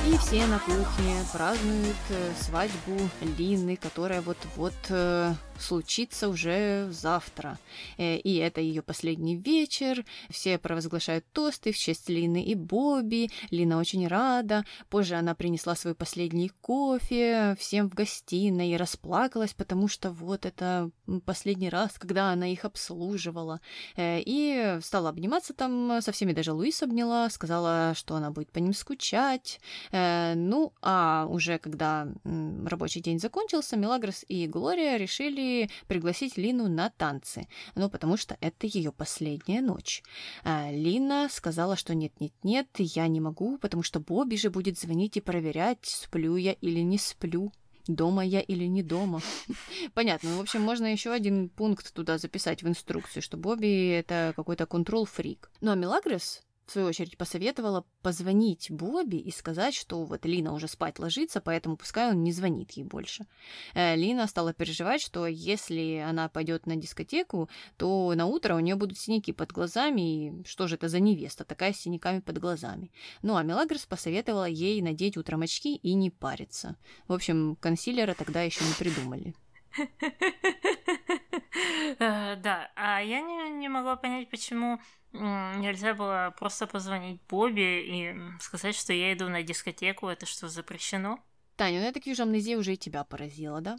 И 0.06 0.16
все 0.16 0.46
на 0.46 0.58
кухне 0.58 1.16
празднуют 1.34 1.96
э, 2.08 2.32
свадьбу 2.40 2.98
Лины, 3.36 3.76
которая 3.76 4.22
вот-вот 4.22 4.72
э, 4.88 5.34
случится 5.62 6.28
уже 6.28 6.88
завтра. 6.90 7.58
Э, 7.98 8.16
и 8.16 8.36
это 8.36 8.60
ее 8.60 8.82
последний 8.82 9.36
вечер. 9.36 10.04
Все 10.30 10.58
провозглашают 10.58 11.24
тосты 11.32 11.72
в 11.72 11.78
честь 11.78 12.08
Лины 12.08 12.42
и 12.42 12.54
Бобби. 12.54 13.30
Лина 13.50 13.78
очень 13.78 14.06
рада. 14.06 14.64
Позже 14.88 15.14
она 15.14 15.34
принесла 15.34 15.74
свой 15.74 15.94
последний 15.94 16.50
кофе 16.60 17.56
всем 17.58 17.88
в 17.88 17.94
гостиной 17.94 18.70
и 18.70 18.76
расплакалась, 18.76 19.54
потому 19.54 19.88
что 19.88 20.10
вот 20.10 20.46
это 20.46 20.90
последний 21.24 21.68
раз, 21.68 21.98
когда 21.98 22.32
она 22.32 22.48
их 22.48 22.64
обслуживала. 22.64 23.60
Э, 23.96 24.20
и 24.20 24.78
стала 24.82 25.10
обниматься 25.10 25.54
там 25.54 26.00
со 26.00 26.12
всеми, 26.12 26.32
даже 26.32 26.52
Луис 26.52 26.82
обняла, 26.82 27.30
сказала, 27.30 27.94
что 27.94 28.14
она 28.16 28.30
будет 28.30 28.50
по 28.50 28.58
ним 28.58 28.74
скучать. 28.74 29.60
Э, 29.92 30.34
ну, 30.34 30.72
а 30.82 31.26
уже 31.28 31.58
когда 31.58 32.08
рабочий 32.24 33.00
день 33.00 33.18
закончился, 33.18 33.76
Мелагрос 33.76 34.24
и 34.28 34.46
Глория 34.46 34.96
решили 34.96 35.51
пригласить 35.86 36.36
Лину 36.36 36.68
на 36.68 36.90
танцы, 36.90 37.48
ну, 37.74 37.88
потому 37.90 38.16
что 38.16 38.36
это 38.40 38.66
ее 38.66 38.92
последняя 38.92 39.60
ночь. 39.60 40.02
А 40.44 40.70
Лина 40.70 41.28
сказала, 41.30 41.76
что 41.76 41.94
нет-нет-нет, 41.94 42.68
я 42.78 43.08
не 43.08 43.20
могу, 43.20 43.58
потому 43.58 43.82
что 43.82 44.00
Бобби 44.00 44.36
же 44.36 44.50
будет 44.50 44.78
звонить 44.78 45.16
и 45.16 45.20
проверять, 45.20 45.84
сплю 45.84 46.36
я 46.36 46.52
или 46.52 46.80
не 46.80 46.98
сплю 46.98 47.52
дома 47.86 48.24
я 48.24 48.40
или 48.40 48.64
не 48.64 48.82
дома. 48.82 49.20
Понятно. 49.94 50.36
В 50.36 50.40
общем, 50.40 50.62
можно 50.62 50.86
еще 50.86 51.10
один 51.10 51.48
пункт 51.48 51.92
туда 51.92 52.18
записать 52.18 52.62
в 52.62 52.68
инструкцию, 52.68 53.22
что 53.22 53.36
Бобби 53.36 53.90
это 53.90 54.32
какой-то 54.36 54.66
контрол-фрик. 54.66 55.50
Ну 55.60 55.72
а 55.72 55.74
Мелагрос 55.74 56.42
в 56.72 56.74
свою 56.74 56.88
очередь, 56.88 57.18
посоветовала 57.18 57.84
позвонить 58.00 58.70
Бобби 58.70 59.16
и 59.16 59.30
сказать, 59.30 59.74
что 59.74 60.04
вот 60.04 60.24
Лина 60.24 60.54
уже 60.54 60.68
спать 60.68 60.98
ложится, 60.98 61.42
поэтому 61.42 61.76
пускай 61.76 62.08
он 62.08 62.22
не 62.24 62.32
звонит 62.32 62.70
ей 62.70 62.84
больше. 62.84 63.26
Э, 63.74 63.94
Лина 63.94 64.26
стала 64.26 64.54
переживать, 64.54 65.02
что 65.02 65.26
если 65.26 65.96
она 65.96 66.30
пойдет 66.30 66.64
на 66.64 66.76
дискотеку, 66.76 67.50
то 67.76 68.14
на 68.14 68.24
утро 68.24 68.54
у 68.54 68.60
нее 68.60 68.74
будут 68.76 68.96
синяки 68.96 69.32
под 69.32 69.52
глазами, 69.52 70.28
и 70.28 70.44
что 70.46 70.66
же 70.66 70.76
это 70.76 70.88
за 70.88 70.98
невеста 70.98 71.44
такая 71.44 71.74
с 71.74 71.80
синяками 71.80 72.20
под 72.20 72.38
глазами. 72.38 72.90
Ну 73.20 73.36
а 73.36 73.42
Мелагрос 73.42 73.84
посоветовала 73.84 74.48
ей 74.48 74.80
надеть 74.80 75.18
утром 75.18 75.42
очки 75.42 75.76
и 75.76 75.92
не 75.92 76.08
париться. 76.08 76.76
В 77.06 77.12
общем, 77.12 77.54
консилера 77.60 78.14
тогда 78.14 78.40
еще 78.40 78.64
не 78.64 78.72
придумали. 78.78 79.34
Э, 81.98 82.36
да, 82.36 82.70
а 82.76 83.00
я 83.00 83.20
не, 83.20 83.50
не 83.50 83.68
могла 83.68 83.96
понять, 83.96 84.30
почему 84.30 84.80
нельзя 85.12 85.94
было 85.94 86.34
просто 86.38 86.66
позвонить 86.66 87.20
Бобби 87.28 87.60
и 87.60 88.40
сказать, 88.40 88.74
что 88.74 88.92
я 88.92 89.12
иду 89.12 89.28
на 89.28 89.42
дискотеку, 89.42 90.08
это 90.08 90.26
что, 90.26 90.48
запрещено? 90.48 91.18
Таня, 91.56 91.80
ну 91.80 91.84
я 91.84 91.92
так 91.92 92.06
вижу, 92.06 92.22
амнезия 92.22 92.58
уже 92.58 92.74
и 92.74 92.78
тебя 92.78 93.04
поразила, 93.04 93.60
да? 93.60 93.76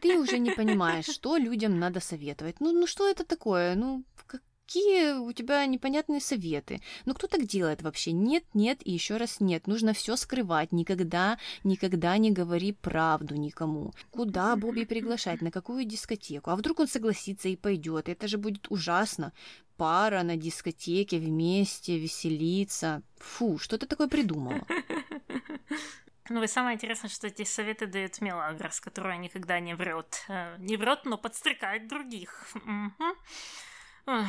Ты 0.00 0.18
уже 0.18 0.38
не 0.38 0.50
понимаешь, 0.50 1.06
что 1.06 1.36
людям 1.36 1.78
надо 1.78 2.00
советовать. 2.00 2.60
Ну, 2.60 2.72
ну 2.72 2.86
что 2.86 3.08
это 3.08 3.24
такое? 3.24 3.74
Ну, 3.74 4.04
какие 4.70 5.18
у 5.18 5.32
тебя 5.32 5.66
непонятные 5.66 6.20
советы. 6.20 6.80
Ну 7.04 7.14
кто 7.14 7.26
так 7.26 7.44
делает 7.44 7.82
вообще? 7.82 8.12
Нет, 8.12 8.44
нет 8.54 8.78
и 8.84 8.92
еще 8.92 9.16
раз 9.16 9.40
нет. 9.40 9.66
Нужно 9.66 9.92
все 9.92 10.14
скрывать. 10.14 10.70
Никогда, 10.70 11.38
никогда 11.64 12.16
не 12.18 12.30
говори 12.30 12.72
правду 12.72 13.34
никому. 13.34 13.92
Куда 14.12 14.54
Бобби 14.54 14.84
приглашать? 14.84 15.42
На 15.42 15.50
какую 15.50 15.84
дискотеку? 15.84 16.50
А 16.50 16.56
вдруг 16.56 16.78
он 16.78 16.86
согласится 16.86 17.48
и 17.48 17.56
пойдет? 17.56 18.08
Это 18.08 18.28
же 18.28 18.38
будет 18.38 18.70
ужасно. 18.70 19.32
Пара 19.76 20.22
на 20.22 20.36
дискотеке 20.36 21.18
вместе 21.18 21.98
веселиться. 21.98 23.02
Фу, 23.18 23.58
что 23.58 23.76
ты 23.76 23.86
такое 23.86 24.08
придумала? 24.08 24.64
Ну 26.32 26.40
и 26.44 26.46
самое 26.46 26.76
интересное, 26.76 27.10
что 27.10 27.26
эти 27.26 27.42
советы 27.42 27.88
дает 27.88 28.20
Мелагрос, 28.20 28.78
которая 28.78 29.16
никогда 29.16 29.58
не 29.58 29.74
врет. 29.74 30.22
Э, 30.28 30.54
не 30.58 30.76
врет, 30.76 31.00
но 31.04 31.18
подстрекает 31.18 31.88
других. 31.88 32.46
Угу. 32.54 34.26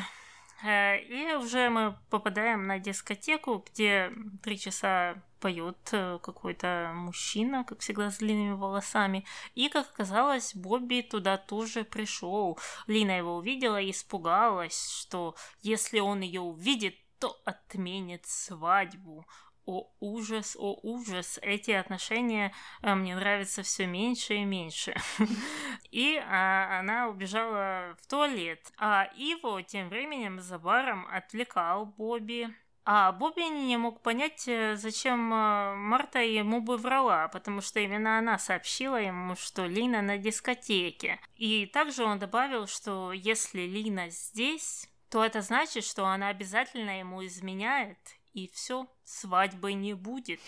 Э, 0.64 1.00
и 1.00 1.34
уже 1.36 1.70
мы 1.70 1.98
попадаем 2.10 2.68
на 2.68 2.80
дискотеку, 2.80 3.66
где 3.72 4.12
три 4.44 4.60
часа 4.60 5.16
поет 5.40 5.90
э, 5.92 6.20
какой-то 6.22 6.92
мужчина, 6.94 7.64
как 7.64 7.80
всегда, 7.80 8.12
с 8.12 8.20
длинными 8.20 8.54
волосами. 8.54 9.26
И, 9.56 9.70
как 9.70 9.90
оказалось, 9.90 10.56
Бобби 10.56 11.02
туда 11.02 11.38
тоже 11.38 11.84
пришел. 11.84 12.60
Лина 12.88 13.18
его 13.18 13.38
увидела 13.38 13.82
и 13.82 13.92
испугалась, 13.92 14.90
что 14.90 15.36
если 15.62 16.00
он 16.00 16.22
ее 16.22 16.42
увидит, 16.42 16.96
то 17.20 17.40
отменит 17.46 18.26
свадьбу 18.26 19.26
о 19.66 19.88
ужас, 20.00 20.56
о 20.60 20.80
ужас, 20.82 21.40
эти 21.42 21.72
отношения 21.72 22.54
э, 22.82 22.94
мне 22.96 23.16
нравятся 23.16 23.64
все 23.64 23.86
меньше 23.86 24.36
и 24.36 24.44
меньше. 24.44 24.96
И 25.92 26.18
а, 26.18 26.80
она 26.80 27.08
убежала 27.10 27.96
в 28.02 28.08
туалет. 28.08 28.72
А 28.78 29.10
Иво 29.16 29.62
тем 29.64 29.90
временем 29.90 30.40
за 30.40 30.58
баром 30.58 31.06
отвлекал 31.12 31.86
Бобби. 31.86 32.50
А 32.84 33.12
Бобби 33.12 33.42
не 33.42 33.78
мог 33.78 34.02
понять, 34.02 34.48
э, 34.48 34.76
зачем 34.76 35.32
э, 35.34 35.76
Марта 35.76 36.20
ему 36.20 36.62
бы 36.62 36.78
врала, 36.78 37.28
потому 37.28 37.62
что 37.62 37.80
именно 37.80 38.18
она 38.18 38.40
сообщила 38.40 38.96
ему, 38.96 39.36
что 39.36 39.68
Лина 39.68 40.02
на 40.02 40.18
дискотеке. 40.18 41.20
И 41.36 41.68
также 41.68 42.04
он 42.04 42.18
добавил, 42.18 42.66
что 42.66 43.12
если 43.12 43.62
Лина 43.62 44.10
здесь, 44.10 44.90
то 45.10 45.24
это 45.24 45.42
значит, 45.42 45.84
что 45.84 46.06
она 46.06 46.30
обязательно 46.30 47.00
ему 47.00 47.24
изменяет, 47.26 48.00
и 48.34 48.48
все, 48.48 48.88
свадьбы 49.04 49.74
не 49.74 49.94
будет. 49.94 50.40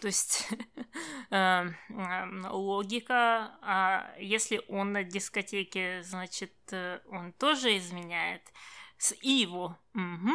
То 0.00 0.08
есть 0.08 0.48
э, 1.30 1.66
логика, 2.50 3.56
а 3.62 4.14
если 4.18 4.60
он 4.68 4.92
на 4.92 5.04
дискотеке, 5.04 6.02
значит, 6.02 6.52
э, 6.72 7.00
он 7.08 7.32
тоже 7.32 7.76
изменяет. 7.78 8.42
С 8.98 9.16
Иво. 9.20 9.80
Угу, 9.94 10.32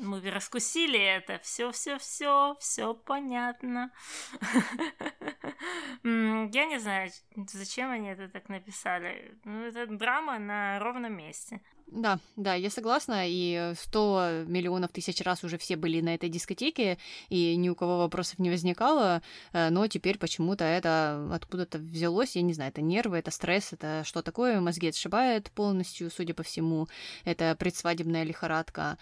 мы 0.00 0.30
раскусили 0.30 0.98
это. 0.98 1.38
Все, 1.40 1.70
все, 1.70 1.98
все, 1.98 2.56
все 2.58 2.94
понятно. 2.94 3.92
Я 6.02 6.64
не 6.64 6.78
знаю, 6.78 7.10
зачем 7.36 7.90
они 7.90 8.08
это 8.08 8.28
так 8.28 8.48
написали. 8.48 9.38
Ну, 9.44 9.64
это 9.64 9.86
драма 9.86 10.38
на 10.38 10.78
ровном 10.78 11.14
месте. 11.14 11.60
Да, 11.92 12.20
да, 12.36 12.54
я 12.54 12.70
согласна, 12.70 13.24
и 13.26 13.72
сто 13.76 14.44
миллионов 14.46 14.92
тысяч 14.92 15.20
раз 15.22 15.42
уже 15.42 15.58
все 15.58 15.74
были 15.74 16.00
на 16.00 16.14
этой 16.14 16.28
дискотеке, 16.28 16.98
и 17.30 17.56
ни 17.56 17.68
у 17.68 17.74
кого 17.74 17.98
вопросов 17.98 18.38
не 18.38 18.48
возникало, 18.48 19.22
э, 19.52 19.70
но 19.70 19.88
теперь 19.88 20.16
почему-то 20.16 20.64
это 20.64 21.28
откуда-то 21.32 21.78
взялось, 21.78 22.36
я 22.36 22.42
не 22.42 22.52
знаю, 22.52 22.70
это 22.70 22.80
нервы, 22.80 23.18
это 23.18 23.32
стресс, 23.32 23.72
это 23.72 24.02
что 24.04 24.22
такое, 24.22 24.60
мозги 24.60 24.88
отшибает 24.88 25.50
полностью, 25.50 26.10
судя 26.10 26.32
по 26.32 26.44
всему, 26.44 26.86
это 27.24 27.56
предсвадебная 27.58 28.22
лихорадка. 28.22 28.96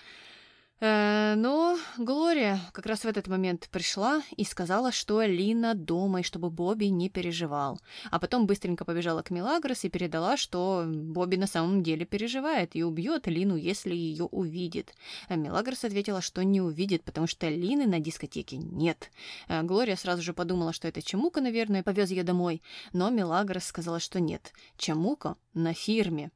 Э, 0.81 1.35
но 1.37 1.77
Глория 1.97 2.61
как 2.73 2.87
раз 2.87 3.01
в 3.01 3.07
этот 3.07 3.27
момент 3.27 3.69
пришла 3.71 4.23
и 4.37 4.45
сказала, 4.45 4.93
что 4.93 5.23
Лина 5.23 5.75
дома, 5.75 6.21
и 6.21 6.23
чтобы 6.23 6.51
Бобби 6.51 6.87
не 6.87 7.11
переживал. 7.11 7.81
А 8.11 8.21
потом 8.21 8.47
быстренько 8.47 8.85
побежала 8.85 9.23
к 9.23 9.31
Милагрос 9.31 9.85
и 9.85 9.89
передала, 9.89 10.37
что 10.37 10.85
Бобби 10.87 11.37
на 11.37 11.49
самом 11.49 11.83
деле 11.83 12.07
переживает 12.07 12.77
и 12.77 12.85
убьет 12.85 13.27
Лину, 13.27 13.57
если 13.57 13.95
ее 13.95 14.25
увидит. 14.25 14.95
А 15.29 15.35
Милагрос 15.35 15.85
ответила, 15.85 16.21
что 16.21 16.45
не 16.45 16.61
увидит, 16.61 17.03
потому 17.03 17.27
что 17.27 17.49
Лины 17.49 17.87
на 17.87 17.99
дискотеке 17.99 18.57
нет. 18.57 19.11
Э, 19.49 19.63
Глория 19.63 19.97
сразу 19.97 20.23
же 20.23 20.33
подумала, 20.33 20.73
что 20.73 20.87
это 20.87 21.03
Чемука, 21.03 21.41
наверное, 21.41 21.83
повез 21.83 22.11
ее 22.11 22.23
домой, 22.23 22.63
но 22.93 23.11
Милагрос 23.11 23.65
сказала, 23.65 23.99
что 23.99 24.21
нет. 24.21 24.53
Чемука 24.77 25.37
на 25.55 25.75
фирме. 25.75 26.31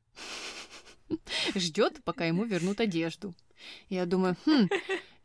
Ждет, 1.55 2.03
пока 2.05 2.25
ему 2.25 2.45
вернут 2.45 2.81
одежду. 2.81 3.35
Я 3.89 4.07
думаю, 4.07 4.37
хм, 4.45 4.69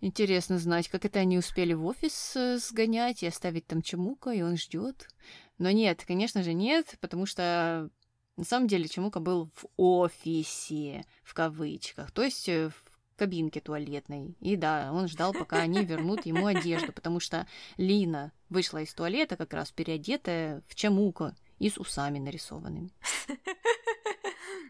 интересно 0.02 0.58
знать, 0.60 0.88
как 0.90 1.06
это 1.06 1.20
они 1.20 1.38
успели 1.38 1.74
в 1.74 1.86
офис 1.86 2.36
э, 2.36 2.58
сгонять 2.58 3.24
и 3.24 3.28
оставить 3.28 3.68
там 3.68 3.82
Чемука, 3.82 4.32
и 4.32 4.42
он 4.42 4.58
ждет. 4.58 5.08
Но 5.58 5.72
нет, 5.72 6.04
конечно 6.06 6.44
же 6.44 6.54
нет, 6.54 6.96
потому 7.02 7.26
что 7.26 7.90
на 8.38 8.44
самом 8.44 8.68
деле 8.68 8.88
Чемука 8.88 9.20
был 9.20 9.50
в 9.56 9.66
офисе, 9.78 11.06
в 11.24 11.34
кавычках, 11.34 12.12
то 12.12 12.22
есть 12.22 12.48
э, 12.48 12.70
в 12.70 12.98
кабинке 13.18 13.60
туалетной. 13.60 14.36
И 14.40 14.56
да, 14.56 14.92
он 14.94 15.08
ждал, 15.08 15.34
пока 15.34 15.58
они 15.58 15.84
вернут 15.84 16.26
ему 16.26 16.46
одежду, 16.46 16.94
потому 16.94 17.20
что 17.20 17.48
Лина 17.78 18.32
вышла 18.50 18.82
из 18.82 18.94
туалета 18.94 19.36
как 19.36 19.54
раз 19.54 19.72
переодетая 19.72 20.62
в 20.68 20.76
Чемука 20.76 21.36
и 21.60 21.70
с 21.70 21.78
усами 21.78 22.20
нарисованными. 22.20 22.92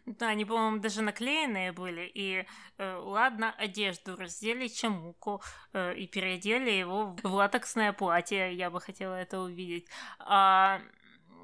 Да, 0.07 0.29
они, 0.29 0.45
по-моему, 0.45 0.79
даже 0.79 1.01
наклеенные 1.01 1.73
были. 1.73 2.09
И 2.13 2.45
э, 2.77 2.95
ладно, 2.95 3.53
одежду 3.57 4.15
раздели 4.15 4.69
Чамуку 4.69 5.41
э, 5.73 5.95
и 5.95 6.07
переодели 6.07 6.71
его 6.71 7.17
в 7.21 7.33
латексное 7.33 7.91
платье. 7.91 8.55
Я 8.55 8.69
бы 8.69 8.79
хотела 8.79 9.15
это 9.15 9.41
увидеть. 9.41 9.85
А 10.19 10.79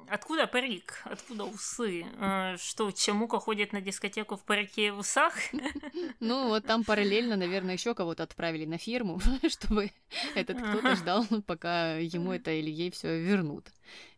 откуда 0.08 0.46
парик? 0.46 1.02
Откуда 1.04 1.44
усы? 1.44 2.06
Э, 2.18 2.56
что, 2.56 2.90
Чамука 2.90 3.38
ходит 3.38 3.74
на 3.74 3.82
дискотеку 3.82 4.36
в 4.36 4.44
парике 4.44 4.86
и 4.86 4.90
в 4.90 5.00
усах? 5.00 5.34
Ну, 6.20 6.48
вот 6.48 6.64
там 6.64 6.84
параллельно, 6.84 7.36
наверное, 7.36 7.74
еще 7.74 7.94
кого-то 7.94 8.22
отправили 8.22 8.64
на 8.64 8.78
фирму, 8.78 9.20
чтобы 9.48 9.90
этот 10.34 10.56
кто-то 10.56 10.96
ждал, 10.96 11.26
пока 11.46 11.96
ему 11.96 12.32
это 12.32 12.50
или 12.50 12.70
ей 12.70 12.90
все 12.90 13.20
вернут. 13.20 13.66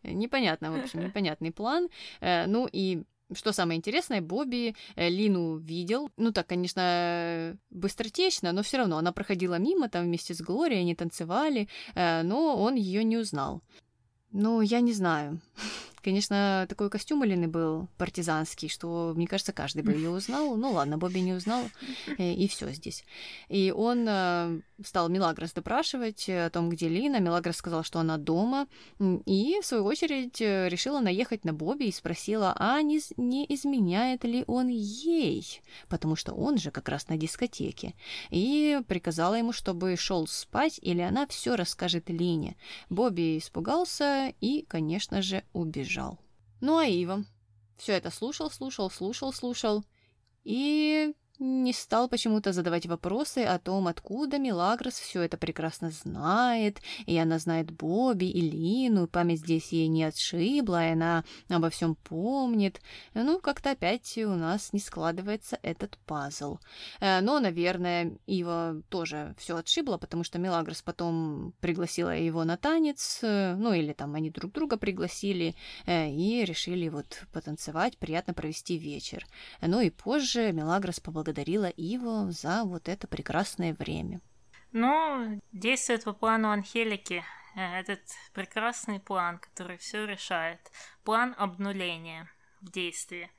Непонятно, 0.04 0.70
в 0.70 0.78
общем, 0.78 1.00
непонятный 1.00 1.50
план. 1.50 1.88
Э, 2.20 2.46
ну 2.46 2.68
и 2.70 3.02
что 3.34 3.52
самое 3.52 3.78
интересное, 3.78 4.20
Бобби 4.20 4.74
э, 4.94 5.08
Лину 5.08 5.56
видел. 5.56 6.10
Ну 6.16 6.32
так, 6.32 6.46
конечно, 6.46 7.56
быстротечно, 7.70 8.52
но 8.52 8.62
все 8.62 8.78
равно 8.78 8.98
она 8.98 9.12
проходила 9.12 9.58
мимо 9.58 9.88
там 9.88 10.04
вместе 10.04 10.34
с 10.34 10.40
Глорией, 10.40 10.80
они 10.80 10.94
танцевали, 10.94 11.68
э, 11.94 12.22
но 12.22 12.56
он 12.56 12.74
ее 12.76 13.04
не 13.04 13.16
узнал. 13.16 13.62
Ну, 14.32 14.60
я 14.60 14.80
не 14.80 14.92
знаю. 14.92 15.40
Конечно, 16.06 16.66
такой 16.68 16.88
костюм 16.88 17.22
Алины 17.22 17.48
был 17.48 17.88
партизанский, 17.98 18.68
что, 18.68 19.12
мне 19.16 19.26
кажется, 19.26 19.52
каждый 19.52 19.82
бы 19.82 19.90
ее 19.90 20.10
узнал. 20.10 20.54
Ну 20.54 20.70
ладно, 20.70 20.98
Бобби 20.98 21.18
не 21.18 21.32
узнал, 21.32 21.64
э, 22.16 22.32
и 22.32 22.46
все 22.46 22.70
здесь. 22.70 23.04
И 23.48 23.72
он 23.76 24.06
э, 24.08 24.60
стал 24.84 25.08
Милагрос 25.08 25.52
допрашивать 25.52 26.28
о 26.28 26.48
том, 26.50 26.70
где 26.70 26.88
Лина. 26.88 27.18
Милагрос 27.18 27.56
сказала, 27.56 27.82
что 27.82 27.98
она 27.98 28.18
дома, 28.18 28.68
и, 29.00 29.58
в 29.60 29.66
свою 29.66 29.84
очередь, 29.84 30.40
э, 30.40 30.68
решила 30.68 31.00
наехать 31.00 31.44
на 31.44 31.52
Бобби 31.52 31.86
и 31.86 31.92
спросила, 31.92 32.54
а 32.56 32.80
не, 32.82 33.00
не 33.16 33.44
изменяет 33.52 34.22
ли 34.22 34.44
он 34.46 34.68
ей, 34.68 35.60
потому 35.88 36.14
что 36.14 36.34
он 36.34 36.56
же 36.56 36.70
как 36.70 36.88
раз 36.88 37.08
на 37.08 37.16
дискотеке. 37.16 37.94
И 38.30 38.80
приказала 38.86 39.34
ему, 39.34 39.50
чтобы 39.50 39.96
шел 39.96 40.28
спать, 40.28 40.78
или 40.82 41.00
она 41.00 41.26
все 41.26 41.56
расскажет 41.56 42.10
Лине. 42.10 42.54
Бобби 42.90 43.38
испугался 43.38 44.32
и, 44.40 44.64
конечно 44.68 45.20
же, 45.20 45.42
убежал 45.52 45.95
убежал. 45.96 46.18
Ну 46.60 46.78
а 46.78 46.86
Ива 46.86 47.24
все 47.76 47.92
это 47.92 48.10
слушал, 48.10 48.50
слушал, 48.50 48.90
слушал, 48.90 49.32
слушал 49.32 49.84
и 50.44 51.14
не 51.38 51.72
стал 51.72 52.08
почему-то 52.08 52.52
задавать 52.52 52.86
вопросы 52.86 53.38
о 53.44 53.58
том, 53.58 53.88
откуда 53.88 54.38
Милагрос 54.38 54.94
все 54.94 55.22
это 55.22 55.36
прекрасно 55.36 55.90
знает, 55.90 56.80
и 57.04 57.16
она 57.18 57.38
знает 57.38 57.70
Бобби 57.70 58.26
и 58.26 58.40
Лину, 58.40 59.06
память 59.06 59.40
здесь 59.40 59.72
ей 59.72 59.88
не 59.88 60.04
отшибла, 60.04 60.86
и 60.86 60.92
она 60.92 61.24
обо 61.48 61.70
всем 61.70 61.94
помнит. 61.94 62.80
Ну, 63.14 63.40
как-то 63.40 63.72
опять 63.72 64.16
у 64.18 64.34
нас 64.34 64.72
не 64.72 64.80
складывается 64.80 65.58
этот 65.62 65.98
пазл. 66.06 66.58
Э, 67.00 67.20
но, 67.20 67.38
наверное, 67.40 68.12
Ива 68.26 68.82
тоже 68.88 69.34
все 69.38 69.56
отшибла, 69.56 69.98
потому 69.98 70.24
что 70.24 70.38
Милагрос 70.38 70.82
потом 70.82 71.54
пригласила 71.60 72.16
его 72.16 72.44
на 72.44 72.56
танец, 72.56 73.20
э, 73.22 73.54
ну 73.56 73.72
или 73.72 73.92
там 73.92 74.14
они 74.14 74.30
друг 74.30 74.52
друга 74.52 74.76
пригласили, 74.76 75.54
э, 75.86 76.10
и 76.10 76.44
решили 76.44 76.88
вот 76.88 77.24
потанцевать, 77.32 77.98
приятно 77.98 78.34
провести 78.34 78.78
вечер. 78.78 79.26
Ну 79.60 79.80
и 79.80 79.90
позже 79.90 80.52
Милагрос 80.52 81.00
поблагодарила 81.00 81.25
поблагодарила 81.26 81.66
Иву 81.66 82.30
за 82.30 82.64
вот 82.64 82.88
это 82.88 83.06
прекрасное 83.08 83.74
время. 83.74 84.20
Ну, 84.72 85.40
действует 85.52 86.04
по 86.04 86.12
плану 86.12 86.50
Анхелики. 86.50 87.24
Э, 87.56 87.80
этот 87.80 88.00
прекрасный 88.32 89.00
план, 89.00 89.38
который 89.38 89.76
все 89.76 90.06
решает. 90.06 90.60
План 91.04 91.34
обнуления 91.38 92.28
в 92.60 92.70
действии. 92.70 93.30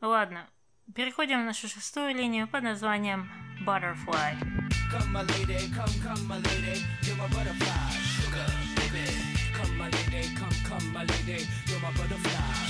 Ладно, 0.00 0.48
переходим 0.94 1.42
в 1.42 1.46
нашу 1.46 1.68
шестую 1.68 2.14
линию 2.14 2.48
под 2.48 2.62
названием 2.62 3.28
Butterfly. 3.66 4.36
Come, 4.92 5.12
my 5.12 5.22
lady, 5.22 5.58
come, 5.74 5.90
come, 6.02 6.28
my 6.28 6.36
lady, 6.36 6.80
you're 7.02 7.16
my 7.16 7.26
butterfly, 7.28 7.90
sugar, 8.14 8.46
baby. 8.76 9.04
Come, 9.52 9.76
my 9.76 9.90
lady, 9.90 10.28
come, 10.36 10.56
come, 10.64 10.92
my 10.92 11.04
lady, 11.04 11.44
you're 11.66 11.80
my 11.80 11.90
butterfly, 11.90 12.65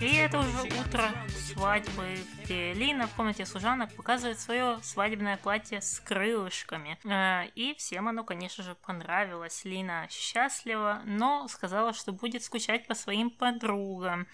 и 0.00 0.14
это 0.14 0.38
уже 0.38 0.62
утро 0.80 1.10
свадьбы, 1.52 2.18
где 2.42 2.72
Лина 2.72 3.06
в 3.06 3.14
комнате 3.14 3.44
служанок 3.46 3.92
показывает 3.94 4.38
свое 4.38 4.78
свадебное 4.82 5.36
платье 5.36 5.80
с 5.80 6.00
крылышками. 6.00 6.98
Э, 7.04 7.48
и 7.54 7.74
всем 7.74 8.08
оно, 8.08 8.24
конечно 8.24 8.64
же, 8.64 8.74
понравилось. 8.74 9.64
Лина 9.64 10.06
счастлива, 10.10 11.02
но 11.04 11.46
сказала, 11.48 11.92
что 11.92 12.12
будет 12.12 12.42
скучать 12.42 12.86
по 12.86 12.94
своим 12.94 13.30
подругам. 13.30 14.26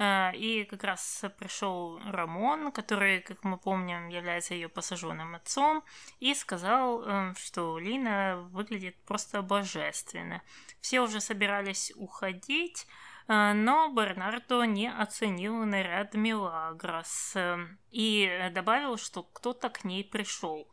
Э, 0.00 0.34
и 0.34 0.64
как 0.64 0.82
раз 0.82 1.24
пришел 1.38 2.00
Рамон, 2.04 2.72
который, 2.72 3.20
как 3.20 3.44
мы 3.44 3.58
помним, 3.58 4.08
является 4.08 4.54
ее 4.54 4.68
посаженным 4.68 5.36
отцом, 5.36 5.84
и 6.18 6.34
сказал, 6.34 7.04
э, 7.04 7.34
что 7.38 7.78
Лина 7.78 8.48
выглядит 8.50 8.96
просто 9.04 9.42
божественно. 9.42 10.42
Все 10.80 11.00
уже 11.00 11.20
собирались 11.20 11.92
уходить, 11.94 12.88
Э, 13.30 13.52
но 13.52 13.88
Бернардо 13.88 14.64
не 14.64 14.90
оценил 14.90 15.64
наряд 15.64 16.14
Милагрос 16.14 17.32
э, 17.36 17.58
и 17.92 18.50
добавил, 18.52 18.96
что 18.96 19.22
кто-то 19.22 19.70
к 19.70 19.84
ней 19.84 20.02
пришел. 20.02 20.68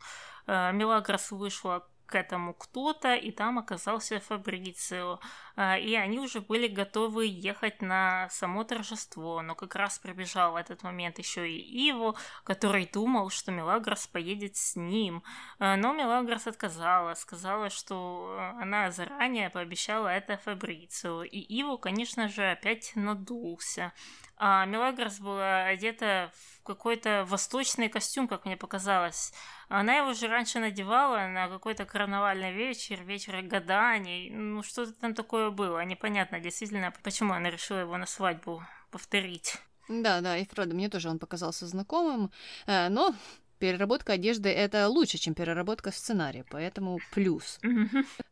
Э, 0.46 0.72
Милагрос 0.72 1.30
вышла 1.30 1.86
к 2.08 2.14
этому 2.14 2.54
кто-то, 2.54 3.14
и 3.14 3.30
там 3.30 3.58
оказался 3.58 4.18
Фабрицио. 4.18 5.20
А, 5.56 5.76
и 5.76 5.94
они 5.94 6.18
уже 6.18 6.40
были 6.40 6.66
готовы 6.66 7.26
ехать 7.26 7.82
на 7.82 8.28
само 8.30 8.64
торжество, 8.64 9.42
но 9.42 9.54
как 9.54 9.74
раз 9.74 9.98
пробежал 9.98 10.52
в 10.52 10.56
этот 10.56 10.82
момент 10.82 11.18
еще 11.18 11.48
и 11.48 11.88
Иво, 11.88 12.14
который 12.44 12.88
думал, 12.90 13.28
что 13.28 13.52
Мелагрос 13.52 14.06
поедет 14.06 14.56
с 14.56 14.74
ним. 14.74 15.22
А, 15.58 15.76
но 15.76 15.92
Мелагрос 15.92 16.46
отказала, 16.46 17.14
сказала, 17.14 17.68
что 17.68 18.36
а, 18.38 18.62
она 18.62 18.90
заранее 18.90 19.50
пообещала 19.50 20.08
это 20.08 20.38
Фабрицио. 20.38 21.24
И 21.24 21.38
Иво, 21.38 21.76
конечно 21.76 22.28
же, 22.28 22.50
опять 22.50 22.92
надулся. 22.94 23.92
А 24.40 24.64
Мелагрос 24.66 25.18
была 25.18 25.64
одета 25.64 26.30
в 26.32 26.62
какой-то 26.62 27.24
восточный 27.28 27.88
костюм, 27.88 28.28
как 28.28 28.44
мне 28.44 28.56
показалось. 28.56 29.32
Она 29.68 29.96
его 29.96 30.10
уже 30.10 30.28
раньше 30.28 30.60
надевала 30.60 31.26
на 31.26 31.48
какой-то 31.48 31.84
карнавальный 31.84 32.52
вечер, 32.52 33.02
вечер 33.02 33.42
гаданий. 33.42 34.30
Ну, 34.30 34.62
что-то 34.62 34.92
там 34.92 35.14
такое 35.14 35.50
было. 35.50 35.84
Непонятно 35.84 36.38
действительно, 36.38 36.92
почему 37.02 37.32
она 37.32 37.50
решила 37.50 37.78
его 37.78 37.96
на 37.96 38.06
свадьбу 38.06 38.62
повторить. 38.90 39.56
Да, 39.88 40.20
да, 40.20 40.36
и 40.36 40.46
Фредо, 40.46 40.74
мне 40.74 40.88
тоже 40.88 41.08
он 41.08 41.18
показался 41.18 41.66
знакомым, 41.66 42.30
э, 42.66 42.88
но 42.90 43.14
переработка 43.58 44.14
одежды 44.14 44.48
это 44.48 44.88
лучше, 44.88 45.18
чем 45.18 45.34
переработка 45.34 45.90
сценария, 45.90 46.44
поэтому 46.50 46.98
плюс. 47.12 47.58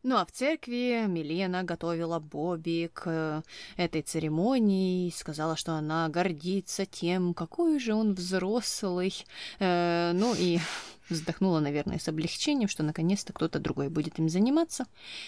Ну 0.03 0.15
а 0.15 0.25
в 0.25 0.31
церкви 0.31 1.05
Милена 1.07 1.63
готовила 1.63 2.19
Бобби 2.19 2.89
к 2.93 3.43
этой 3.75 4.01
церемонии, 4.01 5.09
сказала, 5.09 5.55
что 5.55 5.73
она 5.73 6.07
гордится 6.09 6.85
тем, 6.85 7.33
какой 7.33 7.79
же 7.79 7.93
он 7.93 8.13
взрослый. 8.13 9.13
Э, 9.59 10.11
ну 10.13 10.33
и 10.37 10.59
вздохнула, 11.09 11.59
наверное, 11.59 11.99
с 11.99 12.07
облегчением, 12.07 12.69
что 12.69 12.83
наконец-то 12.83 13.33
кто-то 13.33 13.59
другой 13.59 13.89
будет 13.89 14.19
им 14.19 14.29
заниматься. 14.29 14.85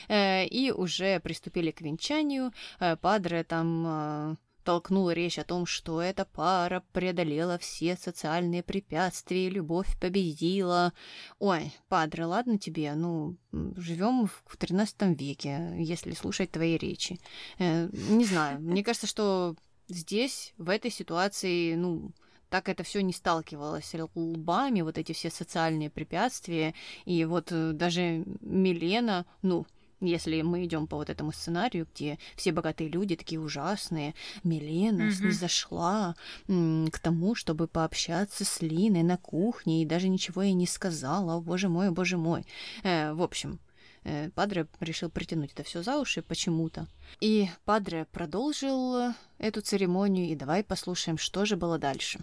Э, 0.08 0.46
и 0.46 0.72
уже 0.72 1.20
приступили 1.20 1.72
к 1.72 1.82
венчанию. 1.82 2.52
Э, 2.80 2.96
Падре 2.96 3.44
там 3.44 4.38
толкнула 4.70 5.16
речь 5.16 5.40
о 5.40 5.44
том, 5.44 5.66
что 5.66 6.00
эта 6.00 6.26
пара 6.26 6.84
преодолела 6.94 7.58
все 7.58 7.98
социальные 7.98 8.62
препятствия, 8.62 9.50
любовь 9.50 10.00
победила. 10.00 10.94
Ой, 11.40 11.74
падре, 11.88 12.26
ладно 12.26 12.60
тебе, 12.60 12.94
ну, 12.94 13.36
живем 13.52 14.30
в 14.46 14.58
тринадцатом 14.58 15.16
веке, 15.16 15.74
если 15.80 16.12
слушать 16.14 16.52
твои 16.52 16.78
речи. 16.78 17.20
Э, 17.58 17.90
не 17.92 18.26
знаю, 18.26 18.60
мне 18.62 18.84
кажется, 18.84 19.08
что 19.08 19.56
здесь, 19.88 20.54
в 20.60 20.70
этой 20.70 20.92
ситуации, 20.92 21.74
ну, 21.74 22.12
так 22.50 22.70
это 22.70 22.84
все 22.84 23.02
не 23.02 23.12
сталкивалось 23.12 23.96
лбами, 24.14 24.82
вот 24.82 25.00
эти 25.00 25.14
все 25.14 25.32
социальные 25.32 25.90
препятствия. 25.90 26.76
И 27.06 27.26
вот 27.26 27.52
э, 27.52 27.72
даже 27.72 28.24
Милена, 28.42 29.26
ну, 29.42 29.66
если 30.02 30.42
мы 30.42 30.66
идем 30.66 30.88
по 30.88 30.98
вот 30.98 31.10
этому 31.10 31.32
сценарию, 31.32 31.88
где 31.94 32.18
все 32.36 32.52
богатые 32.52 32.90
люди 32.90 33.16
такие 33.16 33.40
ужасные, 33.40 34.16
Милена 34.44 35.10
mm-hmm. 35.10 36.16
м- 36.48 36.88
к 36.92 37.00
тому, 37.00 37.36
чтобы 37.36 37.68
пообщаться 37.68 38.46
с 38.46 38.62
Линой 38.62 39.04
на 39.04 39.18
кухне, 39.18 39.82
и 39.82 39.86
даже 39.86 40.08
ничего 40.10 40.44
ей 40.44 40.54
не 40.54 40.68
сказала. 40.68 41.36
О, 41.36 41.42
боже 41.42 41.70
мой, 41.70 41.90
о, 41.90 41.92
боже 41.92 42.18
мой. 42.18 42.46
Э, 42.84 43.14
в 43.14 43.22
общем, 43.22 43.60
э, 44.04 44.30
Падре 44.32 44.68
решил 44.80 45.10
притянуть 45.10 45.52
это 45.54 45.64
все 45.64 45.84
за 45.84 45.98
уши 46.00 46.22
почему-то. 46.22 46.88
И 47.20 47.50
Падре 47.66 48.06
продолжил 48.06 49.14
эту 49.38 49.62
церемонию, 49.62 50.30
и 50.30 50.36
давай 50.36 50.64
послушаем, 50.64 51.18
что 51.18 51.46
же 51.46 51.56
было 51.56 51.78
дальше. 51.78 52.20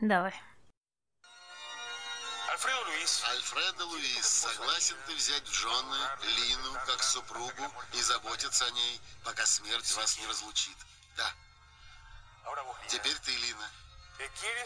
Давай. 0.00 0.32
Альфредо 3.08 3.86
Луис, 3.86 4.26
согласен 4.26 4.96
ты 5.06 5.14
взять 5.14 5.46
в 5.48 5.52
жены 5.52 5.98
Лину 6.22 6.72
как 6.86 7.02
супругу 7.02 7.72
и 7.92 8.02
заботиться 8.02 8.66
о 8.66 8.70
ней, 8.70 9.00
пока 9.24 9.46
смерть 9.46 9.90
вас 9.92 10.18
не 10.18 10.26
разлучит? 10.26 10.76
Да. 11.16 11.32
Теперь 12.88 13.18
ты, 13.20 13.34
Лина. 13.36 13.70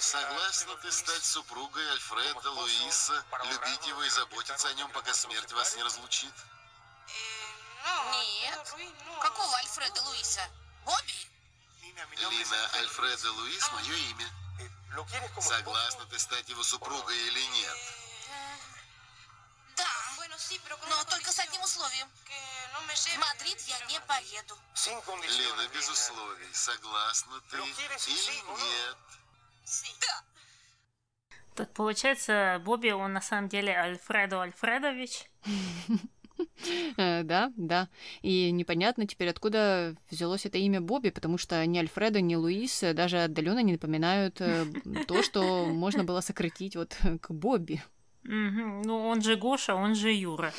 Согласна 0.01 0.77
ты 0.77 0.91
стать 0.91 1.25
супругой 1.25 1.87
Альфреда 1.91 2.51
Луиса, 2.51 3.25
любить 3.45 3.87
его 3.87 4.03
и 4.03 4.09
заботиться 4.09 4.69
о 4.69 4.75
нем, 4.75 4.91
пока 4.91 5.15
смерть 5.15 5.53
вас 5.53 5.77
не 5.77 5.83
разлучит? 5.83 6.35
Нет. 8.43 8.75
Какого 9.21 9.57
Альфреда 9.57 10.03
Луиса? 10.03 10.49
Бобби? 10.85 11.29
Лина, 11.83 12.71
Альфреда 12.75 13.33
Луис– 13.33 13.71
мое 13.73 13.95
имя. 13.95 14.31
Согласна 15.41 16.07
ты 16.07 16.19
стать 16.19 16.49
его 16.49 16.63
супругой 16.63 17.17
или 17.17 17.41
нет? 17.41 18.02
Но 20.89 21.05
только 21.11 21.31
с 21.31 21.39
одним 21.39 21.63
условием. 21.63 22.09
В 22.73 23.19
Мадрид 23.19 23.59
я 23.69 23.79
не 23.87 24.01
поеду. 24.07 24.57
Лена, 25.39 25.69
без 25.75 25.89
условий. 25.89 26.49
Согласна 26.53 27.41
ты 27.51 27.57
или 27.57 28.37
нет? 28.61 28.97
Да. 30.01 30.23
Так 31.55 31.73
получается, 31.75 32.61
Бобби, 32.65 32.91
он 32.91 33.13
на 33.13 33.21
самом 33.21 33.49
деле 33.49 33.73
Альфредо 33.73 34.43
Альфредович. 34.43 35.31
Э, 36.97 37.23
да, 37.23 37.53
да. 37.57 37.89
И 38.23 38.51
непонятно 38.51 39.07
теперь, 39.07 39.29
откуда 39.29 39.95
взялось 40.11 40.47
это 40.47 40.59
имя 40.59 40.81
Бобби, 40.81 41.11
потому 41.11 41.39
что 41.39 41.65
ни 41.67 41.79
Альфредо, 41.79 42.21
ни 42.21 42.35
Луис 42.35 42.81
даже 42.95 43.23
отдаленно 43.23 43.61
не 43.61 43.73
напоминают 43.73 44.41
э, 44.41 44.67
то, 45.07 45.23
что 45.23 45.67
можно 45.67 46.05
было 46.05 46.21
сократить 46.21 46.75
вот 46.75 46.97
к 47.21 47.31
Бобби. 47.31 47.83
Угу. 48.25 48.83
Ну, 48.85 49.07
он 49.09 49.23
же 49.23 49.37
Гоша, 49.37 49.75
он 49.75 49.95
же 49.95 50.13
Юра. 50.13 50.53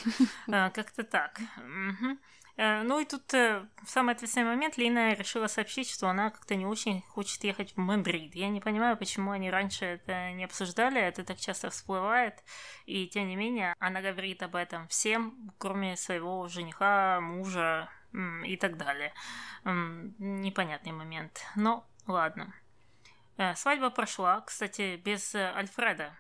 А, 0.51 0.70
как-то 0.76 1.03
так. 1.03 1.39
Угу. 1.57 2.18
Ну 2.55 2.99
и 2.99 3.05
тут 3.05 3.34
э, 3.34 3.66
в 3.84 3.89
самый 3.89 4.14
ответственный 4.14 4.45
момент 4.45 4.78
Лина 4.78 5.14
решила 5.14 5.47
сообщить, 5.47 5.89
что 5.89 6.07
она 6.07 6.30
как-то 6.30 6.55
не 6.55 6.68
очень 6.68 7.01
хочет 7.01 7.43
ехать 7.43 7.74
в 7.76 7.80
Мадрид. 7.80 8.36
Я 8.36 8.49
не 8.49 8.61
понимаю, 8.61 8.95
почему 8.95 9.32
они 9.32 9.49
раньше 9.49 9.86
это 9.86 10.32
не 10.34 10.43
обсуждали, 10.43 11.01
это 11.01 11.24
так 11.24 11.39
часто 11.39 11.72
всплывает. 11.72 12.43
И 12.86 13.07
тем 13.07 13.28
не 13.28 13.36
менее, 13.36 13.74
она 13.80 14.01
говорит 14.01 14.43
об 14.43 14.55
этом 14.55 14.88
всем, 14.88 15.51
кроме 15.57 15.97
своего 15.97 16.47
жениха, 16.47 17.20
мужа 17.22 17.89
и 18.45 18.55
так 18.57 18.78
далее. 18.78 19.14
Непонятный 19.66 20.91
момент. 20.91 21.43
Но 21.55 21.88
ладно. 22.05 22.53
Э, 23.38 23.55
свадьба 23.55 23.89
прошла, 23.89 24.41
кстати, 24.41 24.97
без 24.97 25.34
э, 25.34 25.51
Альфреда, 25.55 26.16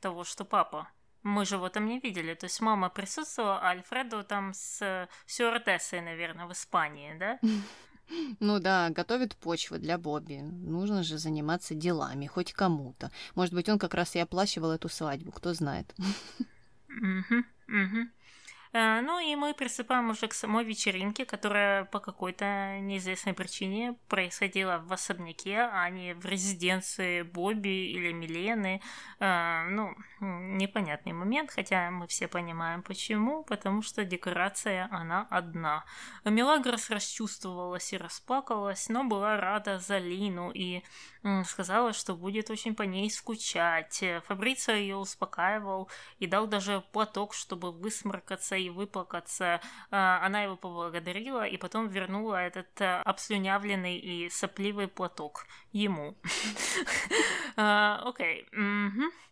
того, 0.00 0.24
что 0.24 0.44
папа. 0.44 0.88
Мы 1.22 1.44
же 1.44 1.56
его 1.56 1.68
там 1.68 1.86
не 1.86 2.00
видели. 2.00 2.34
То 2.34 2.44
есть 2.46 2.60
мама 2.60 2.88
присутствовала, 2.88 3.58
а 3.58 3.70
Альфредо 3.70 4.22
там 4.22 4.54
с 4.54 5.08
стюардессой, 5.26 6.00
наверное, 6.00 6.46
в 6.46 6.52
Испании, 6.52 7.16
да? 7.18 7.38
Ну 8.40 8.58
да, 8.58 8.90
готовит 8.90 9.36
почву 9.36 9.78
для 9.78 9.96
Бобби. 9.96 10.40
Нужно 10.40 11.04
же 11.04 11.16
заниматься 11.16 11.76
делами, 11.76 12.26
хоть 12.26 12.52
кому-то. 12.52 13.12
Может 13.36 13.54
быть, 13.54 13.68
он 13.68 13.78
как 13.78 13.94
раз 13.94 14.16
и 14.16 14.18
оплачивал 14.18 14.72
эту 14.72 14.88
свадьбу, 14.88 15.30
кто 15.30 15.54
знает. 15.54 15.94
Угу, 16.88 17.44
угу. 17.68 18.08
Э, 18.72 19.00
ну 19.00 19.18
и 19.18 19.34
мы 19.34 19.52
приступаем 19.52 20.10
уже 20.10 20.28
к 20.28 20.34
самой 20.34 20.64
вечеринке, 20.64 21.24
которая 21.24 21.84
по 21.84 21.98
какой-то 21.98 22.78
неизвестной 22.80 23.34
причине 23.34 23.96
происходила 24.08 24.78
в 24.78 24.92
особняке, 24.92 25.58
а 25.60 25.90
не 25.90 26.14
в 26.14 26.24
резиденции 26.24 27.22
Бобби 27.22 27.90
или 27.90 28.12
Милены. 28.12 28.80
Э, 29.18 29.66
ну, 29.68 29.94
непонятный 30.20 31.12
момент, 31.12 31.50
хотя 31.50 31.90
мы 31.90 32.06
все 32.06 32.28
понимаем 32.28 32.82
почему, 32.82 33.42
потому 33.42 33.82
что 33.82 34.04
декорация, 34.04 34.88
она 34.92 35.26
одна. 35.30 35.84
Мелагрос 36.24 36.90
расчувствовалась 36.90 37.92
и 37.92 37.96
расплакалась, 37.96 38.88
но 38.88 39.04
была 39.04 39.36
рада 39.36 39.78
за 39.78 39.98
Лину 39.98 40.52
и 40.54 40.82
сказала, 41.44 41.92
что 41.92 42.14
будет 42.14 42.50
очень 42.50 42.74
по 42.74 42.82
ней 42.82 43.10
скучать. 43.10 44.02
Фабрицио 44.26 44.74
ее 44.74 44.96
успокаивал 44.96 45.88
и 46.18 46.26
дал 46.26 46.46
даже 46.46 46.82
платок, 46.92 47.34
чтобы 47.34 47.72
высморкаться 47.72 48.56
и 48.56 48.70
выплакаться. 48.70 49.60
А, 49.90 50.20
она 50.24 50.42
его 50.42 50.56
поблагодарила 50.56 51.46
и 51.46 51.56
потом 51.56 51.88
вернула 51.88 52.36
этот 52.36 52.80
э, 52.80 53.00
обслюнявленный 53.02 53.98
и 53.98 54.30
сопливый 54.30 54.88
платок 54.88 55.46
ему. 55.72 56.16
Окей. 57.56 58.48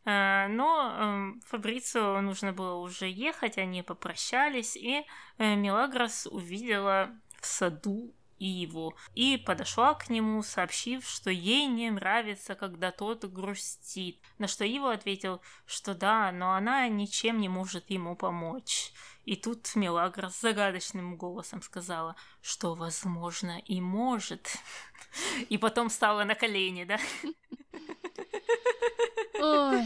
Но 0.05 0.97
эм, 0.99 1.41
Фабрицио 1.47 2.20
нужно 2.20 2.53
было 2.53 2.74
уже 2.74 3.09
ехать, 3.09 3.59
они 3.59 3.82
попрощались, 3.82 4.76
и 4.76 5.05
э, 5.39 5.55
Мелагрос 5.55 6.26
увидела 6.30 7.11
в 7.41 7.47
саду 7.47 8.14
Иву 8.39 8.95
и 9.14 9.36
подошла 9.36 9.95
к 9.95 10.11
нему, 10.11 10.43
сообщив, 10.43 11.07
что 11.07 11.30
ей 11.30 11.66
не 11.66 11.91
нравится, 11.91 12.55
когда 12.55 12.91
тот 12.91 13.24
грустит. 13.24 14.20
На 14.39 14.49
что 14.49 14.64
Ива 14.64 14.93
ответил, 14.93 15.41
что 15.66 15.95
да, 15.95 16.32
но 16.32 16.55
она 16.55 16.89
ничем 16.89 17.41
не 17.41 17.49
может 17.49 17.91
ему 17.91 18.16
помочь. 18.16 18.93
И 19.24 19.36
тут 19.36 19.74
Мелагра 19.76 20.30
с 20.30 20.41
загадочным 20.41 21.16
голосом 21.16 21.61
сказала, 21.61 22.16
что, 22.41 22.74
возможно, 22.74 23.59
и 23.59 23.80
может. 23.80 24.57
И 25.51 25.59
потом 25.59 25.91
встала 25.91 26.24
на 26.24 26.34
колени, 26.34 26.84
да? 26.84 26.99
Ой. 29.41 29.84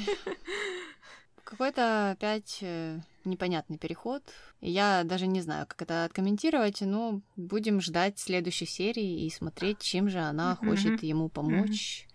Какой-то 1.52 2.12
опять 2.12 2.60
э, 2.62 3.00
непонятный 3.26 3.76
переход. 3.76 4.22
Я 4.62 5.04
даже 5.04 5.26
не 5.26 5.42
знаю, 5.42 5.66
как 5.66 5.82
это 5.82 6.04
откомментировать, 6.04 6.80
но 6.80 7.20
будем 7.36 7.82
ждать 7.82 8.18
следующей 8.18 8.64
серии 8.64 9.26
и 9.26 9.28
смотреть, 9.28 9.80
чем 9.80 10.08
же 10.08 10.20
она 10.20 10.56
хочет 10.56 11.02
ему 11.02 11.28
помочь. 11.28 12.08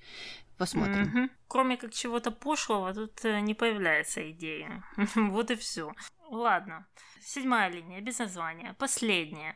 Посмотрим. 0.57 1.29
Кроме 1.47 1.77
как 1.77 1.93
чего-то 1.93 2.31
пошлого, 2.31 2.91
тут 2.95 3.23
э, 3.25 3.39
не 3.41 3.53
появляется 3.53 4.27
идея. 4.31 4.83
вот 5.15 5.51
и 5.51 5.55
все. 5.55 5.93
Ладно. 6.31 6.87
Седьмая 7.21 7.69
линия, 7.69 8.01
без 8.01 8.17
названия. 8.17 8.75
Последняя. 8.79 9.55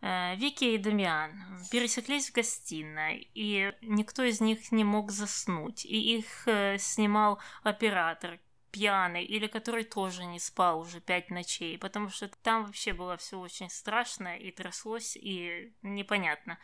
Э, 0.00 0.34
Вики 0.34 0.64
и 0.64 0.76
Дамиан 0.76 1.30
пересеклись 1.70 2.30
в 2.30 2.34
гостиной, 2.34 3.30
и 3.34 3.72
никто 3.80 4.24
из 4.24 4.40
них 4.40 4.72
не 4.72 4.82
мог 4.82 5.12
заснуть. 5.12 5.84
И 5.84 6.18
их 6.18 6.48
снимал 6.80 7.38
оператор, 7.62 8.40
пьяный 8.70 9.24
или 9.24 9.46
который 9.46 9.84
тоже 9.84 10.24
не 10.24 10.38
спал 10.38 10.80
уже 10.80 11.00
пять 11.00 11.30
ночей, 11.30 11.78
потому 11.78 12.08
что 12.08 12.28
там 12.42 12.64
вообще 12.64 12.92
было 12.92 13.16
все 13.16 13.38
очень 13.38 13.70
страшно 13.70 14.36
и 14.36 14.50
тряслось 14.50 15.16
и 15.16 15.72
непонятно. 15.82 16.58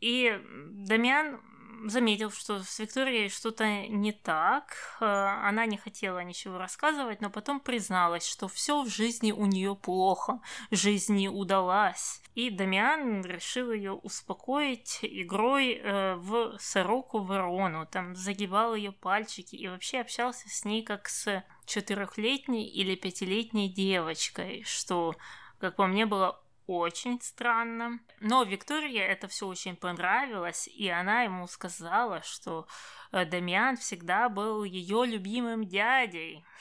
И 0.00 0.38
Дамиан 0.70 1.40
заметил, 1.84 2.30
что 2.30 2.62
с 2.62 2.78
Викторией 2.78 3.28
что-то 3.28 3.86
не 3.88 4.12
так. 4.12 4.76
Э, 5.00 5.04
она 5.44 5.66
не 5.66 5.76
хотела 5.76 6.20
ничего 6.20 6.58
рассказывать, 6.58 7.20
но 7.20 7.30
потом 7.30 7.60
призналась, 7.60 8.26
что 8.26 8.48
все 8.48 8.82
в 8.82 8.88
жизни 8.88 9.32
у 9.32 9.46
нее 9.46 9.74
плохо, 9.74 10.40
жизнь 10.70 11.14
не 11.14 11.28
удалась. 11.28 12.22
И 12.34 12.50
Дамиан 12.50 13.22
решил 13.22 13.72
ее 13.72 13.92
успокоить 13.92 14.98
игрой 15.02 15.74
э, 15.74 16.16
в 16.16 16.58
сороку 16.58 17.20
ворону. 17.20 17.86
Там 17.86 18.14
загибал 18.14 18.74
ее 18.74 18.92
пальчики 18.92 19.56
и 19.56 19.68
вообще 19.68 20.00
общался 20.00 20.48
с 20.48 20.64
ней 20.64 20.82
как 20.82 21.08
с 21.08 21.42
четырехлетней 21.64 22.66
или 22.66 22.94
пятилетней 22.94 23.68
девочкой, 23.68 24.62
что, 24.64 25.14
как 25.58 25.76
по 25.76 25.86
мне, 25.86 26.06
было 26.06 26.40
очень 26.66 27.20
странно. 27.20 28.00
Но 28.20 28.42
Виктории 28.42 28.98
это 28.98 29.28
все 29.28 29.46
очень 29.46 29.76
понравилось, 29.76 30.68
и 30.68 30.88
она 30.88 31.22
ему 31.22 31.46
сказала, 31.46 32.22
что 32.22 32.66
э, 33.12 33.24
Дамиан 33.24 33.76
всегда 33.76 34.28
был 34.28 34.64
ее 34.64 35.06
любимым 35.06 35.64
дядей. 35.64 36.44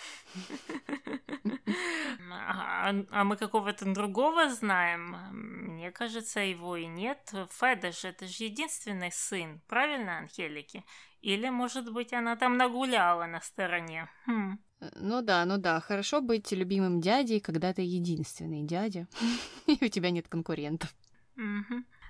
А, 2.38 2.94
а 3.12 3.24
мы 3.24 3.38
какого-то 3.38 3.86
другого 3.94 4.50
знаем? 4.50 5.16
Мне 5.32 5.92
кажется, 5.92 6.40
его 6.40 6.76
и 6.76 6.86
нет. 6.86 7.34
Феда 7.52 7.92
же, 7.92 8.10
это 8.10 8.28
же 8.28 8.46
единственный 8.46 9.12
сын, 9.12 9.62
правильно, 9.68 10.18
Анхелики? 10.18 10.84
Или, 11.22 11.50
может 11.50 11.92
быть, 11.92 12.14
она 12.14 12.36
там 12.36 12.58
нагуляла 12.58 13.26
на 13.26 13.42
стороне? 13.42 14.10
Хм. 14.26 14.60
Э, 14.80 14.90
ну 14.96 15.22
да, 15.22 15.46
ну 15.46 15.58
да, 15.58 15.80
хорошо 15.80 16.22
быть 16.22 16.52
любимым 16.52 17.02
дядей, 17.02 17.40
когда 17.40 17.74
ты 17.74 17.82
единственный 17.82 18.64
дядя, 18.64 19.08
и 19.68 19.78
у 19.84 19.88
тебя 19.88 20.12
нет 20.12 20.28
конкурентов. 20.28 20.94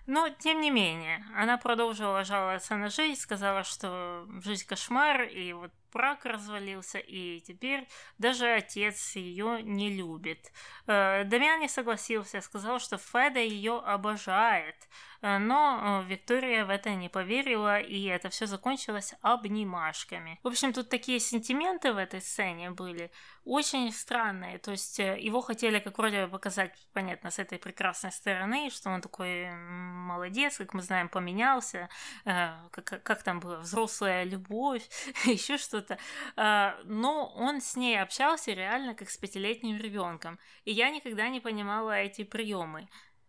Но, 0.07 0.29
тем 0.29 0.61
не 0.61 0.69
менее, 0.69 1.25
она 1.35 1.57
продолжила 1.57 2.23
жаловаться 2.23 2.75
на 2.75 2.89
жизнь, 2.89 3.19
сказала, 3.19 3.63
что 3.63 4.27
жизнь 4.43 4.67
кошмар, 4.67 5.23
и 5.23 5.51
вот 5.53 5.71
брак 5.95 6.25
развалился, 6.25 6.99
и 6.99 7.39
теперь 7.39 7.87
даже 8.17 8.47
отец 8.47 9.15
ее 9.15 9.63
не 9.63 9.89
любит. 9.89 10.51
Э, 10.87 11.23
Дамиан 11.23 11.61
не 11.61 11.69
согласился, 11.69 12.41
сказал, 12.41 12.79
что 12.79 12.97
Феда 12.97 13.39
ее 13.39 13.79
обожает, 13.79 14.75
э, 15.21 15.37
но 15.37 16.03
э, 16.03 16.09
Виктория 16.09 16.65
в 16.65 16.69
это 16.69 16.93
не 16.95 17.07
поверила, 17.07 17.79
и 17.79 18.03
это 18.03 18.29
все 18.29 18.45
закончилось 18.45 19.13
обнимашками. 19.21 20.37
В 20.43 20.47
общем, 20.47 20.73
тут 20.73 20.89
такие 20.89 21.19
сентименты 21.21 21.93
в 21.93 21.97
этой 21.97 22.21
сцене 22.21 22.71
были 22.71 23.09
очень 23.45 23.93
странные. 23.93 24.57
То 24.57 24.71
есть 24.71 24.99
его 24.99 25.41
хотели 25.41 25.79
как 25.79 25.97
вроде 25.97 26.27
показать, 26.27 26.87
понятно, 26.93 27.29
с 27.29 27.39
этой 27.39 27.57
прекрасной 27.57 28.11
стороны, 28.11 28.69
что 28.69 28.89
он 28.89 29.01
такой 29.01 29.51
молодец, 29.51 30.57
как 30.57 30.73
мы 30.73 30.81
знаем, 30.81 31.09
поменялся, 31.09 31.87
как, 32.23 33.03
как 33.03 33.23
там 33.23 33.39
было, 33.39 33.57
взрослая 33.57 34.23
любовь, 34.23 34.83
еще 35.25 35.57
что-то 35.57 35.84
что-то. 35.85 36.01
А, 36.35 36.75
но 36.85 37.33
он 37.35 37.61
с 37.61 37.75
ней 37.75 38.01
общался 38.01 38.51
реально 38.51 38.95
как 38.95 39.09
с 39.09 39.17
пятилетним 39.17 39.77
ребенком. 39.77 40.39
И 40.65 40.71
я 40.71 40.89
никогда 40.89 41.29
не 41.29 41.39
понимала 41.39 41.91
эти 41.91 42.23
приемы. 42.23 42.87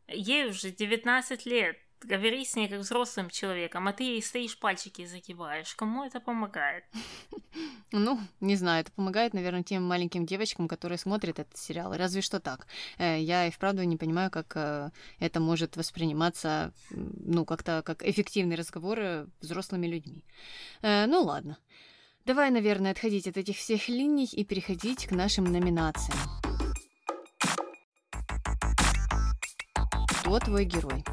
Ей 0.08 0.48
уже 0.48 0.70
19 0.70 1.46
лет. 1.46 1.76
Говори 2.02 2.44
с 2.44 2.54
ней 2.54 2.68
как 2.68 2.80
взрослым 2.80 3.30
человеком, 3.30 3.88
а 3.88 3.92
ты 3.92 4.04
ей 4.04 4.22
стоишь 4.22 4.58
пальчики 4.58 5.06
загибаешь. 5.06 5.74
Кому 5.74 6.04
это 6.04 6.20
помогает? 6.20 6.84
Ну, 7.92 8.18
не 8.40 8.56
знаю, 8.56 8.82
это 8.82 8.92
помогает, 8.92 9.32
наверное, 9.32 9.62
тем 9.62 9.82
маленьким 9.82 10.26
девочкам, 10.26 10.68
которые 10.68 10.98
смотрят 10.98 11.38
этот 11.38 11.56
сериал. 11.56 11.94
Разве 11.96 12.20
что 12.20 12.40
так. 12.40 12.66
Э, 12.98 13.18
я 13.18 13.46
и 13.46 13.50
вправду 13.50 13.82
не 13.84 13.96
понимаю, 13.96 14.30
как 14.30 14.52
э, 14.56 14.90
это 15.20 15.40
может 15.40 15.76
восприниматься, 15.76 16.74
ну, 16.90 17.46
как-то 17.46 17.82
как 17.82 18.02
эффективный 18.04 18.56
разговор 18.56 19.28
взрослыми 19.40 19.86
людьми. 19.86 20.24
Э, 20.82 21.06
ну, 21.06 21.22
ладно. 21.22 21.56
Давай, 22.26 22.50
наверное, 22.50 22.90
отходить 22.90 23.28
от 23.28 23.36
этих 23.36 23.56
всех 23.56 23.88
линий 23.88 24.24
и 24.24 24.44
переходить 24.44 25.06
к 25.06 25.12
нашим 25.12 25.44
номинациям. 25.44 26.18
Кто 30.08 30.40
твой 30.40 30.64
герой? 30.64 31.04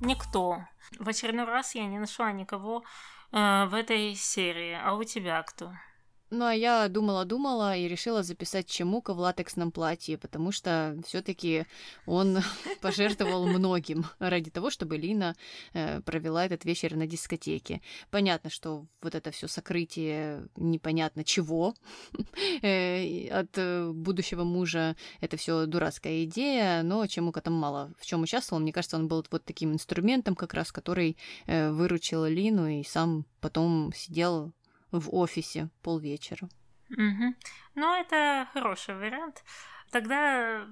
Никто. 0.00 0.64
В 0.98 1.08
очередной 1.08 1.44
раз 1.44 1.76
я 1.76 1.86
не 1.86 2.00
нашла 2.00 2.32
никого 2.32 2.82
э, 3.30 3.66
в 3.66 3.74
этой 3.74 4.16
серии. 4.16 4.76
А 4.82 4.94
у 4.94 5.04
тебя 5.04 5.40
кто? 5.44 5.72
Ну, 6.30 6.44
а 6.44 6.52
я 6.52 6.88
думала-думала 6.88 7.74
и 7.76 7.88
решила 7.88 8.22
записать 8.22 8.66
Чемука 8.66 9.14
в 9.14 9.18
латексном 9.18 9.72
платье, 9.72 10.18
потому 10.18 10.52
что 10.52 10.98
все 11.06 11.22
таки 11.22 11.64
он 12.04 12.38
пожертвовал 12.82 13.46
многим 13.46 14.04
ради 14.18 14.50
того, 14.50 14.68
чтобы 14.68 14.98
Лина 14.98 15.34
э, 15.72 16.02
провела 16.02 16.44
этот 16.44 16.66
вечер 16.66 16.96
на 16.96 17.06
дискотеке. 17.06 17.80
Понятно, 18.10 18.50
что 18.50 18.86
вот 19.00 19.14
это 19.14 19.30
все 19.30 19.48
сокрытие 19.48 20.46
непонятно 20.56 21.24
чего 21.24 21.74
э, 22.62 23.28
от 23.28 23.56
э, 23.56 23.90
будущего 23.90 24.44
мужа, 24.44 24.96
это 25.20 25.38
все 25.38 25.64
дурацкая 25.64 26.24
идея, 26.24 26.82
но 26.82 27.06
Чемука 27.06 27.40
там 27.40 27.54
мало 27.54 27.94
в 27.98 28.04
чем 28.04 28.22
участвовал. 28.22 28.60
Мне 28.60 28.72
кажется, 28.72 28.96
он 28.96 29.08
был 29.08 29.24
вот 29.30 29.46
таким 29.46 29.72
инструментом 29.72 30.34
как 30.34 30.52
раз, 30.52 30.72
который 30.72 31.16
выручил 31.46 32.26
Лину 32.26 32.68
и 32.68 32.84
сам 32.84 33.24
потом 33.40 33.92
сидел 33.94 34.52
в 34.90 35.14
офисе 35.14 35.68
полвечера. 35.82 36.48
Угу. 36.90 37.34
Ну, 37.74 37.94
это 37.94 38.48
хороший 38.52 38.96
вариант. 38.96 39.44
Тогда 39.90 40.66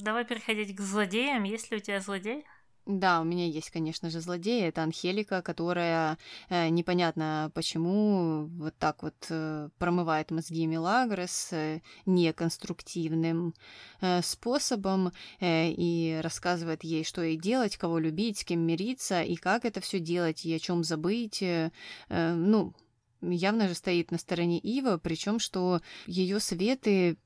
давай 0.00 0.24
переходить 0.24 0.76
к 0.76 0.80
злодеям. 0.80 1.44
Есть 1.44 1.70
ли 1.70 1.78
у 1.78 1.80
тебя 1.80 2.00
злодей? 2.00 2.44
Да, 2.84 3.20
у 3.20 3.24
меня 3.24 3.46
есть, 3.46 3.70
конечно 3.70 4.10
же, 4.10 4.20
злодей. 4.20 4.62
Это 4.62 4.82
Анхелика, 4.82 5.40
которая 5.40 6.18
э, 6.48 6.68
непонятно 6.68 7.52
почему 7.54 8.46
вот 8.46 8.74
так 8.76 9.04
вот 9.04 9.14
э, 9.30 9.68
промывает 9.78 10.32
мозги 10.32 10.66
Мелагрос 10.66 11.52
э, 11.52 11.80
неконструктивным 12.06 13.54
э, 14.00 14.20
способом 14.22 15.12
э, 15.38 15.70
и 15.70 16.18
рассказывает 16.22 16.82
ей, 16.82 17.04
что 17.04 17.22
ей 17.22 17.36
делать, 17.36 17.76
кого 17.76 18.00
любить, 18.00 18.38
с 18.38 18.44
кем 18.44 18.58
мириться 18.66 19.22
и 19.22 19.36
как 19.36 19.64
это 19.64 19.80
все 19.80 20.00
делать 20.00 20.44
и 20.44 20.52
о 20.52 20.58
чем 20.58 20.82
забыть. 20.82 21.40
Э, 21.40 21.70
э, 22.08 22.34
ну, 22.34 22.74
явно 23.22 23.68
же 23.68 23.74
стоит 23.74 24.10
на 24.10 24.18
стороне 24.18 24.58
Ива, 24.58 24.98
причем 24.98 25.38
что 25.38 25.80
ее 26.06 26.40
советы, 26.40 27.16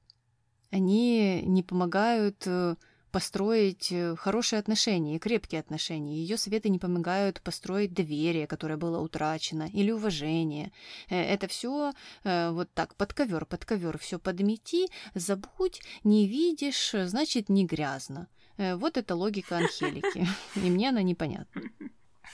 они 0.70 1.42
не 1.42 1.62
помогают 1.62 2.42
э, 2.46 2.76
построить 3.10 3.90
э, 3.90 4.14
хорошие 4.16 4.60
отношения, 4.60 5.18
крепкие 5.18 5.60
отношения. 5.60 6.16
Ее 6.16 6.36
советы 6.36 6.68
не 6.68 6.78
помогают 6.78 7.40
построить 7.40 7.94
доверие, 7.94 8.46
которое 8.46 8.76
было 8.76 9.00
утрачено, 9.00 9.70
или 9.72 9.90
уважение. 9.90 10.72
Э, 11.08 11.20
это 11.20 11.48
все 11.48 11.92
вот 12.24 12.68
так, 12.74 12.94
под 12.96 13.14
ковер, 13.14 13.46
под 13.46 13.64
ковер, 13.64 13.98
все 13.98 14.18
подмети, 14.18 14.88
забудь, 15.14 15.80
не 16.04 16.26
видишь, 16.26 16.92
значит, 16.92 17.48
не 17.48 17.64
грязно. 17.64 18.28
Вот 18.58 18.96
это 18.96 19.14
логика 19.14 19.56
Анхелики. 19.58 20.26
И 20.56 20.70
мне 20.70 20.88
она 20.90 21.02
непонятна. 21.02 21.62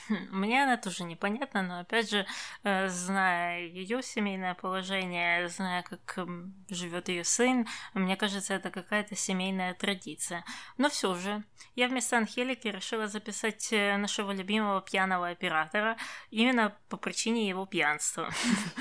Мне 0.09 0.63
она 0.63 0.77
тоже 0.77 1.03
непонятна, 1.03 1.61
но 1.61 1.79
опять 1.79 2.09
же, 2.09 2.25
э, 2.63 2.89
зная 2.89 3.61
ее 3.61 4.01
семейное 4.01 4.53
положение, 4.53 5.47
зная, 5.49 5.83
как 5.83 6.27
живет 6.69 7.09
ее 7.09 7.23
сын, 7.23 7.67
мне 7.93 8.15
кажется, 8.15 8.53
это 8.53 8.69
какая-то 8.69 9.15
семейная 9.15 9.73
традиция. 9.73 10.43
Но 10.77 10.89
все 10.89 11.15
же, 11.15 11.43
я 11.75 11.87
вместо 11.87 12.17
Анхелики 12.17 12.67
решила 12.67 13.07
записать 13.07 13.71
э, 13.71 13.97
нашего 13.97 14.31
любимого 14.31 14.81
пьяного 14.81 15.29
оператора 15.29 15.97
именно 16.29 16.75
по 16.89 16.97
причине 16.97 17.47
его 17.47 17.65
пьянства. 17.65 18.29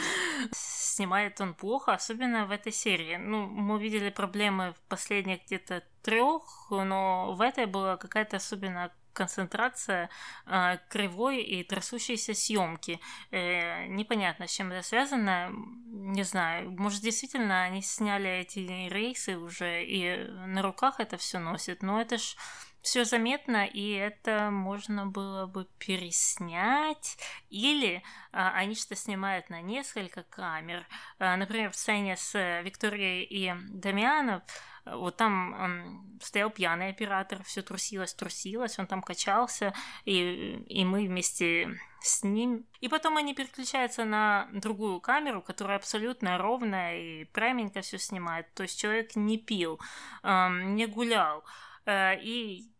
Снимает 0.53 1.41
он 1.41 1.55
плохо, 1.55 1.95
особенно 1.95 2.47
в 2.47 2.51
этой 2.51 2.73
серии. 2.73 3.17
Ну, 3.17 3.47
мы 3.47 3.81
видели 3.81 4.11
проблемы 4.11 4.73
в 4.73 4.89
последних 4.89 5.45
где-то 5.47 5.83
трех, 6.03 6.67
но 6.71 7.33
в 7.35 7.41
этой 7.41 7.67
была 7.67 7.97
какая-то 7.97 8.37
особенно 8.37 8.93
концентрация 9.13 10.11
э, 10.47 10.79
кривой 10.89 11.43
и 11.43 11.63
трясущейся 11.65 12.35
съемки. 12.35 13.01
Э, 13.31 13.87
непонятно, 13.87 14.47
с 14.47 14.53
чем 14.53 14.73
это 14.73 14.87
связано. 14.87 15.51
Не 15.87 16.23
знаю. 16.23 16.71
Может, 16.73 17.03
действительно, 17.03 17.63
они 17.63 17.83
сняли 17.83 18.31
эти 18.31 18.59
рейсы 18.89 19.37
уже 19.37 19.85
и 19.85 20.25
на 20.47 20.63
руках 20.63 21.01
это 21.01 21.17
все 21.17 21.39
носят. 21.39 21.83
Но 21.83 22.01
это 22.01 22.19
ж 22.19 22.37
все 22.83 23.05
заметно, 23.05 23.65
и 23.65 23.93
это 23.93 24.51
можно 24.51 25.07
было 25.07 25.47
бы 25.47 25.69
переснять. 25.79 27.17
Или 27.49 28.03
а, 28.33 28.51
они 28.51 28.75
что 28.75 28.97
снимают 28.97 29.51
на 29.51 29.63
несколько 29.63 30.25
камер. 30.25 30.87
А, 31.19 31.37
например, 31.37 31.71
в 31.71 31.77
сцене 31.77 32.17
с 32.17 32.61
Викторией 32.63 33.23
и 33.23 33.55
Дамианов 33.71 34.43
вот 34.85 35.17
там 35.17 36.19
стоял 36.21 36.51
пьяный 36.51 36.89
оператор, 36.89 37.43
все 37.45 37.63
трусилось, 37.63 38.15
трусилось, 38.15 38.79
он 38.79 38.87
там 38.87 39.03
качался, 39.03 39.73
и, 40.05 40.63
и 40.67 40.85
мы 40.85 41.07
вместе 41.07 41.79
с 42.01 42.23
ним. 42.25 42.67
И 42.81 42.89
потом 42.89 43.17
они 43.17 43.35
переключаются 43.35 44.05
на 44.05 44.49
другую 44.53 45.01
камеру, 45.01 45.43
которая 45.43 45.77
абсолютно 45.77 46.39
ровная 46.39 46.99
и 46.99 47.25
пряменько 47.25 47.81
все 47.81 47.99
снимает. 47.99 48.53
То 48.55 48.65
есть 48.65 48.79
человек 48.79 49.15
не 49.15 49.39
пил, 49.39 49.81
не 50.25 50.87
гулял. 50.87 51.45
Э, 51.87 52.17
и 52.21 52.73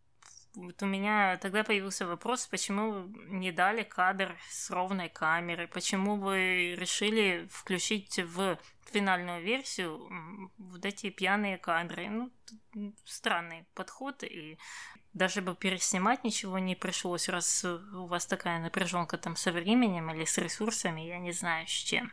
вот 0.55 0.83
у 0.83 0.87
меня 0.87 1.39
тогда 1.39 1.65
появился 1.65 2.07
вопрос, 2.07 2.47
почему 2.47 3.07
не 3.29 3.53
дали 3.53 3.85
кадр 3.85 4.37
с 4.51 4.71
ровной 4.71 5.09
камерой, 5.09 5.67
почему 5.67 6.17
вы 6.17 6.75
решили 6.77 7.49
включить 7.51 8.19
в 8.19 8.59
финальную 8.91 9.43
версию 9.43 10.51
вот 10.59 10.85
эти 10.85 11.11
пьяные 11.11 11.59
кадры. 11.59 12.09
Ну, 12.09 12.95
странный 13.05 13.67
подход, 13.75 14.23
и 14.23 14.59
даже 15.13 15.43
бы 15.43 15.55
переснимать 15.55 16.25
ничего 16.25 16.59
не 16.59 16.75
пришлось, 16.75 17.29
раз 17.29 17.65
у 17.65 18.07
вас 18.07 18.27
такая 18.27 18.61
напряженка 18.61 19.19
там 19.19 19.37
со 19.37 19.53
временем 19.53 20.11
или 20.11 20.25
с 20.25 20.39
ресурсами, 20.39 21.03
я 21.03 21.19
не 21.19 21.33
знаю 21.33 21.67
с 21.67 21.71
чем. 21.71 22.13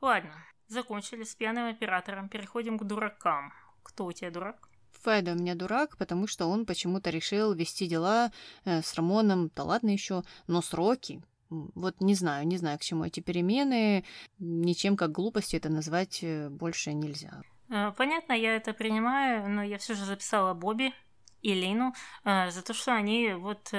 Ладно, 0.00 0.34
закончили 0.68 1.24
с 1.24 1.34
пьяным 1.34 1.70
оператором, 1.70 2.28
переходим 2.28 2.78
к 2.78 2.84
дуракам. 2.84 3.52
Кто 3.82 4.04
у 4.06 4.12
тебя 4.12 4.30
дурак? 4.30 4.68
Феда 5.04 5.32
у 5.32 5.34
меня 5.36 5.54
дурак, 5.54 5.96
потому 5.96 6.26
что 6.26 6.46
он 6.46 6.66
почему-то 6.66 7.10
решил 7.10 7.52
вести 7.52 7.86
дела 7.86 8.32
э, 8.64 8.82
с 8.82 8.94
Рамоном, 8.94 9.50
да 9.54 9.62
ладно 9.62 9.90
еще, 9.90 10.24
но 10.46 10.60
сроки. 10.60 11.22
Вот 11.50 12.00
не 12.00 12.14
знаю, 12.14 12.46
не 12.46 12.56
знаю, 12.58 12.78
к 12.78 12.82
чему 12.82 13.04
эти 13.04 13.20
перемены. 13.20 14.04
Ничем 14.38 14.96
как 14.96 15.12
глупости 15.12 15.56
это 15.56 15.68
назвать 15.68 16.20
э, 16.22 16.48
больше 16.48 16.92
нельзя. 16.92 17.42
Э, 17.70 17.92
понятно, 17.96 18.32
я 18.32 18.56
это 18.56 18.72
принимаю, 18.72 19.48
но 19.48 19.62
я 19.62 19.78
все 19.78 19.94
же 19.94 20.04
записала 20.04 20.54
Бобби 20.54 20.92
и 21.42 21.54
Лину 21.54 21.94
э, 22.24 22.50
за 22.50 22.62
то, 22.62 22.74
что 22.74 22.94
они 22.94 23.32
вот 23.32 23.72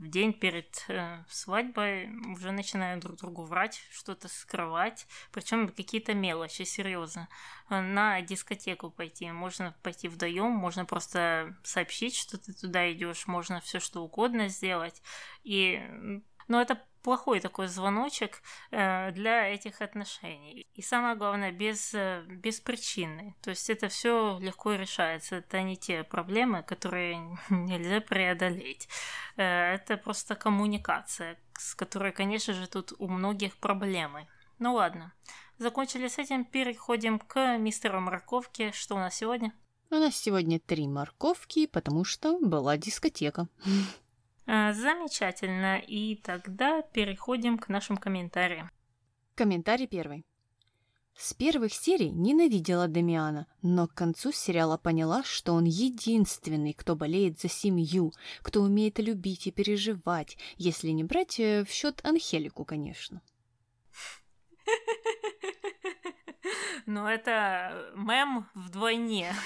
в 0.00 0.08
день 0.08 0.32
перед 0.32 0.86
э, 0.88 1.22
свадьбой 1.28 2.08
уже 2.32 2.52
начинают 2.52 3.02
друг 3.02 3.18
другу 3.18 3.44
врать, 3.44 3.82
что-то 3.90 4.28
скрывать, 4.28 5.06
причем 5.30 5.68
какие-то 5.68 6.14
мелочи, 6.14 6.62
серьезно. 6.62 7.28
На 7.68 8.22
дискотеку 8.22 8.90
пойти, 8.90 9.30
можно 9.30 9.76
пойти 9.82 10.08
вдвоем, 10.08 10.52
можно 10.52 10.86
просто 10.86 11.54
сообщить, 11.62 12.16
что 12.16 12.38
ты 12.38 12.54
туда 12.54 12.90
идешь, 12.90 13.26
можно 13.26 13.60
все 13.60 13.78
что 13.78 14.02
угодно 14.02 14.48
сделать. 14.48 15.02
И 15.44 16.22
но 16.50 16.60
это 16.60 16.82
плохой 17.02 17.38
такой 17.38 17.68
звоночек 17.68 18.42
э, 18.72 19.12
для 19.12 19.48
этих 19.48 19.80
отношений. 19.80 20.66
И 20.74 20.82
самое 20.82 21.14
главное, 21.14 21.52
без, 21.52 21.94
э, 21.94 22.24
без 22.26 22.60
причины. 22.60 23.36
То 23.40 23.50
есть 23.50 23.70
это 23.70 23.88
все 23.88 24.36
легко 24.40 24.72
решается. 24.74 25.36
Это 25.36 25.62
не 25.62 25.76
те 25.76 26.02
проблемы, 26.02 26.64
которые 26.64 27.38
нельзя 27.50 28.00
преодолеть. 28.00 28.88
Э, 29.36 29.74
это 29.74 29.96
просто 29.96 30.34
коммуникация, 30.34 31.38
с 31.56 31.76
которой, 31.76 32.10
конечно 32.10 32.52
же, 32.52 32.66
тут 32.66 32.94
у 32.98 33.06
многих 33.06 33.56
проблемы. 33.56 34.26
Ну 34.58 34.74
ладно. 34.74 35.12
Закончили 35.58 36.08
с 36.08 36.18
этим, 36.18 36.44
переходим 36.44 37.20
к 37.20 37.58
мистеру 37.58 38.00
Морковке. 38.00 38.72
Что 38.72 38.96
у 38.96 38.98
нас 38.98 39.14
сегодня? 39.14 39.52
У 39.90 39.94
нас 39.94 40.16
сегодня 40.16 40.58
три 40.58 40.88
морковки, 40.88 41.66
потому 41.66 42.04
что 42.04 42.40
была 42.40 42.76
дискотека. 42.76 43.46
А, 44.52 44.72
замечательно. 44.72 45.78
И 45.78 46.16
тогда 46.16 46.82
переходим 46.82 47.56
к 47.56 47.68
нашим 47.68 47.96
комментариям. 47.96 48.68
Комментарий 49.36 49.86
первый. 49.86 50.26
С 51.16 51.34
первых 51.34 51.72
серий 51.72 52.10
ненавидела 52.10 52.88
Демиана, 52.88 53.46
но 53.62 53.86
к 53.86 53.94
концу 53.94 54.32
сериала 54.32 54.76
поняла, 54.76 55.22
что 55.22 55.52
он 55.52 55.66
единственный, 55.66 56.72
кто 56.72 56.96
болеет 56.96 57.38
за 57.38 57.48
семью, 57.48 58.12
кто 58.42 58.62
умеет 58.62 58.98
любить 58.98 59.46
и 59.46 59.52
переживать, 59.52 60.36
если 60.56 60.88
не 60.88 61.04
брать 61.04 61.38
э, 61.38 61.64
в 61.64 61.70
счет 61.70 62.00
Анхелику, 62.04 62.64
конечно. 62.64 63.22
Ну, 66.86 67.06
это 67.06 67.92
мем 67.94 68.48
вдвойне. 68.54 69.32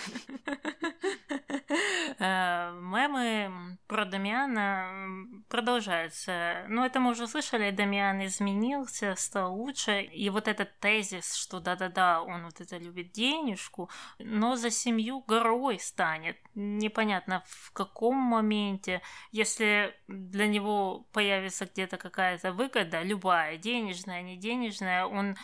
Э, 2.18 2.72
мемы 2.80 3.76
про 3.86 4.04
Дамиана 4.04 5.26
продолжаются. 5.48 6.64
Ну, 6.68 6.84
это 6.84 7.00
мы 7.00 7.10
уже 7.10 7.26
слышали, 7.26 7.70
Дамиан 7.70 8.24
изменился, 8.24 9.14
стал 9.16 9.54
лучше. 9.54 10.02
И 10.02 10.30
вот 10.30 10.46
этот 10.46 10.78
тезис, 10.78 11.34
что 11.34 11.60
да-да-да, 11.60 12.22
он 12.22 12.44
вот 12.44 12.60
это 12.60 12.76
любит 12.76 13.12
денежку, 13.12 13.90
но 14.18 14.56
за 14.56 14.70
семью 14.70 15.24
горой 15.26 15.80
станет. 15.80 16.36
Непонятно 16.54 17.42
в 17.46 17.72
каком 17.72 18.16
моменте. 18.16 19.02
Если 19.32 19.94
для 20.06 20.46
него 20.46 21.06
появится 21.12 21.66
где-то 21.66 21.96
какая-то 21.96 22.52
выгода, 22.52 23.02
любая, 23.02 23.56
денежная, 23.56 24.22
не 24.22 24.36
денежная, 24.36 25.06
он 25.06 25.36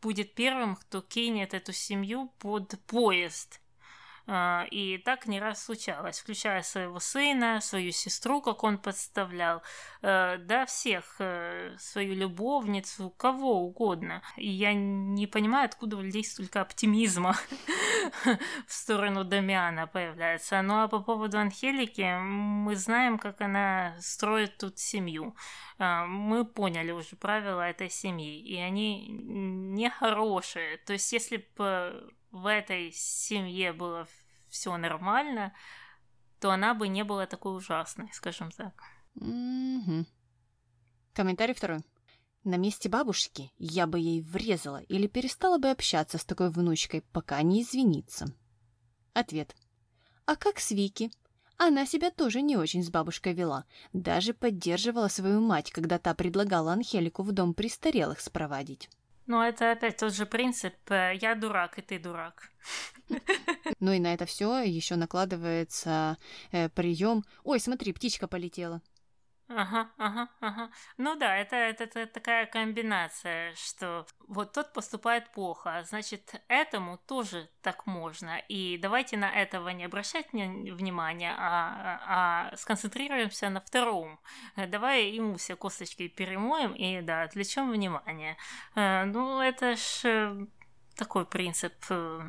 будет 0.00 0.34
первым, 0.34 0.76
кто 0.76 1.00
кинет 1.00 1.54
эту 1.54 1.72
семью 1.72 2.32
под 2.38 2.78
поезд. 2.86 3.60
А, 4.30 4.66
и 4.70 4.98
так 4.98 5.26
не 5.26 5.40
раз 5.40 5.64
случалось, 5.64 6.20
включая 6.20 6.62
своего 6.62 7.00
сына, 7.00 7.62
свою 7.62 7.92
сестру, 7.92 8.42
как 8.42 8.62
он 8.62 8.76
подставлял, 8.76 9.62
э, 10.02 10.36
да, 10.36 10.66
всех, 10.66 11.16
э, 11.18 11.74
свою 11.78 12.14
любовницу, 12.14 13.08
кого 13.08 13.62
угодно. 13.62 14.22
И 14.36 14.46
я 14.46 14.74
не 14.74 15.26
понимаю, 15.26 15.64
откуда 15.64 15.96
у 15.96 16.02
людей 16.02 16.24
столько 16.24 16.60
оптимизма 16.60 17.36
в 18.66 18.72
сторону 18.72 19.24
Дамиана 19.24 19.86
появляется. 19.86 20.60
Ну 20.60 20.82
а 20.82 20.88
по 20.88 21.00
поводу 21.00 21.38
Анхелики, 21.38 22.18
мы 22.20 22.76
знаем, 22.76 23.18
как 23.18 23.40
она 23.40 23.96
строит 23.98 24.58
тут 24.58 24.78
семью. 24.78 25.34
А, 25.78 26.04
мы 26.04 26.44
поняли 26.44 26.90
уже 26.90 27.16
правила 27.16 27.62
этой 27.62 27.88
семьи, 27.88 28.40
и 28.40 28.56
они 28.56 29.08
нехорошие. 29.08 30.76
То 30.78 30.92
есть, 30.92 31.10
если 31.14 31.48
бы 31.56 32.12
в 32.30 32.46
этой 32.46 32.92
семье 32.92 33.72
было 33.72 34.06
все 34.48 34.76
нормально, 34.76 35.52
то 36.40 36.50
она 36.50 36.74
бы 36.74 36.88
не 36.88 37.04
была 37.04 37.26
такой 37.26 37.56
ужасной, 37.56 38.10
скажем 38.12 38.50
так. 38.50 38.74
Угу. 39.16 40.06
Комментарий 41.14 41.54
второй. 41.54 41.80
На 42.44 42.56
месте 42.56 42.88
бабушки 42.88 43.52
я 43.58 43.86
бы 43.86 43.98
ей 43.98 44.22
врезала 44.22 44.82
или 44.82 45.06
перестала 45.06 45.58
бы 45.58 45.70
общаться 45.70 46.18
с 46.18 46.24
такой 46.24 46.50
внучкой, 46.50 47.02
пока 47.12 47.42
не 47.42 47.62
извинится. 47.62 48.26
Ответ. 49.12 49.54
А 50.24 50.36
как 50.36 50.60
с 50.60 50.70
Вики? 50.70 51.10
Она 51.56 51.86
себя 51.86 52.12
тоже 52.12 52.40
не 52.40 52.56
очень 52.56 52.84
с 52.84 52.90
бабушкой 52.90 53.34
вела, 53.34 53.64
даже 53.92 54.32
поддерживала 54.32 55.08
свою 55.08 55.40
мать, 55.40 55.72
когда 55.72 55.98
та 55.98 56.14
предлагала 56.14 56.72
Анхелику 56.72 57.24
в 57.24 57.32
дом 57.32 57.52
престарелых 57.52 58.20
спровадить. 58.20 58.88
Ну, 59.28 59.42
это 59.42 59.72
опять 59.72 59.98
тот 59.98 60.14
же 60.14 60.24
принцип 60.24 60.74
э, 60.88 61.12
«я 61.20 61.34
дурак, 61.34 61.78
и 61.78 61.82
ты 61.82 61.98
дурак». 61.98 62.50
Ну 63.78 63.92
и 63.92 63.98
на 63.98 64.14
это 64.14 64.24
все 64.24 64.62
еще 64.62 64.96
накладывается 64.96 66.16
э, 66.50 66.70
прием 66.70 67.24
«Ой, 67.44 67.60
смотри, 67.60 67.92
птичка 67.92 68.26
полетела». 68.26 68.80
Ага, 69.50 69.88
ага, 69.96 70.28
ага. 70.40 70.70
Ну 70.98 71.16
да, 71.16 71.34
это, 71.36 71.56
это, 71.56 71.84
это 71.84 72.06
такая 72.06 72.44
комбинация, 72.44 73.54
что 73.54 74.06
вот 74.26 74.52
тот 74.52 74.74
поступает 74.74 75.30
плохо, 75.32 75.78
а 75.78 75.84
значит, 75.84 76.34
этому 76.48 76.98
тоже 76.98 77.48
так 77.62 77.86
можно. 77.86 78.36
И 78.48 78.76
давайте 78.76 79.16
на 79.16 79.30
этого 79.30 79.70
не 79.70 79.84
обращать 79.84 80.30
внимания, 80.32 81.34
а, 81.38 82.50
а 82.52 82.56
сконцентрируемся 82.56 83.48
на 83.48 83.60
втором. 83.62 84.20
Давай 84.68 85.08
ему 85.12 85.36
все 85.38 85.56
косточки 85.56 86.08
перемоем 86.08 86.74
и, 86.74 87.00
да, 87.00 87.22
отвлечем 87.22 87.70
внимание. 87.70 88.36
Э, 88.74 89.04
ну, 89.06 89.40
это 89.40 89.76
ж 89.76 90.46
такой 90.98 91.24
принцип 91.24 91.72
э, 91.90 92.20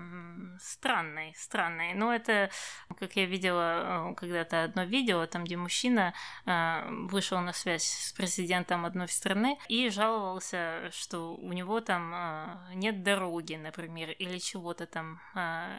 странный, 0.61 1.34
странный. 1.36 1.95
Но 1.95 2.13
это, 2.13 2.51
как 2.99 3.15
я 3.15 3.26
видела 3.26 4.11
э, 4.11 4.13
когда-то 4.13 4.63
одно 4.63 4.84
видео, 4.84 5.26
там, 5.26 5.43
где 5.43 5.57
мужчина 5.57 6.13
э, 6.45 6.88
вышел 7.09 7.41
на 7.41 7.51
связь 7.51 7.84
с 7.84 8.13
президентом 8.13 8.86
одной 8.86 9.07
страны 9.07 9.57
и 9.67 9.89
жаловался, 9.89 10.91
что 10.91 11.36
у 11.36 11.51
него 11.51 11.82
там 11.82 12.13
нет 12.76 13.03
дороги, 13.03 13.55
например, 13.55 14.11
или 14.11 14.38
чего-то 14.38 14.86
там 14.86 15.20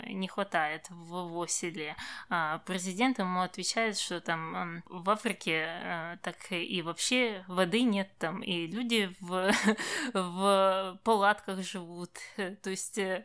не 0.07 0.27
хватает 0.27 0.89
в 0.91 1.27
его 1.27 1.47
селе. 1.47 1.95
А 2.29 2.59
президент 2.67 3.19
ему 3.21 3.43
отвечает, 3.43 3.97
что 3.99 4.21
там 4.21 4.83
в 4.87 5.09
Африке 5.11 6.19
так 6.23 6.37
и 6.51 6.83
вообще 6.83 7.45
воды 7.47 7.83
нет 7.83 8.11
там, 8.19 8.43
и 8.43 8.67
люди 8.67 9.15
в, 9.21 9.53
в 10.15 10.99
палатках 11.05 11.63
живут. 11.63 12.11
То 12.37 12.71
есть 12.71 12.80
есть, 12.81 12.99
э, 12.99 13.25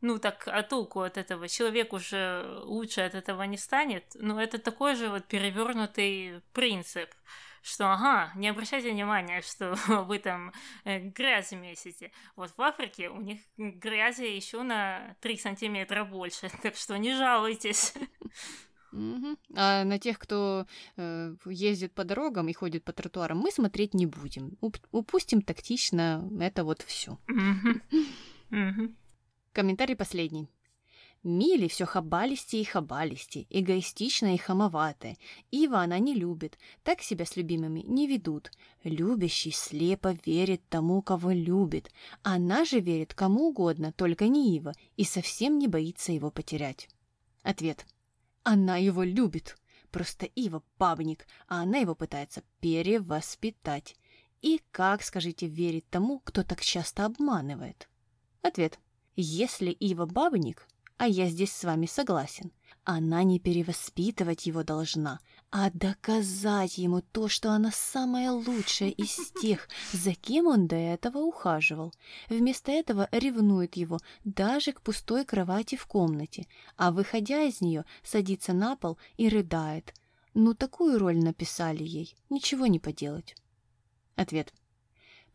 ну 0.00 0.18
так, 0.18 0.48
а 0.48 0.62
толку 0.62 1.00
от 1.00 1.16
этого? 1.16 1.48
Человек 1.48 1.92
уже 1.92 2.60
лучше 2.64 3.02
от 3.02 3.14
этого 3.14 3.42
не 3.44 3.56
станет. 3.56 4.04
Но 4.14 4.40
это 4.40 4.58
такой 4.58 4.94
же 4.94 5.08
вот 5.08 5.24
перевернутый 5.26 6.42
принцип 6.52 7.10
что, 7.60 7.92
ага, 7.92 8.32
не 8.36 8.48
обращайте 8.48 8.90
внимания, 8.90 9.42
что 9.46 9.74
вы 10.04 10.18
там 10.18 10.52
э, 10.84 11.00
грязь 11.00 11.52
месите. 11.52 12.12
Вот 12.36 12.52
в 12.56 12.62
Африке 12.62 13.08
у 13.10 13.20
них 13.20 13.40
грязи 13.56 14.24
еще 14.24 14.62
на 14.62 15.16
3 15.20 15.36
сантиметра 15.36 16.04
больше, 16.04 16.50
так 16.62 16.76
что 16.76 16.96
не 16.96 17.14
жалуйтесь. 17.14 17.94
Угу. 18.92 19.36
А 19.54 19.84
на 19.84 19.98
тех, 19.98 20.18
кто 20.18 20.66
э, 20.96 21.34
ездит 21.44 21.92
по 21.92 22.04
дорогам 22.04 22.48
и 22.48 22.54
ходит 22.54 22.84
по 22.84 22.92
тротуарам, 22.92 23.38
мы 23.38 23.50
смотреть 23.50 23.92
не 23.92 24.06
будем. 24.06 24.56
Уп- 24.62 24.86
упустим 24.92 25.42
тактично 25.42 26.26
это 26.40 26.64
вот 26.64 26.82
все. 26.82 27.18
Угу. 27.28 28.04
Комментарий 29.52 29.96
последний. 29.96 30.48
Мили 31.24 31.66
все 31.66 31.84
хабалисти 31.84 32.56
и 32.56 32.64
хабалисти, 32.64 33.46
эгоистичная 33.50 34.34
и 34.34 34.38
хамоватая. 34.38 35.16
Ива 35.50 35.80
она 35.80 35.98
не 35.98 36.14
любит, 36.14 36.58
так 36.84 37.02
себя 37.02 37.26
с 37.26 37.36
любимыми 37.36 37.80
не 37.80 38.06
ведут. 38.06 38.52
Любящий 38.84 39.50
слепо 39.50 40.16
верит 40.24 40.62
тому, 40.68 41.02
кого 41.02 41.32
любит. 41.32 41.90
Она 42.22 42.64
же 42.64 42.78
верит 42.78 43.14
кому 43.14 43.48
угодно, 43.48 43.92
только 43.92 44.28
не 44.28 44.56
Ива, 44.56 44.74
и 44.96 45.04
совсем 45.04 45.58
не 45.58 45.66
боится 45.66 46.12
его 46.12 46.30
потерять. 46.30 46.88
Ответ. 47.42 47.84
Она 48.44 48.76
его 48.76 49.02
любит. 49.02 49.56
Просто 49.90 50.26
Ива 50.26 50.62
бабник, 50.78 51.26
а 51.48 51.62
она 51.62 51.78
его 51.78 51.94
пытается 51.96 52.42
перевоспитать. 52.60 53.96
И 54.40 54.60
как, 54.70 55.02
скажите, 55.02 55.48
верить 55.48 55.88
тому, 55.90 56.20
кто 56.20 56.44
так 56.44 56.60
часто 56.60 57.04
обманывает? 57.04 57.88
Ответ. 58.42 58.78
Если 59.16 59.70
Ива 59.70 60.06
бабник, 60.06 60.66
а 60.96 61.06
я 61.06 61.26
здесь 61.28 61.52
с 61.52 61.64
вами 61.64 61.86
согласен, 61.86 62.52
она 62.84 63.22
не 63.22 63.38
перевоспитывать 63.38 64.46
его 64.46 64.62
должна, 64.62 65.20
а 65.50 65.70
доказать 65.70 66.78
ему 66.78 67.02
то, 67.02 67.28
что 67.28 67.50
она 67.52 67.70
самая 67.70 68.30
лучшая 68.32 68.90
из 68.90 69.30
тех, 69.40 69.68
за 69.92 70.14
кем 70.14 70.46
он 70.46 70.66
до 70.66 70.76
этого 70.76 71.18
ухаживал. 71.18 71.92
Вместо 72.28 72.72
этого 72.72 73.08
ревнует 73.12 73.76
его 73.76 73.98
даже 74.24 74.72
к 74.72 74.80
пустой 74.80 75.24
кровати 75.24 75.76
в 75.76 75.86
комнате, 75.86 76.46
а 76.76 76.90
выходя 76.90 77.42
из 77.42 77.60
нее, 77.60 77.84
садится 78.02 78.52
на 78.52 78.76
пол 78.76 78.98
и 79.16 79.28
рыдает. 79.28 79.94
Ну, 80.34 80.54
такую 80.54 80.98
роль 80.98 81.18
написали 81.18 81.82
ей, 81.82 82.16
ничего 82.30 82.66
не 82.66 82.78
поделать. 82.78 83.36
Ответ. 84.16 84.52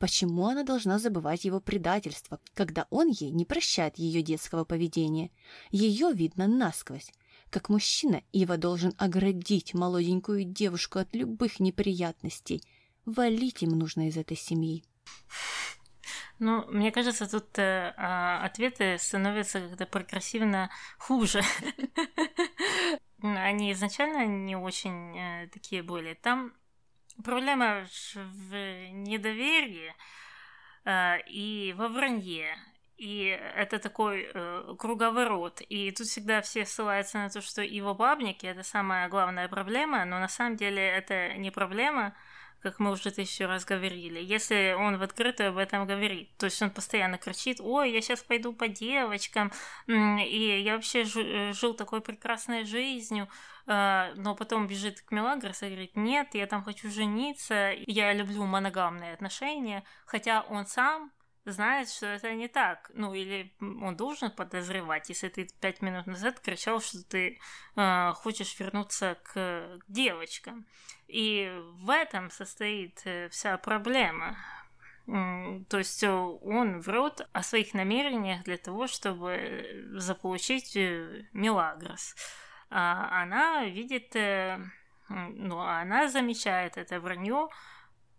Почему 0.03 0.47
она 0.47 0.63
должна 0.63 0.99
забывать 0.99 1.45
его 1.45 1.61
предательство, 1.61 2.41
когда 2.53 2.87
он 2.89 3.07
ей 3.07 3.31
не 3.31 3.45
прощает 3.45 3.97
ее 3.97 4.21
детского 4.21 4.65
поведения? 4.65 5.31
Ее 5.71 6.11
видно 6.11 6.45
насквозь. 6.45 7.09
Как 7.49 7.69
мужчина, 7.69 8.21
Ива 8.33 8.57
должен 8.57 8.93
оградить 8.97 9.73
молоденькую 9.73 10.43
девушку 10.43 10.99
от 10.99 11.15
любых 11.15 11.61
неприятностей. 11.61 12.61
Валить 13.05 13.63
им 13.63 13.69
нужно 13.79 14.09
из 14.09 14.17
этой 14.17 14.35
семьи. 14.35 14.83
Ну, 16.37 16.65
мне 16.69 16.91
кажется, 16.91 17.25
тут 17.25 17.57
э, 17.57 17.93
а, 17.95 18.43
ответы 18.43 18.97
становятся 18.99 19.61
как-то 19.61 19.85
прогрессивно 19.85 20.69
хуже. 20.97 21.43
Они 23.21 23.71
изначально 23.71 24.25
не 24.25 24.57
очень 24.57 25.17
э, 25.17 25.47
такие 25.47 25.81
были. 25.81 26.13
Там 26.13 26.51
Проблема 27.23 27.85
в 28.15 28.55
недоверии 28.91 29.93
э, 30.85 31.19
и 31.27 31.73
во 31.77 31.87
вранье. 31.87 32.57
И 32.97 33.37
это 33.55 33.79
такой 33.79 34.29
э, 34.33 34.75
круговорот. 34.77 35.61
И 35.67 35.91
тут 35.91 36.07
всегда 36.07 36.41
все 36.41 36.65
ссылаются 36.65 37.17
на 37.17 37.29
то, 37.29 37.41
что 37.41 37.61
его 37.61 37.93
бабники 37.93 38.45
это 38.45 38.63
самая 38.63 39.09
главная 39.09 39.47
проблема, 39.47 40.05
но 40.05 40.19
на 40.19 40.29
самом 40.29 40.55
деле 40.55 40.81
это 40.81 41.33
не 41.33 41.51
проблема, 41.51 42.15
как 42.63 42.79
мы 42.79 42.91
уже 42.91 43.11
тысячу 43.11 43.45
раз 43.45 43.65
говорили, 43.65 44.19
если 44.19 44.75
он 44.77 44.97
в 44.97 45.03
открытую 45.03 45.49
об 45.49 45.57
этом 45.57 45.85
говорит. 45.85 46.35
То 46.37 46.45
есть 46.45 46.61
он 46.61 46.71
постоянно 46.71 47.17
кричит, 47.17 47.59
ой, 47.59 47.91
я 47.91 48.01
сейчас 48.01 48.23
пойду 48.23 48.53
по 48.53 48.67
девочкам, 48.67 49.51
и 49.87 50.61
я 50.63 50.75
вообще 50.75 51.03
э, 51.03 51.53
жил 51.53 51.73
такой 51.73 52.01
прекрасной 52.01 52.63
жизнью, 52.63 53.27
а, 53.67 54.11
но 54.15 54.33
потом 54.35 54.67
бежит 54.67 55.01
к 55.01 55.11
Мелагрос 55.11 55.61
и 55.61 55.67
говорит, 55.67 55.95
нет, 55.95 56.29
я 56.33 56.47
там 56.47 56.63
хочу 56.63 56.89
жениться, 56.89 57.73
я 57.85 58.13
люблю 58.13 58.45
моногамные 58.45 59.13
отношения, 59.13 59.83
хотя 60.05 60.41
он 60.49 60.65
сам 60.65 61.11
знает, 61.45 61.89
что 61.89 62.07
это 62.07 62.33
не 62.33 62.47
так. 62.47 62.89
Ну, 62.93 63.13
или 63.13 63.53
он 63.59 63.95
должен 63.95 64.31
подозревать, 64.31 65.09
если 65.09 65.29
ты 65.29 65.47
пять 65.59 65.81
минут 65.81 66.07
назад 66.07 66.39
кричал, 66.39 66.79
что 66.81 67.03
ты 67.03 67.39
э, 67.75 68.13
хочешь 68.15 68.59
вернуться 68.59 69.17
к, 69.23 69.79
девочкам. 69.87 70.65
И 71.07 71.51
в 71.75 71.89
этом 71.89 72.29
состоит 72.31 73.01
э, 73.05 73.29
вся 73.29 73.57
проблема. 73.57 74.37
То 75.05 75.77
есть 75.77 76.01
э, 76.03 76.09
он 76.09 76.79
врет 76.79 77.27
о 77.33 77.43
своих 77.43 77.73
намерениях 77.73 78.43
для 78.43 78.57
того, 78.57 78.87
чтобы 78.87 79.91
заполучить 79.95 80.75
э, 80.75 81.27
Мелагрос. 81.33 82.15
А 82.69 83.21
она 83.21 83.65
видит, 83.65 84.15
ну, 85.09 85.59
она 85.59 86.07
замечает 86.07 86.77
это 86.77 86.99
вранье, 86.99 87.49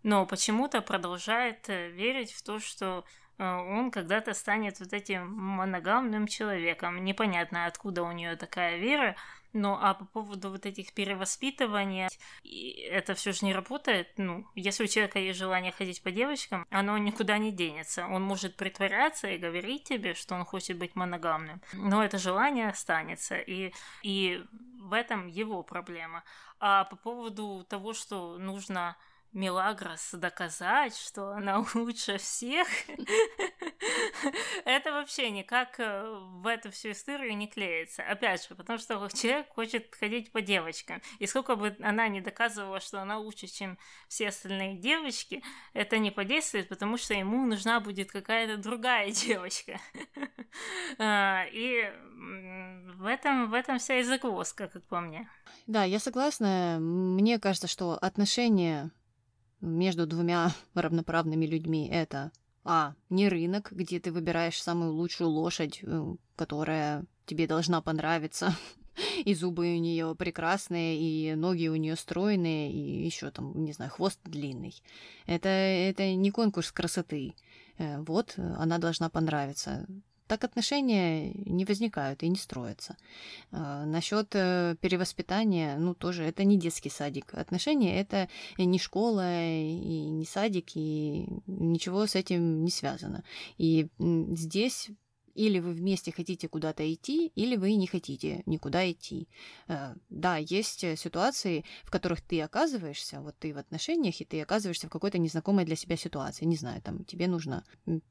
но 0.05 0.27
почему-то 0.27 0.81
продолжает 0.81 1.67
верить 1.67 2.31
в 2.31 2.43
то, 2.43 2.59
что 2.59 3.03
он 3.39 3.89
когда-то 3.89 4.35
станет 4.35 4.79
вот 4.79 4.93
этим 4.93 5.33
моногамным 5.33 6.27
человеком. 6.27 7.03
Непонятно, 7.03 7.65
откуда 7.65 8.03
у 8.03 8.11
нее 8.11 8.35
такая 8.35 8.77
вера, 8.77 9.15
ну, 9.51 9.75
а 9.81 9.95
по 9.95 10.05
поводу 10.05 10.51
вот 10.51 10.67
этих 10.67 10.93
перевоспитываний, 10.93 12.07
это 12.87 13.15
все 13.15 13.31
же 13.31 13.47
не 13.47 13.53
работает. 13.53 14.09
Ну, 14.17 14.45
если 14.53 14.83
у 14.83 14.87
человека 14.87 15.17
есть 15.17 15.39
желание 15.39 15.71
ходить 15.71 16.03
по 16.03 16.11
девочкам, 16.11 16.67
оно 16.69 16.99
никуда 16.99 17.39
не 17.39 17.51
денется. 17.51 18.05
Он 18.05 18.21
может 18.21 18.57
притворяться 18.57 19.27
и 19.27 19.39
говорить 19.39 19.85
тебе, 19.85 20.13
что 20.13 20.35
он 20.35 20.45
хочет 20.45 20.77
быть 20.77 20.95
моногамным, 20.95 21.61
но 21.73 22.03
это 22.03 22.19
желание 22.19 22.69
останется, 22.69 23.37
и, 23.37 23.73
и 24.03 24.45
в 24.79 24.93
этом 24.93 25.25
его 25.25 25.63
проблема. 25.63 26.23
А 26.59 26.83
по 26.83 26.95
поводу 26.95 27.65
того, 27.67 27.93
что 27.93 28.37
нужно 28.37 28.95
Мелагрос 29.35 30.11
доказать, 30.13 30.95
что 30.95 31.31
она 31.31 31.59
лучше 31.73 32.17
всех, 32.17 32.67
это 34.63 34.93
вообще 34.93 35.29
никак 35.29 35.77
э, 35.77 36.07
в 36.07 36.47
эту 36.47 36.71
всю 36.71 36.91
историю 36.91 37.35
не 37.35 37.47
клеится. 37.47 38.01
Опять 38.03 38.47
же, 38.47 38.55
потому 38.55 38.79
что 38.79 39.09
человек 39.13 39.53
хочет 39.53 39.93
ходить 39.93 40.31
по 40.31 40.41
девочкам. 40.41 41.01
И 41.19 41.27
сколько 41.27 41.57
бы 41.57 41.75
она 41.81 42.07
не 42.07 42.21
доказывала, 42.21 42.79
что 42.79 43.01
она 43.01 43.17
лучше, 43.17 43.47
чем 43.47 43.77
все 44.07 44.29
остальные 44.29 44.77
девочки, 44.77 45.43
это 45.73 45.97
не 45.97 46.11
подействует, 46.11 46.69
потому 46.69 46.95
что 46.95 47.13
ему 47.13 47.45
нужна 47.45 47.81
будет 47.81 48.11
какая-то 48.11 48.55
другая 48.55 49.11
девочка. 49.11 49.81
А, 50.97 51.43
и 51.51 51.91
в 52.95 53.05
этом, 53.05 53.49
в 53.49 53.53
этом 53.53 53.79
вся 53.79 53.99
и 53.99 54.03
загвоздка, 54.03 54.69
как 54.69 54.85
по 54.85 55.01
мне. 55.01 55.29
Да, 55.67 55.83
я 55.83 55.99
согласна. 55.99 56.77
Мне 56.79 57.37
кажется, 57.37 57.67
что 57.67 57.97
отношения 57.97 58.91
между 59.61 60.05
двумя 60.05 60.51
равноправными 60.73 61.45
людьми 61.45 61.89
это 61.91 62.31
а. 62.65 62.95
Не 63.11 63.29
рынок, 63.29 63.71
где 63.71 63.99
ты 63.99 64.11
выбираешь 64.11 64.61
самую 64.61 64.93
лучшую 64.93 65.29
лошадь, 65.29 65.79
э, 65.83 66.15
которая 66.35 67.05
тебе 67.27 67.45
должна 67.47 67.79
понравиться. 67.79 68.55
И 69.23 69.35
зубы 69.35 69.75
у 69.75 69.79
нее 69.79 70.15
прекрасные, 70.15 70.97
и 70.97 71.35
ноги 71.35 71.67
у 71.67 71.75
нее 71.75 71.97
стройные, 71.97 72.71
и 72.71 73.05
еще 73.05 73.29
там, 73.29 73.65
не 73.65 73.73
знаю, 73.73 73.91
хвост 73.91 74.21
длинный. 74.23 74.81
Это, 75.25 75.49
это 75.49 76.15
не 76.15 76.31
конкурс 76.31 76.71
красоты. 76.71 77.35
Э, 77.77 78.01
вот, 78.01 78.33
она 78.37 78.79
должна 78.79 79.09
понравиться 79.09 79.85
так 80.27 80.43
отношения 80.43 81.31
не 81.33 81.65
возникают 81.65 82.23
и 82.23 82.29
не 82.29 82.35
строятся. 82.35 82.97
А, 83.51 83.85
насчет 83.85 84.29
э, 84.33 84.75
перевоспитания, 84.81 85.77
ну, 85.77 85.93
тоже 85.93 86.23
это 86.23 86.43
не 86.43 86.57
детский 86.57 86.89
садик. 86.89 87.33
Отношения— 87.33 87.99
это 88.01 88.29
не 88.57 88.79
школа 88.79 89.43
и 89.43 90.09
не 90.09 90.25
садик, 90.25 90.75
и 90.75 91.27
ничего 91.47 92.05
с 92.05 92.15
этим 92.15 92.63
не 92.63 92.71
связано. 92.71 93.23
И 93.57 93.87
здесь 93.99 94.89
или 95.35 95.59
вы 95.59 95.73
вместе 95.73 96.11
хотите 96.11 96.47
куда-то 96.47 96.91
идти, 96.91 97.31
или 97.35 97.55
вы 97.55 97.75
не 97.75 97.87
хотите 97.87 98.41
никуда 98.45 98.89
идти. 98.89 99.27
Э, 99.67 99.95
да, 100.09 100.37
есть 100.37 100.83
э, 100.83 100.95
ситуации, 100.95 101.63
в 101.83 101.91
которых 101.91 102.21
ты 102.21 102.41
оказываешься, 102.41 103.21
вот 103.21 103.35
ты 103.37 103.53
в 103.53 103.57
отношениях, 103.57 104.19
и 104.21 104.25
ты 104.25 104.41
оказываешься 104.41 104.87
в 104.87 104.91
какой-то 104.91 105.17
незнакомой 105.17 105.65
для 105.65 105.75
себя 105.75 105.97
ситуации. 105.97 106.45
Не 106.45 106.55
знаю, 106.55 106.81
там 106.81 107.03
тебе 107.05 107.27
нужно 107.27 107.63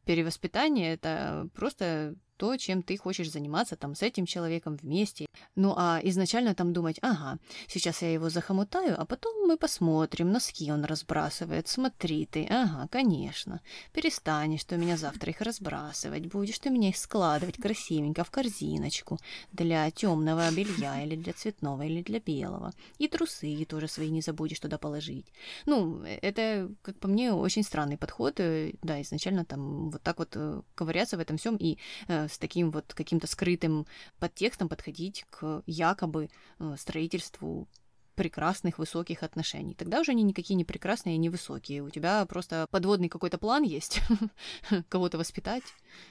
перевоспитание, 0.04 0.94
это 0.94 1.48
просто 1.54 2.14
то, 2.36 2.56
чем 2.56 2.82
ты 2.82 2.96
хочешь 2.96 3.30
заниматься 3.30 3.76
там 3.76 3.94
с 3.94 4.02
этим 4.02 4.26
человеком 4.26 4.76
вместе. 4.76 5.26
Ну 5.56 5.74
а 5.76 6.00
изначально 6.02 6.54
там 6.54 6.72
думать, 6.72 6.98
ага, 7.02 7.38
сейчас 7.68 8.02
я 8.02 8.12
его 8.12 8.30
захомутаю, 8.30 9.00
а 9.00 9.04
потом 9.04 9.46
мы 9.46 9.56
посмотрим, 9.56 10.32
носки 10.32 10.70
он 10.72 10.84
разбрасывает, 10.84 11.68
смотри 11.68 12.26
ты, 12.26 12.46
ага, 12.50 12.88
конечно. 12.90 13.60
Перестанешь 13.92 14.64
ты 14.64 14.76
у 14.76 14.78
меня 14.78 14.96
завтра 14.96 15.30
их 15.30 15.40
разбрасывать, 15.40 16.26
будешь 16.26 16.58
ты 16.58 16.70
меня 16.70 16.88
их 16.88 16.96
складывать 16.96 17.56
красивенько 17.56 18.24
в 18.24 18.30
корзиночку 18.30 19.18
для 19.52 19.90
темного 19.90 20.50
белья 20.50 21.02
или 21.02 21.16
для 21.16 21.32
цветного 21.32 21.82
или 21.82 22.02
для 22.02 22.20
белого. 22.20 22.72
И 22.98 23.08
трусы 23.08 23.64
тоже 23.64 23.88
свои 23.88 24.10
не 24.10 24.20
забудешь 24.20 24.60
туда 24.60 24.78
положить. 24.78 25.26
Ну, 25.66 26.02
это, 26.02 26.70
как 26.82 26.98
по 26.98 27.08
мне, 27.08 27.32
очень 27.32 27.62
странный 27.62 27.96
подход. 27.96 28.40
Э, 28.40 28.72
да, 28.82 29.00
изначально 29.02 29.44
там 29.44 29.90
вот 29.90 30.02
так 30.02 30.18
вот 30.18 30.30
э, 30.34 30.62
ковыряться 30.74 31.16
в 31.16 31.20
этом 31.20 31.36
всем 31.36 31.56
и 31.56 31.78
э, 32.08 32.23
с 32.28 32.38
таким 32.38 32.70
вот 32.70 32.92
каким-то 32.94 33.26
скрытым 33.26 33.86
подтекстом 34.18 34.68
подходить 34.68 35.26
к 35.30 35.62
якобы 35.66 36.30
э, 36.58 36.76
строительству 36.78 37.68
прекрасных 38.14 38.78
высоких 38.78 39.22
отношений. 39.22 39.74
Тогда 39.74 40.00
уже 40.00 40.12
они 40.12 40.22
никакие 40.22 40.56
не 40.56 40.64
прекрасные 40.64 41.16
и 41.16 41.18
не 41.18 41.28
высокие. 41.28 41.82
У 41.82 41.90
тебя 41.90 42.24
просто 42.26 42.66
подводный 42.70 43.08
какой-то 43.08 43.38
план 43.38 43.62
есть, 43.62 44.00
кого-то 44.88 45.18
воспитать, 45.18 45.64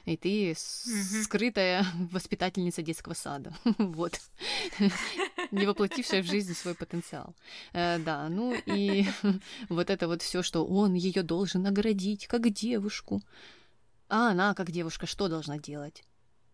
и 0.05 0.18
ты 0.18 0.53
скрытая 0.55 1.86
воспитательница 2.11 2.82
детского 2.82 3.14
сада. 3.14 3.53
вот. 3.78 4.20
не 5.51 5.66
воплотившая 5.66 6.24
в 6.24 6.26
жизнь 6.26 6.53
свой 6.53 6.76
потенциал. 6.76 7.36
Э, 7.74 7.99
да, 7.99 8.28
ну 8.30 8.55
и 8.66 9.05
вот 9.70 9.89
это 9.89 10.07
вот 10.07 10.22
все, 10.22 10.43
что 10.43 10.66
он 10.66 10.93
ее 10.93 11.24
должен 11.24 11.64
наградить 11.64 12.28
как 12.28 12.49
девушку. 12.49 13.22
А 14.10 14.32
она, 14.32 14.54
как 14.54 14.72
девушка, 14.72 15.06
что 15.06 15.28
должна 15.28 15.58
делать? 15.58 16.04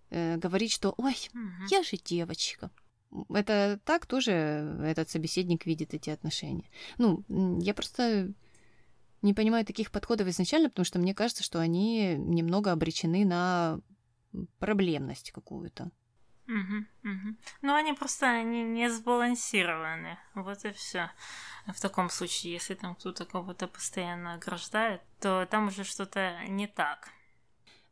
Э, 0.10 0.38
говорить, 0.38 0.72
что 0.72 0.94
«Ой, 0.98 1.16
угу. 1.34 1.68
я 1.70 1.84
же 1.84 1.98
девочка». 1.98 2.72
Это 3.34 3.80
так 3.86 4.06
тоже 4.06 4.32
этот 4.84 5.10
собеседник 5.10 5.66
видит 5.66 5.94
эти 5.94 6.12
отношения. 6.12 6.70
Ну, 6.98 7.24
я 7.60 7.74
просто 7.74 8.34
не 9.22 9.34
понимаю 9.34 9.66
таких 9.66 9.92
подходов 9.92 10.28
изначально, 10.28 10.70
потому 10.70 10.86
что 10.86 11.00
мне 11.00 11.14
кажется, 11.14 11.44
что 11.44 11.60
они 11.60 12.16
немного 12.16 12.72
обречены 12.72 13.26
на 13.26 13.80
проблемность 14.60 15.32
какую-то. 15.32 15.92
Угу, 16.48 17.12
угу. 17.12 17.36
Ну, 17.62 17.76
они 17.76 17.94
просто 17.94 18.28
они 18.28 18.64
не 18.64 18.90
сбалансированы. 18.90 20.18
Вот 20.34 20.66
и 20.66 20.72
все. 20.72 21.12
В 21.68 21.80
таком 21.80 22.10
случае, 22.10 22.54
если 22.54 22.74
там 22.74 22.96
кто-то 22.96 23.26
кого-то 23.26 23.68
постоянно 23.68 24.34
ограждает, 24.34 25.02
то 25.20 25.46
там 25.46 25.68
уже 25.68 25.84
что-то 25.84 26.40
не 26.48 26.68
так. 26.68 27.10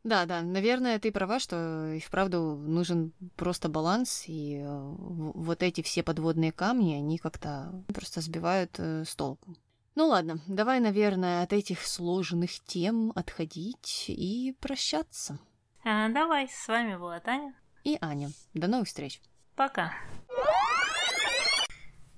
Да, 0.04 0.26
да, 0.26 0.42
наверное, 0.42 0.98
ты 0.98 1.10
права, 1.10 1.38
что 1.40 1.92
и 1.92 2.00
вправду 2.00 2.56
нужен 2.56 3.12
просто 3.36 3.68
баланс, 3.68 4.24
и 4.26 4.60
э, 4.62 4.66
вот 4.68 5.62
эти 5.62 5.82
все 5.82 6.02
подводные 6.02 6.52
камни, 6.52 6.94
они 6.94 7.18
как-то 7.18 7.84
просто 7.92 8.20
сбивают 8.20 8.76
э, 8.78 9.04
с 9.04 9.14
толку. 9.16 9.56
Ну 9.94 10.06
ладно, 10.06 10.40
давай, 10.46 10.78
наверное, 10.78 11.42
от 11.42 11.52
этих 11.52 11.84
сложных 11.84 12.60
тем 12.64 13.12
отходить 13.16 14.04
и 14.06 14.54
прощаться. 14.60 15.38
А, 15.84 16.08
давай, 16.08 16.48
с 16.48 16.68
вами 16.68 16.96
была 16.96 17.18
Таня. 17.18 17.54
И 17.82 17.98
Аня. 18.00 18.30
До 18.54 18.68
новых 18.68 18.86
встреч. 18.86 19.20
Пока. 19.56 19.92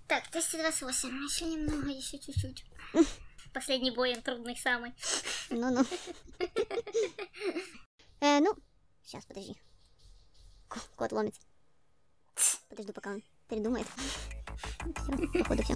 Так, 0.06 0.24
228. 0.32 1.08
Еще 1.24 1.44
немного, 1.46 1.88
еще 1.88 2.18
чуть-чуть. 2.18 2.64
Последний 3.52 3.90
бой, 3.90 4.14
он 4.14 4.22
трудный 4.22 4.56
самый. 4.56 4.92
Ну-ну. 5.50 5.84
Э, 8.22 8.38
ну, 8.40 8.54
сейчас, 9.02 9.24
подожди. 9.24 9.56
Кот 10.68 11.10
ломится. 11.10 11.40
Подожду, 12.68 12.92
пока 12.92 13.12
он 13.12 13.22
передумает. 13.48 13.86
Все, 14.76 15.38
походу 15.38 15.62
все. 15.62 15.74